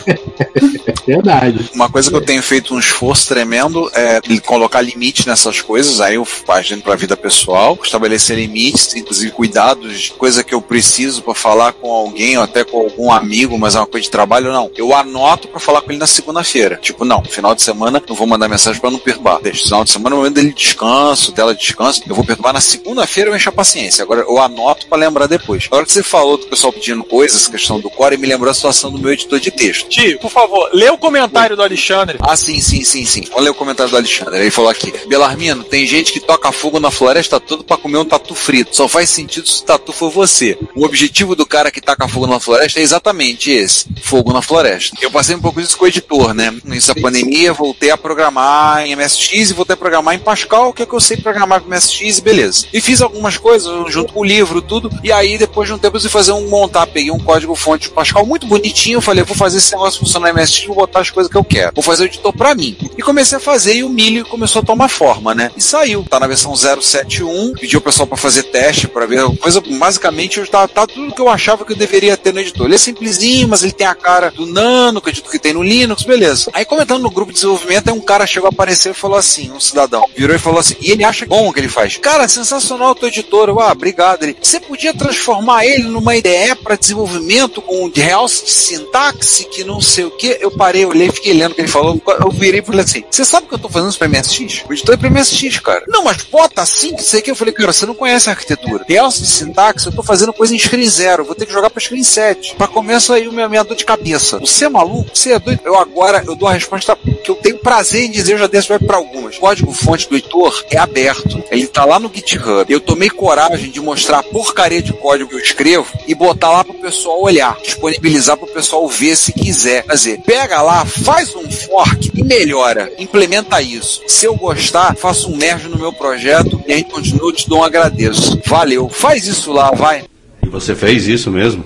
Verdade. 1.06 1.70
Uma 1.74 1.90
coisa 1.90 2.10
que 2.10 2.16
eu 2.16 2.24
tenho 2.24 2.42
feito 2.42 2.74
um 2.74 2.78
esforço 2.78 3.28
tremendo 3.28 3.90
é 3.92 4.20
colocar 4.40 4.80
limite 4.80 5.26
nessas 5.26 5.60
coisas, 5.60 6.00
aí 6.00 6.14
eu 6.14 6.26
partindo 6.46 6.82
pra 6.82 6.96
vida 6.96 7.16
pessoal, 7.16 7.78
estabelecer 7.82 8.36
limites, 8.36 8.94
inclusive 8.94 9.30
cuidados, 9.32 10.10
coisa 10.16 10.42
que 10.42 10.54
eu 10.54 10.62
preciso 10.62 11.22
pra 11.22 11.34
falar 11.34 11.72
com 11.72 11.90
alguém 11.90 12.36
ou 12.36 12.44
até 12.44 12.64
com 12.64 12.78
algum 12.78 13.12
amigo, 13.12 13.58
mas 13.58 13.74
é 13.74 13.78
uma 13.78 13.86
coisa 13.86 14.04
de 14.04 14.10
trabalho, 14.10 14.52
não. 14.52 14.70
Eu 14.76 14.94
anoto 14.94 15.48
pra 15.48 15.60
falar 15.60 15.82
com 15.82 15.90
ele 15.90 15.98
na 15.98 16.06
segunda-feira. 16.06 16.78
Tipo, 16.80 17.04
não, 17.04 17.22
final 17.24 17.54
de 17.54 17.62
semana 17.62 18.02
não 18.06 18.16
vou 18.16 18.26
mandar 18.26 18.48
mensagem 18.48 18.80
pra 18.80 18.90
não 18.90 18.98
perturbar. 18.98 19.40
Deixa, 19.42 19.64
final 19.64 19.84
de 19.84 19.90
semana 19.90 20.14
é 20.14 20.16
o 20.16 20.18
momento 20.18 20.34
dele 20.34 20.52
descanso, 20.52 21.32
dela 21.32 21.54
descanso. 21.54 22.02
Eu 22.06 22.14
vou 22.14 22.24
perturbar 22.24 22.52
na 22.52 22.60
segunda-feira, 22.60 23.30
eu 23.30 23.36
encho 23.36 23.48
a 23.48 23.52
paciência. 23.52 24.02
Agora 24.02 24.20
eu 24.20 24.38
anoto 24.38 24.86
pra 24.86 24.96
lembrar 24.98 25.26
depois. 25.26 25.68
A 25.70 25.76
hora 25.76 25.84
que 25.84 25.92
você 25.92 26.02
falou 26.02 26.38
pessoal 26.48 26.72
pedindo 26.72 27.04
coisas, 27.04 27.48
questão 27.48 27.80
do 27.80 27.90
core, 27.90 28.16
me 28.16 28.26
lembrou 28.26 28.50
a 28.50 28.54
situação 28.54 28.90
do 28.90 28.98
meu 28.98 29.12
editor 29.12 29.40
de 29.40 29.50
texto. 29.50 29.88
Tio, 29.88 30.18
por 30.18 30.30
favor, 30.30 30.70
lê 30.72 30.88
o 30.90 30.98
comentário 30.98 31.56
do 31.56 31.62
Alexandre. 31.62 32.18
Ah, 32.20 32.36
sim, 32.36 32.60
sim, 32.60 32.84
sim, 32.84 33.04
sim. 33.04 33.24
Vamos 33.28 33.44
ler 33.44 33.50
o 33.50 33.54
comentário 33.54 33.90
do 33.90 33.96
Alexandre. 33.96 34.40
Ele 34.40 34.50
falou 34.50 34.70
aqui: 34.70 34.92
Belarmino, 35.06 35.64
tem 35.64 35.86
gente 35.86 36.12
que 36.12 36.20
toca 36.20 36.52
fogo 36.52 36.80
na 36.80 36.90
floresta 36.90 37.40
toda 37.40 37.64
pra 37.64 37.76
comer 37.76 37.98
um 37.98 38.04
tatu 38.04 38.34
frito. 38.34 38.74
Só 38.74 38.88
faz 38.88 39.10
sentido 39.10 39.48
se 39.48 39.62
o 39.62 39.64
tatu 39.64 39.92
for 39.92 40.10
você. 40.10 40.58
O 40.74 40.84
objetivo 40.84 41.34
do 41.34 41.46
cara 41.46 41.70
que 41.70 41.80
taca 41.80 42.08
fogo 42.08 42.26
na 42.26 42.40
floresta 42.40 42.80
é 42.80 42.82
exatamente 42.82 43.50
esse: 43.50 43.86
fogo 44.02 44.32
na 44.32 44.42
floresta. 44.42 44.96
Eu 45.00 45.10
passei 45.10 45.34
um 45.34 45.40
pouco 45.40 45.60
isso 45.60 45.76
com 45.76 45.84
o 45.84 45.88
editor, 45.88 46.34
né? 46.34 46.54
Nessa 46.64 46.94
pandemia, 46.94 47.52
voltei 47.52 47.90
a 47.90 47.96
programar 47.96 48.86
em 48.86 48.94
MSX 48.96 49.50
e 49.50 49.54
voltei 49.54 49.74
a 49.74 49.76
programar 49.76 50.14
em 50.14 50.18
Pascal, 50.18 50.72
que 50.72 50.82
é 50.82 50.86
que 50.86 50.92
eu 50.92 51.00
sei 51.00 51.16
programar 51.16 51.60
com 51.60 51.68
MSX, 51.68 52.20
beleza. 52.20 52.66
E 52.72 52.80
fiz 52.80 53.00
algumas 53.00 53.36
coisas 53.36 53.92
junto 53.92 54.12
com 54.12 54.20
o 54.20 54.24
livro, 54.24 54.60
tudo. 54.62 54.90
E 55.02 55.12
aí, 55.12 55.38
depois 55.38 55.68
de 55.68 55.74
um 55.74 55.78
tempo, 55.78 55.96
eu 55.96 56.00
fui 56.00 56.10
fazer 56.10 56.32
um 56.34 56.48
montar. 56.48 56.86
Peguei 56.86 57.10
um 57.10 57.18
código 57.18 57.54
fonte 57.54 57.88
de 57.88 57.94
Pascal 57.94 58.26
muito 58.26 58.46
bonitinho. 58.46 59.00
Falei, 59.00 59.24
vou 59.24 59.36
fazer 59.36 59.58
esse 59.58 59.72
negócio 59.72 60.00
funcionar 60.00 60.32
no 60.32 60.40
MSX, 60.40 60.66
vou 60.66 60.76
botar 60.76 61.00
as 61.00 61.10
coisas 61.10 61.30
que 61.30 61.36
eu 61.36 61.44
quero. 61.44 61.72
Vou 61.74 61.82
fazer 61.82 62.04
o 62.04 62.06
editor 62.06 62.32
pra 62.32 62.54
mim. 62.54 62.76
E 62.96 63.02
comecei 63.02 63.38
a 63.38 63.40
fazer 63.40 63.74
e 63.74 63.84
o 63.84 63.88
milho 63.88 64.26
começou 64.26 64.62
a 64.62 64.64
tomar 64.64 64.88
forma, 64.88 65.34
né? 65.34 65.50
E 65.56 65.62
saiu. 65.62 66.04
Tá 66.08 66.20
na 66.20 66.26
versão 66.26 66.54
071. 66.54 67.54
Pedi 67.54 67.76
o 67.76 67.80
pessoal 67.80 68.06
pra 68.06 68.16
fazer 68.16 68.44
teste, 68.44 68.86
pra 68.88 69.06
ver. 69.06 69.24
Coisa, 69.38 69.60
basicamente, 69.60 70.38
eu 70.38 70.46
tá, 70.46 70.68
tá 70.68 70.86
tudo 70.86 71.14
que 71.14 71.20
eu 71.20 71.28
achava 71.28 71.64
que 71.64 71.72
eu 71.72 71.76
deveria 71.76 72.16
ter 72.16 72.32
no 72.32 72.40
editor. 72.40 72.66
Ele 72.66 72.74
é 72.74 72.78
simplesinho, 72.78 73.48
mas 73.48 73.62
ele 73.62 73.72
tem 73.72 73.86
a 73.86 73.94
cara 73.94 74.30
do 74.30 74.46
Nano, 74.46 75.00
que 75.00 75.08
eu 75.08 75.10
acredito 75.10 75.30
que 75.30 75.38
tem 75.38 75.52
no 75.52 75.62
Linux, 75.62 76.02
beleza. 76.02 76.50
Aí 76.52 76.64
comentando 76.64 77.02
no 77.02 77.10
grupo 77.10 77.32
de 77.32 77.36
desenvolvimento, 77.36 77.92
um 77.92 78.00
cara 78.00 78.26
chegou 78.26 78.48
a 78.48 78.52
aparecer 78.52 78.90
e 78.90 78.94
falou 78.94 79.16
assim, 79.16 79.50
um 79.50 79.60
cidadão, 79.60 80.06
virou 80.16 80.34
e 80.34 80.38
falou 80.38 80.60
assim, 80.60 80.76
e 80.80 80.90
ele 80.90 81.04
acha 81.04 81.26
bom 81.26 81.48
o 81.48 81.52
que 81.52 81.60
ele 81.60 81.68
faz. 81.68 81.96
Cara, 81.96 82.28
sensacional 82.28 82.90
o 82.90 82.94
teu 82.94 83.08
editor. 83.08 83.50
Ah, 83.60 83.72
obrigado. 83.72 84.22
Ele, 84.22 84.36
você 84.40 84.60
podia 84.60 84.94
transformar 84.94 85.66
ele 85.66 85.84
numa 85.84 86.16
IDE 86.24 86.54
para 86.56 86.76
desenvolvimento 86.76 87.60
com 87.60 87.88
de 87.90 88.00
realce 88.00 88.46
de 88.46 88.50
sintaxe, 88.50 89.44
que 89.44 89.62
não 89.62 89.80
sei 89.80 90.04
o 90.04 90.10
que. 90.10 90.38
Eu 90.40 90.50
parei, 90.50 90.86
olhei, 90.86 91.10
fiquei 91.10 91.34
lendo 91.34 91.52
o 91.52 91.54
que 91.54 91.60
ele 91.60 91.68
falou. 91.68 92.00
Eu 92.20 92.30
virei 92.30 92.60
e 92.60 92.64
falei 92.64 92.80
assim: 92.80 93.04
Você 93.10 93.24
sabe 93.24 93.46
que 93.46 93.54
eu 93.54 93.58
tô 93.58 93.68
fazendo 93.68 93.90
isso 93.90 93.98
pra 93.98 94.08
MSX? 94.08 94.64
O 94.68 94.72
editor 94.72 94.94
é 94.94 94.96
pra 94.96 95.10
MSX, 95.10 95.58
cara. 95.60 95.84
Não, 95.86 96.04
mas 96.04 96.22
bota 96.22 96.62
assim, 96.62 96.96
que 96.96 97.02
sei 97.02 97.20
que. 97.20 97.30
Eu 97.30 97.36
falei, 97.36 97.52
cara, 97.52 97.72
você 97.72 97.84
não 97.84 97.94
conhece 97.94 98.28
a 98.28 98.32
arquitetura. 98.32 98.84
Realce 98.88 99.20
de 99.20 99.26
sintaxe, 99.26 99.86
eu 99.86 99.92
tô 99.92 100.02
fazendo 100.02 100.32
coisa 100.32 100.54
em 100.54 100.58
screen 100.58 100.88
zero. 100.88 101.24
Vou 101.24 101.34
ter 101.34 101.46
que 101.46 101.52
jogar 101.52 101.68
pra 101.68 101.80
screen 101.80 102.02
7. 102.02 102.54
Pra 102.56 102.66
começar 102.66 103.14
aí 103.14 103.28
o 103.28 103.32
meu 103.32 103.48
minha 103.48 103.62
dor 103.62 103.76
de 103.76 103.84
cabeça. 103.84 104.38
Você 104.38 104.64
é 104.64 104.68
maluco? 104.68 105.10
Você 105.12 105.32
é 105.32 105.38
doido? 105.38 105.60
Eu 105.64 105.76
agora 105.76 106.22
eu 106.26 106.34
dou 106.34 106.48
a 106.48 106.52
resposta 106.52 106.96
que 106.96 107.30
eu 107.30 107.34
tenho 107.34 107.58
prazer 107.58 108.04
em 108.04 108.10
dizer, 108.10 108.34
eu 108.34 108.38
já 108.38 108.46
dei 108.46 108.60
essa 108.60 108.78
pra 108.78 108.96
algumas. 108.96 109.36
O 109.36 109.40
código 109.40 109.72
fonte 109.72 110.08
do 110.08 110.16
editor 110.16 110.64
é 110.70 110.78
aberto. 110.78 111.42
Ele 111.50 111.66
tá 111.66 111.84
lá 111.84 111.98
no 111.98 112.10
GitHub. 112.12 112.72
Eu 112.72 112.80
tomei 112.80 113.10
coragem 113.10 113.70
de 113.70 113.80
mostrar 113.80 114.18
a 114.18 114.22
porcaria 114.22 114.82
de 114.82 114.92
código 114.92 115.30
que 115.30 115.36
eu 115.36 115.40
escrevo 115.40 115.86
e 116.06 116.13
botar 116.14 116.50
lá 116.50 116.64
pro 116.64 116.74
pessoal 116.74 117.22
olhar, 117.22 117.56
disponibilizar 117.62 118.36
pro 118.36 118.46
pessoal 118.46 118.88
ver 118.88 119.16
se 119.16 119.32
quiser. 119.32 119.82
Quer 119.82 119.94
dizer, 119.94 120.20
pega 120.20 120.62
lá, 120.62 120.84
faz 120.84 121.34
um 121.34 121.50
fork 121.50 122.10
e 122.14 122.22
melhora. 122.22 122.92
Implementa 122.98 123.60
isso. 123.60 124.02
Se 124.06 124.26
eu 124.26 124.34
gostar, 124.36 124.96
faço 124.96 125.30
um 125.30 125.36
merge 125.36 125.68
no 125.68 125.78
meu 125.78 125.92
projeto 125.92 126.62
e 126.66 126.72
a 126.72 126.76
gente 126.76 126.90
continua, 126.90 127.28
eu 127.28 127.32
te 127.32 127.48
dou 127.48 127.60
um 127.60 127.64
agradeço. 127.64 128.40
Valeu. 128.46 128.88
Faz 128.88 129.26
isso 129.26 129.52
lá, 129.52 129.70
vai. 129.70 130.04
E 130.42 130.48
você 130.48 130.74
fez 130.74 131.06
isso 131.06 131.30
mesmo? 131.30 131.64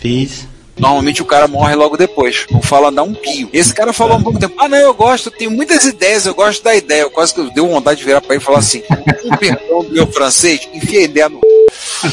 Fiz. 0.00 0.48
Normalmente 0.80 1.20
o 1.20 1.26
cara 1.26 1.46
morre 1.46 1.74
logo 1.74 1.94
depois. 1.94 2.46
Não 2.50 2.62
fala 2.62 2.90
dar 2.90 3.02
um 3.02 3.12
pio. 3.12 3.50
Esse 3.52 3.74
cara 3.74 3.92
falou 3.92 4.16
há 4.16 4.20
pouco 4.20 4.38
tempo: 4.38 4.54
Ah, 4.58 4.66
não, 4.66 4.78
eu 4.78 4.94
gosto, 4.94 5.26
eu 5.26 5.32
tenho 5.32 5.50
muitas 5.50 5.84
ideias, 5.84 6.24
eu 6.24 6.34
gosto 6.34 6.64
da 6.64 6.74
ideia. 6.74 7.02
Eu 7.02 7.10
quase 7.10 7.34
que 7.34 7.54
deu 7.54 7.68
vontade 7.68 8.00
de 8.00 8.06
virar 8.06 8.22
pra 8.22 8.34
ele 8.34 8.42
e 8.42 8.44
falar 8.44 8.60
assim: 8.60 8.82
um 9.24 9.36
perdão 9.36 9.84
do 9.84 9.90
meu 9.90 10.06
francês, 10.06 10.66
enfia 10.72 11.00
a 11.00 11.02
ideia 11.02 11.28
no. 11.28 11.38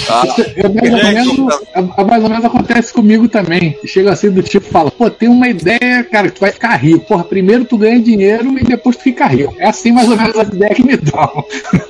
Tá? 0.05 0.23
É 0.55 0.67
mais, 0.67 0.93
ou 0.93 1.13
menos, 1.13 1.61
é- 1.73 2.01
é 2.01 2.03
mais 2.03 2.23
ou 2.23 2.29
menos 2.29 2.45
acontece 2.45 2.91
comigo 2.93 3.27
também. 3.27 3.77
Chega 3.85 4.11
assim 4.11 4.29
do 4.29 4.43
tipo, 4.43 4.65
fala, 4.67 4.91
pô, 4.91 5.09
tem 5.09 5.29
uma 5.29 5.47
ideia, 5.47 6.03
cara, 6.11 6.27
que 6.29 6.35
tu 6.35 6.41
vai 6.41 6.51
ficar 6.51 6.75
rico. 6.75 7.05
Porra, 7.05 7.23
primeiro 7.23 7.63
tu 7.65 7.77
ganha 7.77 7.99
dinheiro 7.99 8.57
e 8.59 8.63
depois 8.63 8.95
tu 8.97 9.03
fica 9.03 9.25
rico. 9.27 9.55
É 9.59 9.67
assim 9.67 9.91
mais 9.91 10.09
ou 10.09 10.17
menos 10.17 10.37
as 10.37 10.47
ideias 10.47 10.75
que 10.75 10.83
me 10.83 10.97
dão. 10.97 11.45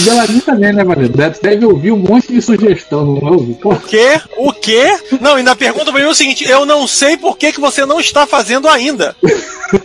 O 0.00 0.04
Beladinho 0.04 0.40
também, 0.42 0.72
né, 0.72 0.84
Valeu? 0.84 1.08
Deve 1.08 1.64
ouvir 1.64 1.92
um 1.92 1.96
monte 1.96 2.32
de 2.32 2.40
sugestão, 2.42 3.04
não 3.04 3.32
ouve? 3.32 3.56
O 3.64 3.76
quê? 3.76 4.20
O 4.36 4.52
quê? 4.52 4.96
Não, 5.20 5.34
ainda 5.36 5.56
pergunta 5.56 5.90
pra 5.90 6.00
mim 6.00 6.06
o 6.08 6.14
seguinte: 6.14 6.44
eu 6.48 6.64
não 6.66 6.86
sei 6.86 7.16
por 7.16 7.36
que, 7.36 7.52
que 7.52 7.60
você 7.60 7.84
não 7.86 7.98
está 7.98 8.26
fazendo 8.26 8.68
ainda. 8.68 9.16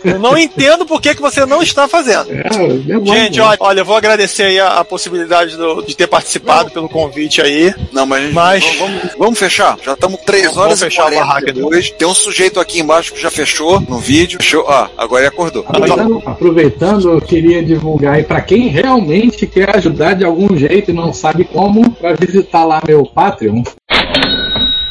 Eu 0.04 0.18
não 0.18 0.36
entendo 0.36 0.86
por 0.86 1.00
que, 1.00 1.14
que 1.14 1.20
você 1.20 1.44
não 1.44 1.62
está 1.62 1.86
fazendo. 1.88 2.30
é, 2.30 2.92
é 2.94 2.98
bom, 2.98 3.14
Gente, 3.14 3.38
né? 3.38 3.44
olha, 3.44 3.56
olha, 3.60 3.80
eu 3.80 3.84
vou 3.84 3.96
agradecer 3.96 4.44
aí 4.44 4.58
a, 4.60 4.78
a 4.80 4.84
possibilidade 4.84 5.56
do- 5.56 5.82
de 5.82 5.94
ter 5.96 6.06
participado 6.06 6.70
pelo 6.70 6.88
convite 6.94 7.42
aí. 7.42 7.74
Não, 7.92 8.06
mas, 8.06 8.32
Mas- 8.32 8.64
vamos, 8.64 8.78
vamos- 8.78 9.14
vamos 9.18 9.38
fechar. 9.38 9.76
Já 9.84 9.94
estamos 9.94 10.20
3 10.20 10.44
Vamos 10.44 10.58
horas 10.58 10.80
e 10.80 10.84
fechar 10.84 11.02
a 11.02 11.06
40 11.06 11.24
barraca, 11.26 11.52
depois. 11.52 11.90
Tem 11.90 12.06
um 12.06 12.14
sujeito 12.14 12.60
aqui 12.60 12.78
embaixo 12.80 13.12
que 13.12 13.20
já 13.20 13.30
fechou 13.30 13.80
no 13.80 13.98
vídeo. 13.98 14.38
Fechou. 14.40 14.64
Ah, 14.68 14.88
agora 14.96 15.22
ele 15.22 15.28
acordou. 15.28 15.64
Aproveitando, 15.68 16.22
aproveitando, 16.24 17.10
eu 17.10 17.20
queria 17.20 17.62
divulgar 17.64 18.14
aí 18.14 18.22
pra 18.22 18.40
quem 18.40 18.68
realmente 18.68 19.46
quer 19.46 19.76
ajudar 19.76 20.14
de 20.14 20.24
algum 20.24 20.56
jeito 20.56 20.90
e 20.90 20.94
não 20.94 21.12
sabe 21.12 21.44
como, 21.44 21.90
pra 21.90 22.12
visitar 22.14 22.64
lá 22.64 22.80
meu 22.86 23.04
Patreon. 23.04 23.62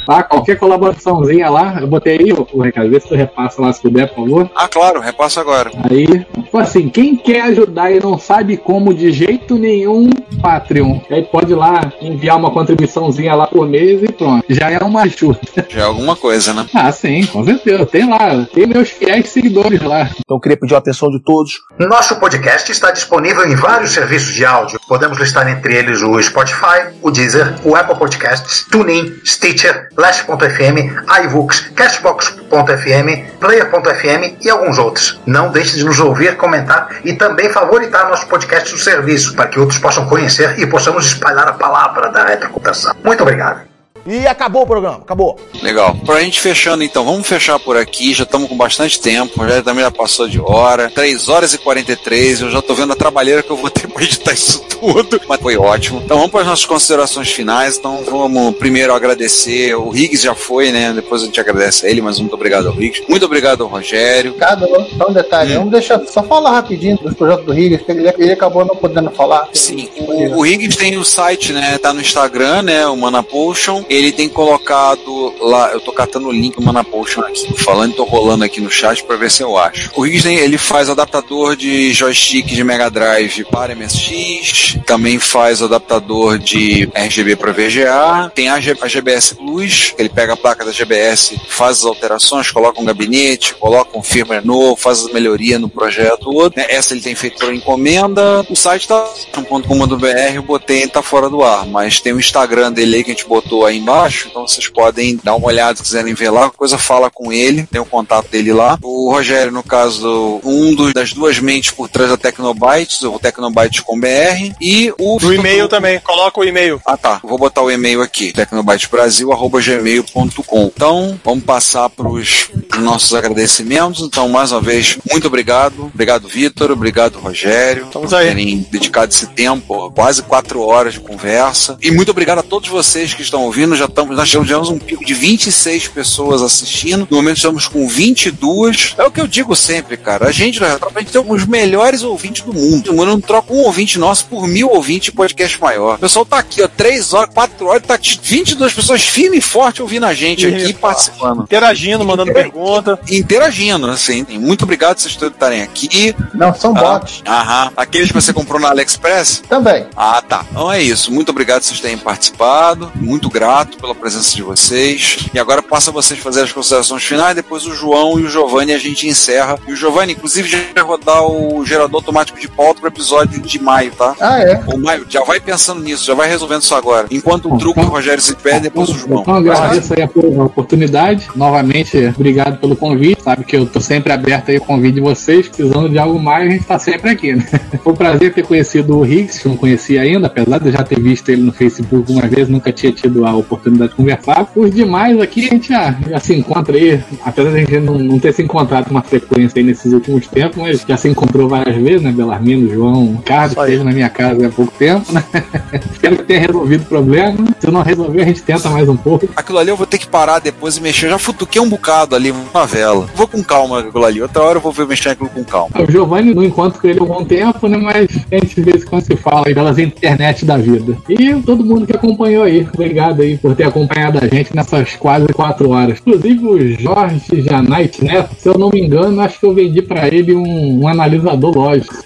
Tá? 0.06 0.24
Qualquer 0.24 0.58
colaboraçãozinha 0.58 1.50
lá, 1.50 1.78
eu 1.82 1.88
botei 1.88 2.20
aí 2.20 2.34
o, 2.34 2.48
o 2.54 2.62
recado, 2.62 2.90
vê 2.90 3.00
se 3.00 3.08
tu 3.08 3.16
repassa 3.16 3.62
lá 3.62 3.72
se 3.72 3.82
puder, 3.82 4.08
por 4.10 4.28
favor. 4.28 4.50
Ah, 4.56 4.68
claro, 4.68 5.00
repasso 5.00 5.40
agora. 5.40 5.72
Aí, 5.90 6.06
tipo 6.08 6.58
assim, 6.58 6.90
quem 6.90 7.16
quer 7.16 7.42
ajudar 7.44 7.92
e 7.92 8.00
não 8.00 8.18
sabe 8.18 8.58
como 8.58 8.94
de 8.94 9.12
jeito 9.12 9.56
nenhum, 9.56 10.10
Patreon. 10.42 11.00
Aí 11.10 11.24
pode 11.24 11.52
ir 11.52 11.56
lá 11.56 11.92
enviar 12.02 12.38
uma 12.38 12.52
contribuiçãozinha 12.52 13.34
lá 13.36 13.48
por 13.48 13.68
mês 13.68 14.02
e 14.04 14.12
pronto. 14.12 14.46
Já 14.50 14.70
é 14.72 14.80
uma 14.80 15.04
ajuda. 15.04 15.40
Já 15.70 15.82
é 15.82 15.84
alguma 15.86 16.16
coisa, 16.16 16.54
né? 16.54 16.66
Ah, 16.74 16.92
sim, 16.92 17.26
com 17.26 17.44
certeza. 17.44 17.86
Tem 17.86 18.10
lá, 18.10 18.46
tem 18.54 18.68
meus 18.68 18.90
fiéis 18.90 19.30
seguidores 19.30 19.82
lá. 19.82 20.10
Então 20.20 20.38
eu 20.38 20.40
queria 20.40 20.58
pedir 20.58 20.76
a 20.76 20.78
atenção 20.80 21.10
de 21.10 21.20
todos. 21.22 21.62
Nosso 21.80 22.20
podcast 22.20 22.72
está 22.72 22.92
disponível 22.92 23.46
em 23.46 23.56
vários 23.56 23.92
serviços 23.92 24.34
de 24.34 24.46
áudio. 24.46 24.80
Podemos 24.88 25.18
listar 25.18 25.48
entre 25.50 25.76
eles 25.76 26.02
o 26.02 26.22
Spotify, 26.22 26.94
o 27.02 27.12
Deezer, 27.12 27.56
o 27.64 27.76
Apple 27.76 27.96
Podcasts, 27.96 28.66
TuneIn, 28.70 29.14
Stitcher, 29.26 29.90
Last.fm, 29.96 30.78
iVoox, 31.26 31.72
Cashbox.fm, 31.76 33.38
Player.fm 33.40 34.38
e 34.42 34.50
alguns 34.50 34.78
outros. 34.78 35.20
Não 35.26 35.52
deixe 35.52 35.78
de 35.78 35.84
nos 35.84 36.00
ouvir, 36.00 36.36
comentar 36.38 37.02
e 37.04 37.14
também 37.14 37.50
favoritar 37.50 38.10
nosso 38.10 38.28
podcast 38.28 38.72
no 38.72 38.78
serviço 38.78 39.36
para 39.36 39.48
que 39.48 39.60
outros 39.60 39.80
possam 39.80 40.06
conhecer 40.08 40.60
e 40.60 40.66
possamos 40.66 41.06
espalhar 41.06 41.48
a 41.48 41.54
palavra 41.54 42.10
da 42.10 42.26
retrocomputação. 42.26 42.96
Muito 43.04 43.22
obrigado. 43.22 43.74
E 44.06 44.28
acabou 44.28 44.64
o 44.64 44.68
programa, 44.68 44.98
acabou. 44.98 45.40
Legal. 45.62 45.96
Pra 46.06 46.20
gente 46.20 46.42
fechando 46.42 46.84
então, 46.84 47.06
vamos 47.06 47.26
fechar 47.26 47.58
por 47.58 47.78
aqui. 47.78 48.14
Já 48.14 48.24
estamos 48.24 48.50
com 48.50 48.58
bastante 48.58 49.00
tempo, 49.00 49.48
já 49.48 49.62
também 49.62 49.84
já 49.84 49.92
passou 49.92 50.28
de 50.28 50.42
hora. 50.42 50.92
3 50.94 51.30
horas 51.30 51.54
e 51.54 51.58
43. 51.58 52.42
Eu 52.42 52.52
já 52.52 52.62
tô 52.62 52.76
vendo 52.76 52.92
a 52.92 52.98
trabalheira 52.98 53.42
que 53.42 53.50
eu 53.50 53.56
vou 53.56 53.70
ter 53.70 53.83
pra 53.94 54.04
editar 54.04 54.34
isso 54.34 54.60
tudo. 54.68 55.22
Mas 55.28 55.42
foi 55.42 55.56
ótimo. 55.58 56.02
Então 56.04 56.18
vamos 56.18 56.32
para 56.32 56.42
as 56.42 56.48
nossas 56.48 56.66
considerações 56.66 57.32
finais. 57.32 57.78
Então 57.78 58.04
vamos 58.06 58.56
primeiro 58.58 58.94
agradecer. 58.94 59.76
O 59.76 59.90
Riggs 59.90 60.24
já 60.24 60.36
foi, 60.36 60.72
né? 60.72 60.92
Depois 60.94 61.22
a 61.22 61.26
gente 61.26 61.40
agradece 61.40 61.86
a 61.86 61.90
ele, 61.90 62.02
mas 62.02 62.20
muito 62.20 62.34
obrigado 62.34 62.68
ao 62.68 62.74
Riggs. 62.74 63.04
Muito 63.08 63.26
obrigado 63.26 63.64
ao 63.64 63.70
Rogério. 63.70 64.34
Cada 64.34 64.68
só 64.68 65.10
um 65.10 65.14
detalhe, 65.14 65.54
vamos 65.56 65.72
deixar 65.72 66.00
só 66.08 66.24
falar 66.24 66.52
rapidinho 66.52 66.98
dos 66.98 67.14
projetos 67.14 67.46
do 67.46 67.54
Higgins, 67.58 67.82
que 67.82 67.92
ele, 67.92 68.08
ele 68.18 68.32
acabou 68.32 68.66
não 68.66 68.76
podendo 68.76 69.12
falar. 69.12 69.48
Sim, 69.54 69.90
o, 69.98 70.40
o 70.40 70.46
Higgins 70.46 70.76
tem 70.76 70.98
o 70.98 71.06
site, 71.06 71.54
né? 71.54 71.78
Tá 71.78 71.94
no 71.94 72.02
Instagram, 72.02 72.64
né? 72.64 72.86
O 72.88 72.98
Mana 72.98 73.24
Potion. 73.24 73.84
Ele 73.90 74.12
tem 74.12 74.28
colocado 74.30 75.34
lá, 75.40 75.72
eu 75.72 75.80
tô 75.80 75.92
catando 75.92 76.28
o 76.28 76.32
link 76.32 76.56
do 76.56 76.62
Mana 76.62 76.84
Potion 76.84 77.22
aqui, 77.22 77.54
falando, 77.64 77.96
tô 77.96 78.04
rolando 78.04 78.44
aqui 78.44 78.60
no 78.62 78.70
chat 78.70 79.04
pra 79.04 79.16
ver 79.16 79.32
se 79.32 79.42
eu 79.44 79.58
acho. 79.58 79.92
O 79.96 80.06
tem- 80.22 80.38
ele 80.38 80.58
faz 80.58 80.90
adaptador 80.90 81.56
de 81.56 81.94
joystick 81.94 82.46
de 82.48 82.64
Mega 82.64 82.90
Drive 82.90 83.44
para 83.46 83.76
MSX, 83.84 84.78
também 84.86 85.20
faz 85.20 85.62
adaptador 85.62 86.38
de 86.40 86.90
RGB 86.94 87.36
para 87.36 87.52
VGA, 87.52 88.32
tem 88.34 88.50
a, 88.50 88.60
G- 88.60 88.78
a 88.82 88.88
GBS 88.88 89.34
Plus, 89.36 89.94
ele 89.98 90.10
pega 90.10 90.34
a 90.34 90.38
placa 90.38 90.66
da 90.66 90.72
GBS, 90.72 91.36
faz 91.48 91.80
as 91.80 91.86
alterações, 91.86 92.52
coloca 92.52 92.82
um 92.82 92.86
gabinete, 92.86 93.54
coloca 93.56 93.98
um 93.98 94.04
firmware 94.04 94.46
novo, 94.46 94.76
faz 94.76 95.06
as 95.06 95.12
melhorias 95.14 95.60
no 95.60 95.70
projeto 95.70 96.20
todo. 96.24 96.54
né? 96.56 96.66
Essa 96.70 96.94
ele 96.94 97.02
tem 97.02 97.16
feito 97.16 97.40
por 97.40 97.54
encomenda. 97.54 98.46
O 98.50 98.56
site 98.56 98.88
tá 98.88 99.04
.com.br, 99.48 100.06
eu 100.36 100.42
botei, 100.44 100.88
tá 100.88 101.02
fora 101.02 101.30
do 101.30 101.44
ar, 101.44 101.66
mas 101.66 102.00
tem 102.00 102.14
o 102.14 102.20
Instagram 102.20 102.72
dele 102.72 102.98
aí 102.98 103.04
que 103.04 103.12
a 103.12 103.14
gente 103.14 103.28
botou 103.28 103.66
aí 103.66 103.78
embaixo, 103.78 104.28
então 104.30 104.48
vocês 104.48 104.68
podem 104.68 105.20
dar 105.24 105.36
uma 105.36 105.48
olhada 105.48 105.76
se 105.78 105.84
quiserem 105.84 106.14
ver 106.14 106.30
lá, 106.30 106.50
coisa 106.50 106.78
fala 106.78 107.10
com 107.10 107.32
ele, 107.32 107.68
tem 107.72 107.82
o 107.82 107.86
contato 107.86 108.30
dele 108.30 108.54
lá. 108.54 108.78
O 108.82 109.12
Rogério, 109.12 109.52
no 109.52 109.64
caso, 109.64 110.40
um 110.44 110.74
dos, 110.76 110.94
das 110.94 111.14
duas 111.14 111.40
mentes 111.40 111.72
por 111.72 111.90
trás 111.90 112.10
da 112.10 112.18
Tecnobytes, 112.18 113.02
o 113.04 113.20
Tecnobytes 113.20 113.73
com 113.82 114.00
BR, 114.00 114.54
e 114.62 114.94
o 115.00 115.18
No 115.22 115.34
e-mail 115.34 115.68
também, 115.68 116.00
coloca 116.00 116.40
o 116.40 116.44
e-mail. 116.44 116.80
ah 116.86 116.98
tá, 116.98 117.20
vou 117.24 117.38
botar 117.38 117.62
o 117.62 117.72
e-mail 117.72 118.02
aqui, 118.02 118.32
tecnobytesbrasil.gmail.com. 118.34 120.72
Então, 120.76 121.20
vamos 121.24 121.44
passar 121.44 121.90
para 121.90 122.08
os 122.08 122.50
nossos 122.80 123.14
agradecimentos. 123.14 124.02
Então, 124.02 124.28
mais 124.30 124.52
uma 124.52 124.62
vez, 124.62 124.98
muito 125.10 125.28
obrigado. 125.28 125.92
Obrigado, 125.94 126.28
Vitor. 126.28 126.72
Obrigado, 126.72 127.20
Rogério. 127.20 127.86
Estamos 127.86 128.14
aí. 128.14 128.28
terem 128.28 128.66
dedicado 128.72 129.12
esse 129.12 129.28
tempo, 129.28 129.92
quase 129.92 130.24
quatro 130.24 130.62
horas 130.62 130.94
de 130.94 131.00
conversa. 131.00 131.78
E 131.82 131.92
muito 131.92 132.12
obrigado 132.12 132.40
a 132.40 132.44
todos 132.44 132.70
vocês 132.70 133.14
que 133.14 133.22
estão 133.22 133.44
ouvindo. 133.44 133.76
Já 133.76 133.86
estamos, 133.86 134.16
nós 134.16 134.30
tivemos 134.30 134.70
um 134.70 134.80
pico 134.80 135.06
de 135.06 135.14
26 135.14 135.88
pessoas 135.90 136.42
assistindo. 136.42 137.08
No 137.10 137.18
momento 137.18 137.38
estamos 137.38 137.68
com 137.68 137.88
22. 137.88 138.96
É 138.98 139.04
o 139.04 139.12
que 139.12 139.22
eu 139.22 139.28
digo 139.28 139.56
sempre, 139.56 139.98
cara. 139.98 140.28
A 140.28 140.32
gente, 140.32 140.60
na 140.60 140.78
a 140.96 141.00
gente 141.00 141.12
tem 141.12 141.24
os 141.28 141.46
melhores 141.46 142.04
ouvintes 142.04 142.44
do 142.44 142.54
mundo. 142.54 142.94
Eu 142.94 143.06
não 143.06 143.20
troco 143.20 143.54
um 143.54 143.63
ouvinte 143.64 143.98
nosso 144.00 144.26
por 144.26 144.48
mil 144.48 144.70
ouvintes 144.70 145.06
de 145.06 145.12
podcast 145.12 145.60
maior. 145.62 145.96
O 145.96 146.00
pessoal 146.00 146.26
tá 146.26 146.38
aqui, 146.38 146.62
ó, 146.62 146.68
3 146.68 147.14
horas, 147.14 147.34
4 147.34 147.68
horas, 147.68 147.84
tá 147.84 147.98
22 148.22 148.74
pessoas 148.74 149.04
firme 149.04 149.38
e 149.38 149.42
forte 149.42 149.82
ouvindo 149.82 150.06
a 150.06 150.14
gente 150.14 150.46
aqui 150.46 150.66
e 150.70 150.74
participando. 150.74 151.44
Interagindo, 151.44 152.04
mandando 152.06 152.34
pergunta. 152.34 153.00
Interagindo, 153.10 153.88
assim. 153.88 154.26
Muito 154.40 154.64
obrigado 154.64 155.00
vocês 155.00 155.16
todos 155.16 155.34
estarem 155.34 155.62
aqui. 155.62 156.16
Não, 156.34 156.54
são 156.54 156.76
Ah, 156.76 156.82
bots. 156.82 157.22
Aham. 157.26 157.72
Aqueles 157.78 158.08
que 158.10 158.14
você 158.14 158.34
comprou 158.34 158.60
na 158.60 158.70
AliExpress? 158.70 159.44
Também. 159.48 159.86
Ah, 159.96 160.22
tá. 160.22 160.46
Então 160.50 160.72
é 160.72 160.82
isso. 160.82 161.12
Muito 161.12 161.30
obrigado 161.30 161.62
por 161.62 161.68
vocês 161.68 161.80
terem 161.80 161.98
participado. 161.98 162.92
Muito 162.96 163.30
grato 163.30 163.78
pela 163.78 163.96
presença 163.96 164.36
de 164.36 164.42
vocês. 164.44 165.18
E 165.34 165.40
agora 165.40 165.62
passa 165.62 165.90
a 165.90 165.94
vocês 165.94 166.20
fazer 166.20 166.42
as 166.44 166.52
considerações 166.52 167.04
finais. 167.04 167.36
Depois 167.36 167.66
o 167.66 167.74
João 167.76 168.20
e 168.20 168.24
o 168.24 168.30
Giovanni 168.30 168.74
a 168.74 168.78
gente 168.78 169.08
encerra. 169.08 169.58
E 169.68 169.74
o 169.74 169.76
Giovanni, 169.76 170.14
inclusive, 170.14 170.48
já 170.50 170.58
vai 170.74 170.84
rodar 170.84 171.24
o 171.24 171.66
gerador 171.66 171.96
automático 172.02 172.40
de 172.40 172.48
pauta 172.48 172.80
pro 172.80 172.90
episódio 172.90 173.40
de 173.54 173.64
maio, 173.64 173.92
tá? 173.92 174.16
Ah, 174.20 174.40
é? 174.40 174.64
O 174.68 174.78
maio, 174.78 175.06
já 175.08 175.24
vai 175.24 175.40
pensando 175.40 175.82
nisso, 175.82 176.06
já 176.06 176.14
vai 176.14 176.28
resolvendo 176.28 176.62
isso 176.62 176.74
agora. 176.74 177.08
Enquanto 177.12 177.54
o 177.54 177.58
truque 177.58 177.80
o 177.80 177.84
Rogério 177.84 178.22
se 178.22 178.36
perde, 178.36 178.62
depois 178.62 178.90
o 178.90 178.94
João. 178.94 179.22
Então 179.22 179.36
agradeço 179.36 179.94
aí 179.94 180.02
a 180.02 180.44
oportunidade. 180.44 181.28
Novamente, 181.36 181.98
obrigado 182.16 182.60
pelo 182.60 182.76
convite. 182.76 183.22
Sabe 183.22 183.44
que 183.44 183.56
eu 183.56 183.66
tô 183.66 183.80
sempre 183.80 184.12
aberto 184.12 184.50
aí 184.50 184.58
ao 184.58 184.64
convite 184.64 184.96
de 184.96 185.02
vocês. 185.02 185.48
Precisando 185.48 185.90
de 185.90 186.00
algo 186.00 186.20
mais, 186.20 186.48
a 186.48 186.52
gente 186.52 186.66
tá 186.66 186.80
sempre 186.80 187.12
aqui, 187.12 187.36
né? 187.36 187.46
Foi 187.84 187.94
um 187.94 187.96
prazer 187.96 188.34
ter 188.34 188.46
conhecido 188.46 188.98
o 188.98 189.06
Higgs, 189.06 189.40
que 189.40 189.48
eu 189.48 189.52
não 189.52 189.58
conhecia 189.58 190.02
ainda, 190.02 190.28
apesar 190.28 190.60
de 190.60 190.68
eu 190.68 190.72
já 190.72 190.84
ter 190.84 191.00
visto 191.00 191.30
ele 191.30 191.42
no 191.42 191.52
Facebook 191.52 191.96
algumas 191.96 192.30
vezes, 192.30 192.50
nunca 192.50 192.72
tinha 192.72 192.92
tido 192.92 193.26
a 193.26 193.36
oportunidade 193.36 193.92
de 193.92 193.96
conversar. 193.96 194.50
Os 194.56 194.72
demais 194.72 195.20
aqui 195.20 195.48
a 195.48 195.50
gente 195.50 195.70
já, 195.70 195.96
já 196.10 196.20
se 196.20 196.34
encontra 196.34 196.76
aí, 196.76 197.04
apesar 197.24 197.52
de 197.52 197.56
a 197.56 197.60
gente 197.60 197.80
não, 197.80 197.98
não 198.00 198.20
ter 198.20 198.34
se 198.34 198.42
encontrado 198.42 198.86
com 198.86 198.92
uma 198.92 199.04
frequência 199.04 199.60
aí 199.60 199.64
nesses 199.64 199.94
últimos 199.94 200.28
tempos, 200.28 200.58
mas 200.58 200.86
já 200.88 200.98
se 200.98 201.08
encontrou 201.08 201.48
várias 201.48 201.76
vezes, 201.76 202.02
né? 202.02 202.12
Belarmino, 202.12 202.74
João, 202.74 203.22
Ricardo, 203.44 203.56
que 203.56 203.62
esteve 203.62 203.84
na 203.84 203.92
minha 203.92 204.10
casa 204.10 204.48
há 204.48 204.50
pouco 204.50 204.74
tempo, 204.78 205.12
né? 205.12 205.24
Espero 205.92 206.18
que 206.18 206.24
tenha 206.24 206.40
resolvido 206.42 206.82
o 206.82 206.86
problema. 206.86 207.48
Se 207.60 207.72
não 207.72 207.82
resolver, 207.82 208.22
a 208.22 208.26
gente 208.26 208.42
tenta 208.42 208.70
mais 208.70 208.88
um 208.88 208.98
pouco. 208.98 209.28
Aquilo 209.36 209.58
ali 209.58 209.70
eu 209.70 209.78
vou 209.78 209.86
ter 209.86 209.98
que 209.98 210.08
parar 210.08 210.40
depois 210.40 210.78
e 210.78 210.82
mexer. 210.82 211.08
Eu 211.08 211.12
já 211.12 211.20
futuquei 211.20 211.62
um 211.62 211.70
bocado 211.70 212.16
ali, 212.16 212.34
novela. 212.54 213.08
Vou 213.16 213.28
com 213.28 213.44
calma 213.44 213.80
aquilo 213.80 214.06
ali. 214.06 214.22
Outra 214.22 214.44
hora 214.44 214.58
eu 214.58 214.62
vou 214.62 214.72
ver 214.72 214.88
mexer 214.88 215.10
aquilo 215.10 215.30
com 215.30 215.44
calma. 215.44 215.70
O 215.82 215.92
Giovanni 215.92 216.34
não 216.34 216.44
encontro 216.44 216.80
com 216.80 216.88
ele 216.88 217.00
há 217.00 217.02
algum 217.02 217.26
tempo, 217.26 217.68
né? 217.68 217.78
Mas 217.78 218.08
a 218.32 218.36
gente 218.36 218.62
vê 218.62 218.78
se 218.78 218.86
quando 218.86 219.04
se 219.04 219.16
fala 219.16 219.48
aí 219.48 219.54
pelas 219.54 219.78
internet 219.78 220.46
da 220.46 220.58
vida. 220.58 220.98
E 221.10 221.34
todo 221.42 221.66
mundo 221.66 221.86
que 221.86 221.96
acompanhou 221.96 222.44
aí. 222.44 222.68
Obrigado 222.74 223.22
aí 223.22 223.38
por 223.38 223.56
ter 223.56 223.66
acompanhado 223.66 224.20
a 224.22 224.28
gente 224.28 224.56
nessas 224.56 224.96
quase 224.96 225.28
quatro 225.28 225.70
horas. 225.70 226.00
Inclusive 226.00 226.46
o 226.46 226.80
Jorge 226.80 227.42
Janait 227.42 228.04
Neto, 228.04 228.36
se 228.38 228.48
eu 228.48 228.58
não 228.58 228.70
me 228.70 228.82
engano, 228.82 229.22
acho 229.22 229.40
que 229.40 229.46
eu 229.46 229.54
vendi 229.54 229.82
pra 229.82 230.08
ele 230.08 230.34
um, 230.34 230.82
um 230.82 230.88
analisador 230.88 231.56
lógico. 231.56 231.94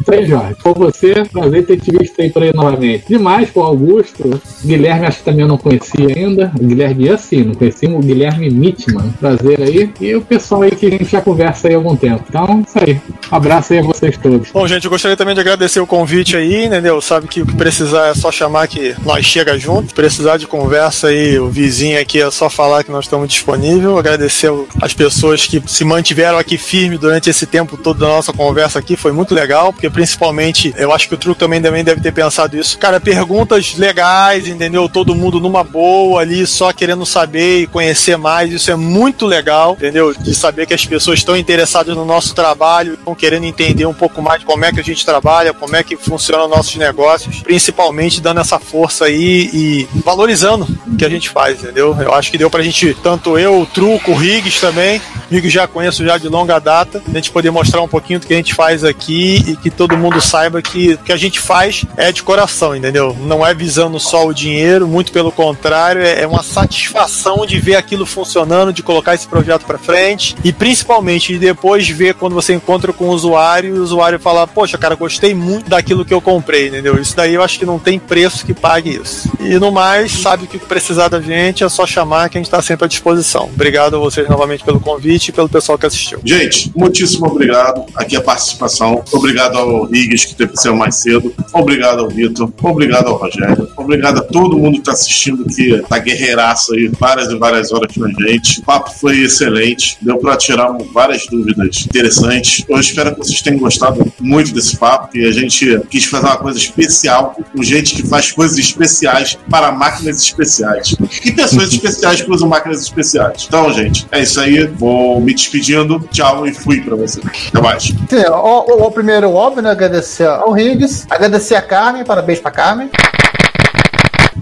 Isso 0.00 0.12
aí, 0.12 0.26
Jorge. 0.26 0.56
Com 0.62 0.73
você, 0.74 1.24
prazer 1.30 1.66
ter 1.66 1.80
te 1.80 1.90
visto 1.90 2.20
aí 2.20 2.30
por 2.30 2.42
aí 2.42 2.52
novamente. 2.52 3.04
Demais 3.08 3.50
com 3.50 3.60
o 3.60 3.64
Augusto. 3.64 4.40
Guilherme, 4.64 5.06
acho 5.06 5.18
que 5.18 5.24
também 5.24 5.42
eu 5.42 5.48
não 5.48 5.58
conhecia 5.58 6.06
ainda. 6.08 6.52
O 6.58 6.64
Guilherme 6.64 7.08
assim, 7.08 7.44
não 7.44 7.54
conhecia 7.54 7.90
o 7.90 8.00
Guilherme 8.00 8.50
Mitman. 8.50 9.10
Prazer 9.20 9.60
aí. 9.60 9.90
E 10.00 10.14
o 10.14 10.20
pessoal 10.20 10.62
aí 10.62 10.70
que 10.70 10.86
a 10.86 10.90
gente 10.90 11.04
já 11.04 11.20
conversa 11.20 11.68
aí 11.68 11.74
há 11.74 11.76
algum 11.76 11.96
tempo. 11.96 12.24
Então, 12.28 12.64
isso 12.66 12.78
aí. 12.78 13.00
Um 13.30 13.36
abraço 13.36 13.72
aí 13.72 13.78
a 13.78 13.82
vocês 13.82 14.16
todos. 14.16 14.50
Bom, 14.50 14.66
gente, 14.66 14.84
eu 14.84 14.90
gostaria 14.90 15.16
também 15.16 15.34
de 15.34 15.40
agradecer 15.40 15.80
o 15.80 15.86
convite 15.86 16.36
aí, 16.36 16.66
entendeu? 16.66 17.00
Sabe 17.00 17.26
que 17.26 17.42
o 17.42 17.46
que 17.46 17.54
precisar 17.54 18.08
é 18.08 18.14
só 18.14 18.30
chamar 18.30 18.68
que 18.68 18.94
nós 19.04 19.24
chega 19.24 19.58
junto. 19.58 19.88
Se 19.88 19.94
precisar 19.94 20.36
de 20.36 20.46
conversa 20.46 21.08
aí, 21.08 21.38
o 21.38 21.48
vizinho 21.48 22.00
aqui 22.00 22.20
é 22.20 22.30
só 22.30 22.48
falar 22.48 22.84
que 22.84 22.90
nós 22.90 23.04
estamos 23.04 23.28
disponíveis. 23.28 23.96
Agradecer 23.96 24.50
as 24.80 24.94
pessoas 24.94 25.46
que 25.46 25.62
se 25.66 25.84
mantiveram 25.84 26.38
aqui 26.38 26.56
firme 26.56 26.98
durante 26.98 27.30
esse 27.30 27.46
tempo 27.46 27.76
todo 27.76 27.98
da 27.98 28.08
nossa 28.08 28.32
conversa 28.32 28.78
aqui. 28.78 28.96
Foi 28.96 29.12
muito 29.12 29.34
legal, 29.34 29.72
porque 29.72 29.90
principalmente 29.90 30.53
eu 30.76 30.92
acho 30.92 31.08
que 31.08 31.14
o 31.14 31.18
truque 31.18 31.40
também, 31.40 31.60
também 31.60 31.84
deve 31.84 32.00
ter 32.00 32.12
pensado 32.12 32.56
isso. 32.56 32.78
Cara, 32.78 33.00
perguntas 33.00 33.74
legais, 33.76 34.46
entendeu? 34.46 34.88
Todo 34.88 35.14
mundo 35.14 35.40
numa 35.40 35.64
boa 35.64 36.20
ali, 36.20 36.46
só 36.46 36.72
querendo 36.72 37.04
saber 37.04 37.62
e 37.62 37.66
conhecer 37.66 38.16
mais. 38.16 38.52
Isso 38.52 38.70
é 38.70 38.76
muito 38.76 39.26
legal, 39.26 39.72
entendeu? 39.72 40.14
De 40.14 40.34
saber 40.34 40.66
que 40.66 40.74
as 40.74 40.86
pessoas 40.86 41.18
estão 41.18 41.36
interessadas 41.36 41.96
no 41.96 42.04
nosso 42.04 42.34
trabalho, 42.34 42.94
estão 42.94 43.14
querendo 43.14 43.44
entender 43.44 43.86
um 43.86 43.94
pouco 43.94 44.22
mais 44.22 44.40
de 44.40 44.46
como 44.46 44.64
é 44.64 44.72
que 44.72 44.80
a 44.80 44.84
gente 44.84 45.04
trabalha, 45.04 45.52
como 45.52 45.74
é 45.76 45.82
que 45.82 45.96
funcionam 45.96 46.48
nossos 46.48 46.76
negócios, 46.76 47.42
principalmente 47.42 48.20
dando 48.20 48.40
essa 48.40 48.58
força 48.58 49.06
aí 49.06 49.50
e 49.52 49.88
valorizando 50.04 50.66
o 50.86 50.96
que 50.96 51.04
a 51.04 51.08
gente 51.08 51.28
faz, 51.28 51.62
entendeu? 51.62 51.96
Eu 52.00 52.14
acho 52.14 52.30
que 52.30 52.38
deu 52.38 52.50
pra 52.50 52.62
gente, 52.62 52.94
tanto 53.02 53.38
eu, 53.38 53.60
o 53.60 53.66
Truco, 53.66 54.12
o 54.12 54.14
Riggs 54.14 54.60
também, 54.60 54.98
o 54.98 55.34
Riggs 55.34 55.50
já 55.50 55.66
conheço 55.66 56.04
já 56.04 56.16
de 56.18 56.28
longa 56.28 56.58
data, 56.58 57.02
a 57.06 57.10
gente 57.12 57.30
poder 57.30 57.50
mostrar 57.50 57.82
um 57.82 57.88
pouquinho 57.88 58.20
do 58.20 58.26
que 58.26 58.34
a 58.34 58.36
gente 58.36 58.54
faz 58.54 58.84
aqui 58.84 59.42
e 59.46 59.56
que 59.56 59.70
todo 59.70 59.96
mundo 59.96 60.20
saiba 60.20 60.43
que 60.62 60.94
o 60.94 60.98
que 60.98 61.12
a 61.12 61.16
gente 61.16 61.40
faz 61.40 61.84
é 61.96 62.12
de 62.12 62.22
coração, 62.22 62.74
entendeu? 62.74 63.16
Não 63.20 63.46
é 63.46 63.54
visando 63.54 63.98
só 63.98 64.26
o 64.26 64.34
dinheiro, 64.34 64.86
muito 64.86 65.12
pelo 65.12 65.32
contrário, 65.32 66.02
é 66.02 66.26
uma 66.26 66.42
satisfação 66.42 67.46
de 67.46 67.58
ver 67.58 67.76
aquilo 67.76 68.06
funcionando, 68.06 68.72
de 68.72 68.82
colocar 68.82 69.14
esse 69.14 69.26
projeto 69.26 69.64
para 69.64 69.78
frente 69.78 70.36
e 70.44 70.52
principalmente 70.52 71.32
de 71.32 71.38
depois 71.38 71.88
ver 71.88 72.14
quando 72.14 72.34
você 72.34 72.54
encontra 72.54 72.92
com 72.92 73.06
o 73.06 73.10
usuário 73.10 73.76
e 73.76 73.78
o 73.78 73.82
usuário 73.82 74.18
fala, 74.18 74.46
poxa, 74.46 74.78
cara, 74.78 74.94
gostei 74.94 75.34
muito 75.34 75.68
daquilo 75.70 76.04
que 76.04 76.14
eu 76.14 76.20
comprei, 76.20 76.68
entendeu? 76.68 77.00
Isso 77.00 77.16
daí 77.16 77.34
eu 77.34 77.42
acho 77.42 77.58
que 77.58 77.66
não 77.66 77.78
tem 77.78 77.98
preço 77.98 78.44
que 78.44 78.54
pague 78.54 78.90
isso. 78.90 79.30
E 79.40 79.58
no 79.58 79.70
mais, 79.70 80.12
sabe 80.12 80.44
o 80.44 80.46
que 80.46 80.58
precisar 80.58 81.08
da 81.08 81.20
gente 81.20 81.64
é 81.64 81.68
só 81.68 81.86
chamar 81.86 82.28
que 82.28 82.38
a 82.38 82.40
gente 82.40 82.46
está 82.46 82.62
sempre 82.62 82.84
à 82.84 82.88
disposição. 82.88 83.44
Obrigado 83.44 83.96
a 83.96 83.98
vocês 83.98 84.28
novamente 84.28 84.64
pelo 84.64 84.80
convite 84.80 85.28
e 85.28 85.32
pelo 85.32 85.48
pessoal 85.48 85.78
que 85.78 85.86
assistiu. 85.86 86.20
Gente, 86.24 86.72
muitíssimo 86.74 87.26
obrigado 87.26 87.84
aqui 87.94 88.16
a 88.16 88.20
participação. 88.20 89.02
Obrigado 89.12 89.56
ao 89.56 89.84
Riggs 89.84 90.33
que 90.34 90.38
teve 90.38 90.52
que 90.52 90.70
mais 90.70 90.96
cedo. 90.96 91.32
Obrigado 91.52 92.00
ao 92.00 92.08
Vitor. 92.08 92.52
Obrigado 92.62 93.08
ao 93.08 93.16
Rogério. 93.16 93.68
Obrigado 93.76 94.18
a 94.18 94.22
todo 94.22 94.58
mundo 94.58 94.74
que 94.74 94.78
está 94.80 94.92
assistindo 94.92 95.44
aqui, 95.44 95.82
tá 95.88 95.98
guerreiraço 95.98 96.74
aí, 96.74 96.90
várias 96.98 97.28
e 97.28 97.36
várias 97.36 97.72
horas 97.72 97.94
com 97.94 98.04
a 98.04 98.08
gente. 98.08 98.60
O 98.60 98.64
papo 98.64 98.90
foi 98.90 99.20
excelente. 99.20 99.96
Deu 100.00 100.18
para 100.18 100.36
tirar 100.36 100.72
várias 100.92 101.26
dúvidas 101.26 101.86
interessantes. 101.86 102.64
Eu 102.68 102.78
espero 102.78 103.12
que 103.12 103.18
vocês 103.18 103.40
tenham 103.40 103.58
gostado 103.58 104.12
muito 104.20 104.52
desse 104.52 104.76
papo 104.76 105.16
e 105.16 105.26
a 105.26 105.32
gente 105.32 105.80
quis 105.90 106.04
fazer 106.04 106.26
uma 106.26 106.36
coisa 106.36 106.58
especial 106.58 107.36
com 107.52 107.62
gente 107.62 107.94
que 107.94 108.06
faz 108.06 108.32
coisas 108.32 108.58
especiais 108.58 109.38
para 109.48 109.70
máquinas 109.72 110.18
especiais. 110.18 110.94
E 111.24 111.32
pessoas 111.32 111.72
especiais 111.72 112.20
que 112.20 112.30
usam 112.30 112.48
máquinas 112.48 112.82
especiais. 112.82 113.44
Então, 113.46 113.72
gente, 113.72 114.06
é 114.10 114.22
isso 114.22 114.40
aí. 114.40 114.66
Vou 114.66 115.20
me 115.20 115.34
despedindo. 115.34 116.00
Tchau 116.10 116.46
e 116.46 116.52
fui 116.52 116.80
para 116.80 116.96
vocês. 116.96 117.24
Até 117.48 117.60
mais. 117.60 117.84
Sim, 117.84 118.24
o, 118.30 118.72
o, 118.72 118.86
o 118.86 118.90
primeiro, 118.90 119.30
óbvio, 119.30 119.62
né, 119.62 119.70
agradecer 119.70 120.23
ao 120.24 120.52
Riggs, 120.52 121.06
agradecer 121.08 121.54
a 121.54 121.62
Carmen, 121.62 122.04
parabéns 122.04 122.40
pra 122.40 122.50
Carmen. 122.50 122.90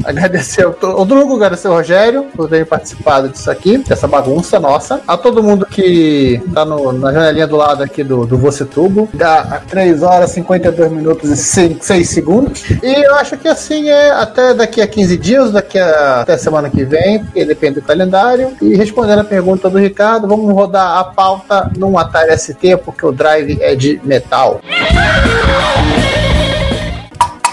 Agradecer 0.05 0.65
ao 0.65 1.05
Drugo, 1.05 1.37
agradecer 1.37 1.69
ao 1.69 1.75
Rogério 1.75 2.25
por 2.35 2.49
terem 2.49 2.65
participado 2.65 3.29
disso 3.29 3.51
aqui, 3.51 3.79
dessa 3.79 4.09
bagunça 4.09 4.59
nossa. 4.59 5.01
A 5.07 5.17
todo 5.17 5.43
mundo 5.43 5.67
que 5.67 6.43
tá 6.53 6.65
no, 6.65 6.93
na 6.93 7.13
janelinha 7.13 7.47
do 7.47 7.57
lado 7.57 7.83
aqui 7.83 8.03
do, 8.03 8.27
do 8.27 8.37
Você 8.39 8.65
Tubo. 8.65 9.09
Dá 9.13 9.63
3 9.69 10.03
horas, 10.03 10.31
52 10.33 10.91
minutos 10.91 11.31
e 11.31 11.37
6, 11.37 11.79
6 11.81 12.09
segundos. 12.09 12.71
E 12.83 13.05
eu 13.05 13.15
acho 13.17 13.37
que 13.37 13.49
assim 13.49 13.89
é 13.89 14.11
até 14.11 14.55
daqui 14.55 14.81
a 14.81 14.87
15 14.87 15.17
dias, 15.17 15.53
daqui 15.53 15.79
a, 15.79 16.23
até 16.23 16.37
semana 16.37 16.69
que 16.69 16.85
vem, 16.85 17.25
porque 17.25 17.45
depende 17.45 17.81
do 17.81 17.83
calendário. 17.83 18.53
E 18.61 18.75
respondendo 18.75 19.21
a 19.21 19.25
pergunta 19.25 19.71
do 19.71 19.79
Ricardo, 19.79 20.27
vamos 20.27 20.53
rodar 20.53 20.99
a 20.99 21.05
pauta 21.05 21.71
num 21.77 21.99
Atari 21.99 22.37
ST, 22.37 22.77
porque 22.85 23.07
o 23.07 23.13
drive 23.13 23.59
é 23.61 23.75
de 23.75 24.01
metal. 24.03 24.61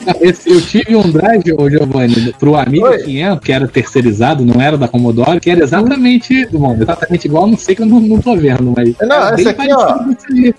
Esse, 0.20 0.50
eu 0.50 0.60
tive 0.60 0.96
um 0.96 1.10
drive, 1.10 1.52
ô 1.52 1.68
Giovanni, 1.68 2.34
pro 2.38 2.56
Amiga 2.56 2.98
500, 2.98 3.44
que 3.44 3.52
era 3.52 3.68
terceirizado, 3.68 4.44
não 4.44 4.60
era 4.60 4.76
da 4.76 4.88
Commodore, 4.88 5.40
que 5.40 5.50
era 5.50 5.62
exatamente, 5.62 6.48
exatamente 6.80 7.26
igual, 7.26 7.46
não 7.46 7.56
sei 7.56 7.74
que 7.74 7.82
eu 7.82 7.86
não, 7.86 8.00
não 8.00 8.20
tô 8.20 8.36
vendo, 8.36 8.72
mas. 8.76 8.94
Não, 9.00 9.34
esse 9.34 9.48
aqui, 9.48 9.72
ó. 9.72 9.98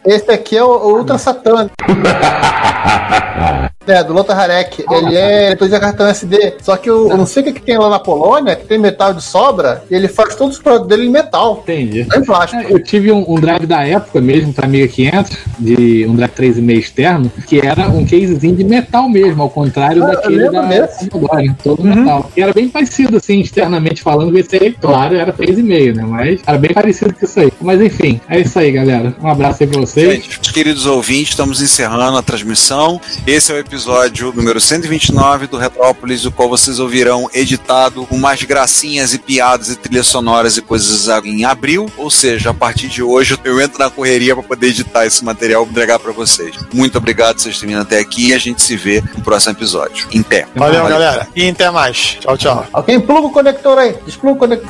Esse 0.06 0.32
aqui 0.32 0.58
é 0.58 0.64
o, 0.64 0.70
o 0.70 0.98
Ultra 0.98 1.18
Saturn. 1.18 1.70
É, 3.88 4.04
do 4.04 4.14
Lothar 4.14 4.39
Harek. 4.39 4.86
Ele 4.89 5.16
é 5.18 5.48
leitor 5.48 5.68
de 5.68 5.80
cartão 5.80 6.08
SD. 6.08 6.56
Só 6.62 6.78
que 6.78 6.89
eu, 6.89 7.10
eu 7.10 7.18
não 7.18 7.26
sei 7.26 7.42
o 7.42 7.46
que, 7.46 7.54
que 7.54 7.62
tem 7.62 7.78
lá 7.78 7.89
na 7.89 8.00
Polônia, 8.00 8.56
que 8.56 8.66
tem 8.66 8.78
metal 8.78 9.14
de 9.14 9.24
sobra, 9.24 9.84
e 9.89 9.96
ele 9.96 10.08
faz 10.08 10.36
todos 10.36 10.58
os 10.58 10.62
produtos 10.62 10.88
dele 10.88 11.08
em 11.08 11.10
metal. 11.10 11.62
Entendi. 11.64 12.06
Não 12.08 12.20
em 12.20 12.24
plástico. 12.24 12.62
Eu 12.72 12.82
tive 12.84 13.12
um, 13.12 13.26
um 13.28 13.36
drive 13.36 13.66
da 13.66 13.86
época 13.86 14.22
mesmo, 14.22 14.54
pra 14.54 14.66
Amiga 14.66 14.88
500, 14.88 15.38
de 15.60 16.06
um 16.08 16.16
drive 16.16 16.32
3,5 16.32 16.78
externo, 16.78 17.32
que 17.48 17.66
era 17.66 17.89
um 17.89 18.06
casezinho 18.06 18.56
de 18.56 18.64
metal 18.64 19.10
mesmo, 19.10 19.31
ao 19.40 19.50
contrário 19.50 20.04
Ah, 20.04 20.08
daquele 20.08 20.50
da. 20.50 20.88
Commodore, 21.10 21.54
todo 21.64 21.84
metal. 21.84 22.32
E 22.36 22.42
era 22.42 22.54
bem 22.54 22.68
parecido, 22.70 23.18
assim, 23.18 23.40
externamente 23.40 24.02
falando, 24.02 24.38
esse 24.38 24.56
aí, 24.56 24.74
claro, 24.74 25.16
era 25.16 25.32
3,5, 25.32 25.96
né? 25.96 26.04
Mas 26.04 26.42
era 26.46 26.58
bem 26.58 26.74
parecido 26.74 27.14
com 27.14 27.26
isso 27.26 27.40
aí. 27.40 27.52
Mas 27.62 27.82
enfim, 27.82 28.20
é 28.28 28.40
isso 28.40 28.58
aí, 28.58 28.72
galera. 28.72 29.16
Um 29.22 29.28
abraço 29.28 29.64
aí 29.64 29.68
pra 29.68 29.80
vocês. 29.80 30.24
Gente, 30.24 30.40
queridos 30.52 30.86
ouvintes, 30.86 31.30
estamos 31.30 31.62
encerrando 31.62 32.18
a 32.18 32.22
transmissão. 32.22 33.00
Esse 33.26 33.52
é 33.52 33.56
o 33.56 33.60
episódio 33.60 34.34
número 34.36 34.60
129 34.60 35.48
do 35.48 35.58
Retrópolis, 35.58 36.26
o 36.26 36.32
qual 36.32 36.50
vocês 36.50 36.80
ouvirão 36.80 37.30
editado 37.34 38.06
com 38.06 38.18
mais 38.18 38.42
gracinhas 38.44 39.14
e 39.14 39.20
piadas 39.20 39.70
e 39.70 39.76
trilhas 39.76 40.08
sonoras 40.08 40.58
e 40.58 40.62
coisas 40.62 41.08
em 41.26 41.46
abril. 41.46 41.88
Ou 41.98 42.10
seja, 42.10 42.50
a 42.52 42.54
partir 42.54 42.88
de 42.88 43.02
hoje 43.04 43.38
eu 43.44 43.60
entro 43.60 43.80
na 43.80 43.90
correria 43.90 44.36
para 44.36 44.44
poder 44.44 44.68
editar 44.68 45.06
esse 45.06 45.24
material 45.24 45.66
e 45.66 45.70
entregar 45.70 46.00
para 46.00 46.12
vocês. 46.12 46.56
Muito 46.74 46.98
obrigado 46.98 47.36
por 47.36 47.42
vocês 47.44 47.60
terem 47.60 47.76
vindo 47.76 47.82
até 47.82 48.00
aqui 48.00 48.30
e 48.30 48.34
a 48.34 48.38
gente 48.38 48.62
se 48.62 48.76
vê 48.76 49.04
no 49.22 49.24
próximo 49.24 49.54
episódio. 49.54 50.08
Em 50.12 50.24
pé. 50.24 50.48
Valeu, 50.56 50.88
galera. 50.88 51.28
E 51.36 51.48
até 51.48 51.70
mais. 51.70 52.18
Tchau, 52.20 52.38
tchau. 52.38 52.66
Alguém 52.74 53.00
pluga 53.00 53.28
o 53.28 53.32
conector 53.32 53.78
aí. 53.78 53.96
Despluga 54.06 54.36
o 54.36 54.40
conector. 54.40 54.70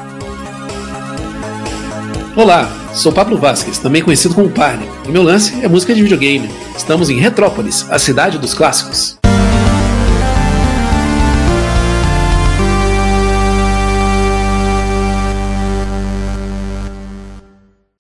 Olá, 2.36 2.70
sou 2.93 3.12
Pablo 3.12 3.38
Vasquez, 3.38 3.78
também 3.78 4.02
conhecido 4.02 4.34
como 4.34 4.49
Parne, 4.49 4.89
e 5.06 5.12
meu 5.12 5.22
lance 5.22 5.54
é 5.62 5.68
música 5.68 5.93
de 5.93 6.02
videogame. 6.02 6.49
Estamos 6.78 7.10
em 7.10 7.18
Retrópolis, 7.18 7.86
a 7.89 7.99
cidade 7.99 8.38
dos 8.38 8.54
clássicos. 8.54 9.20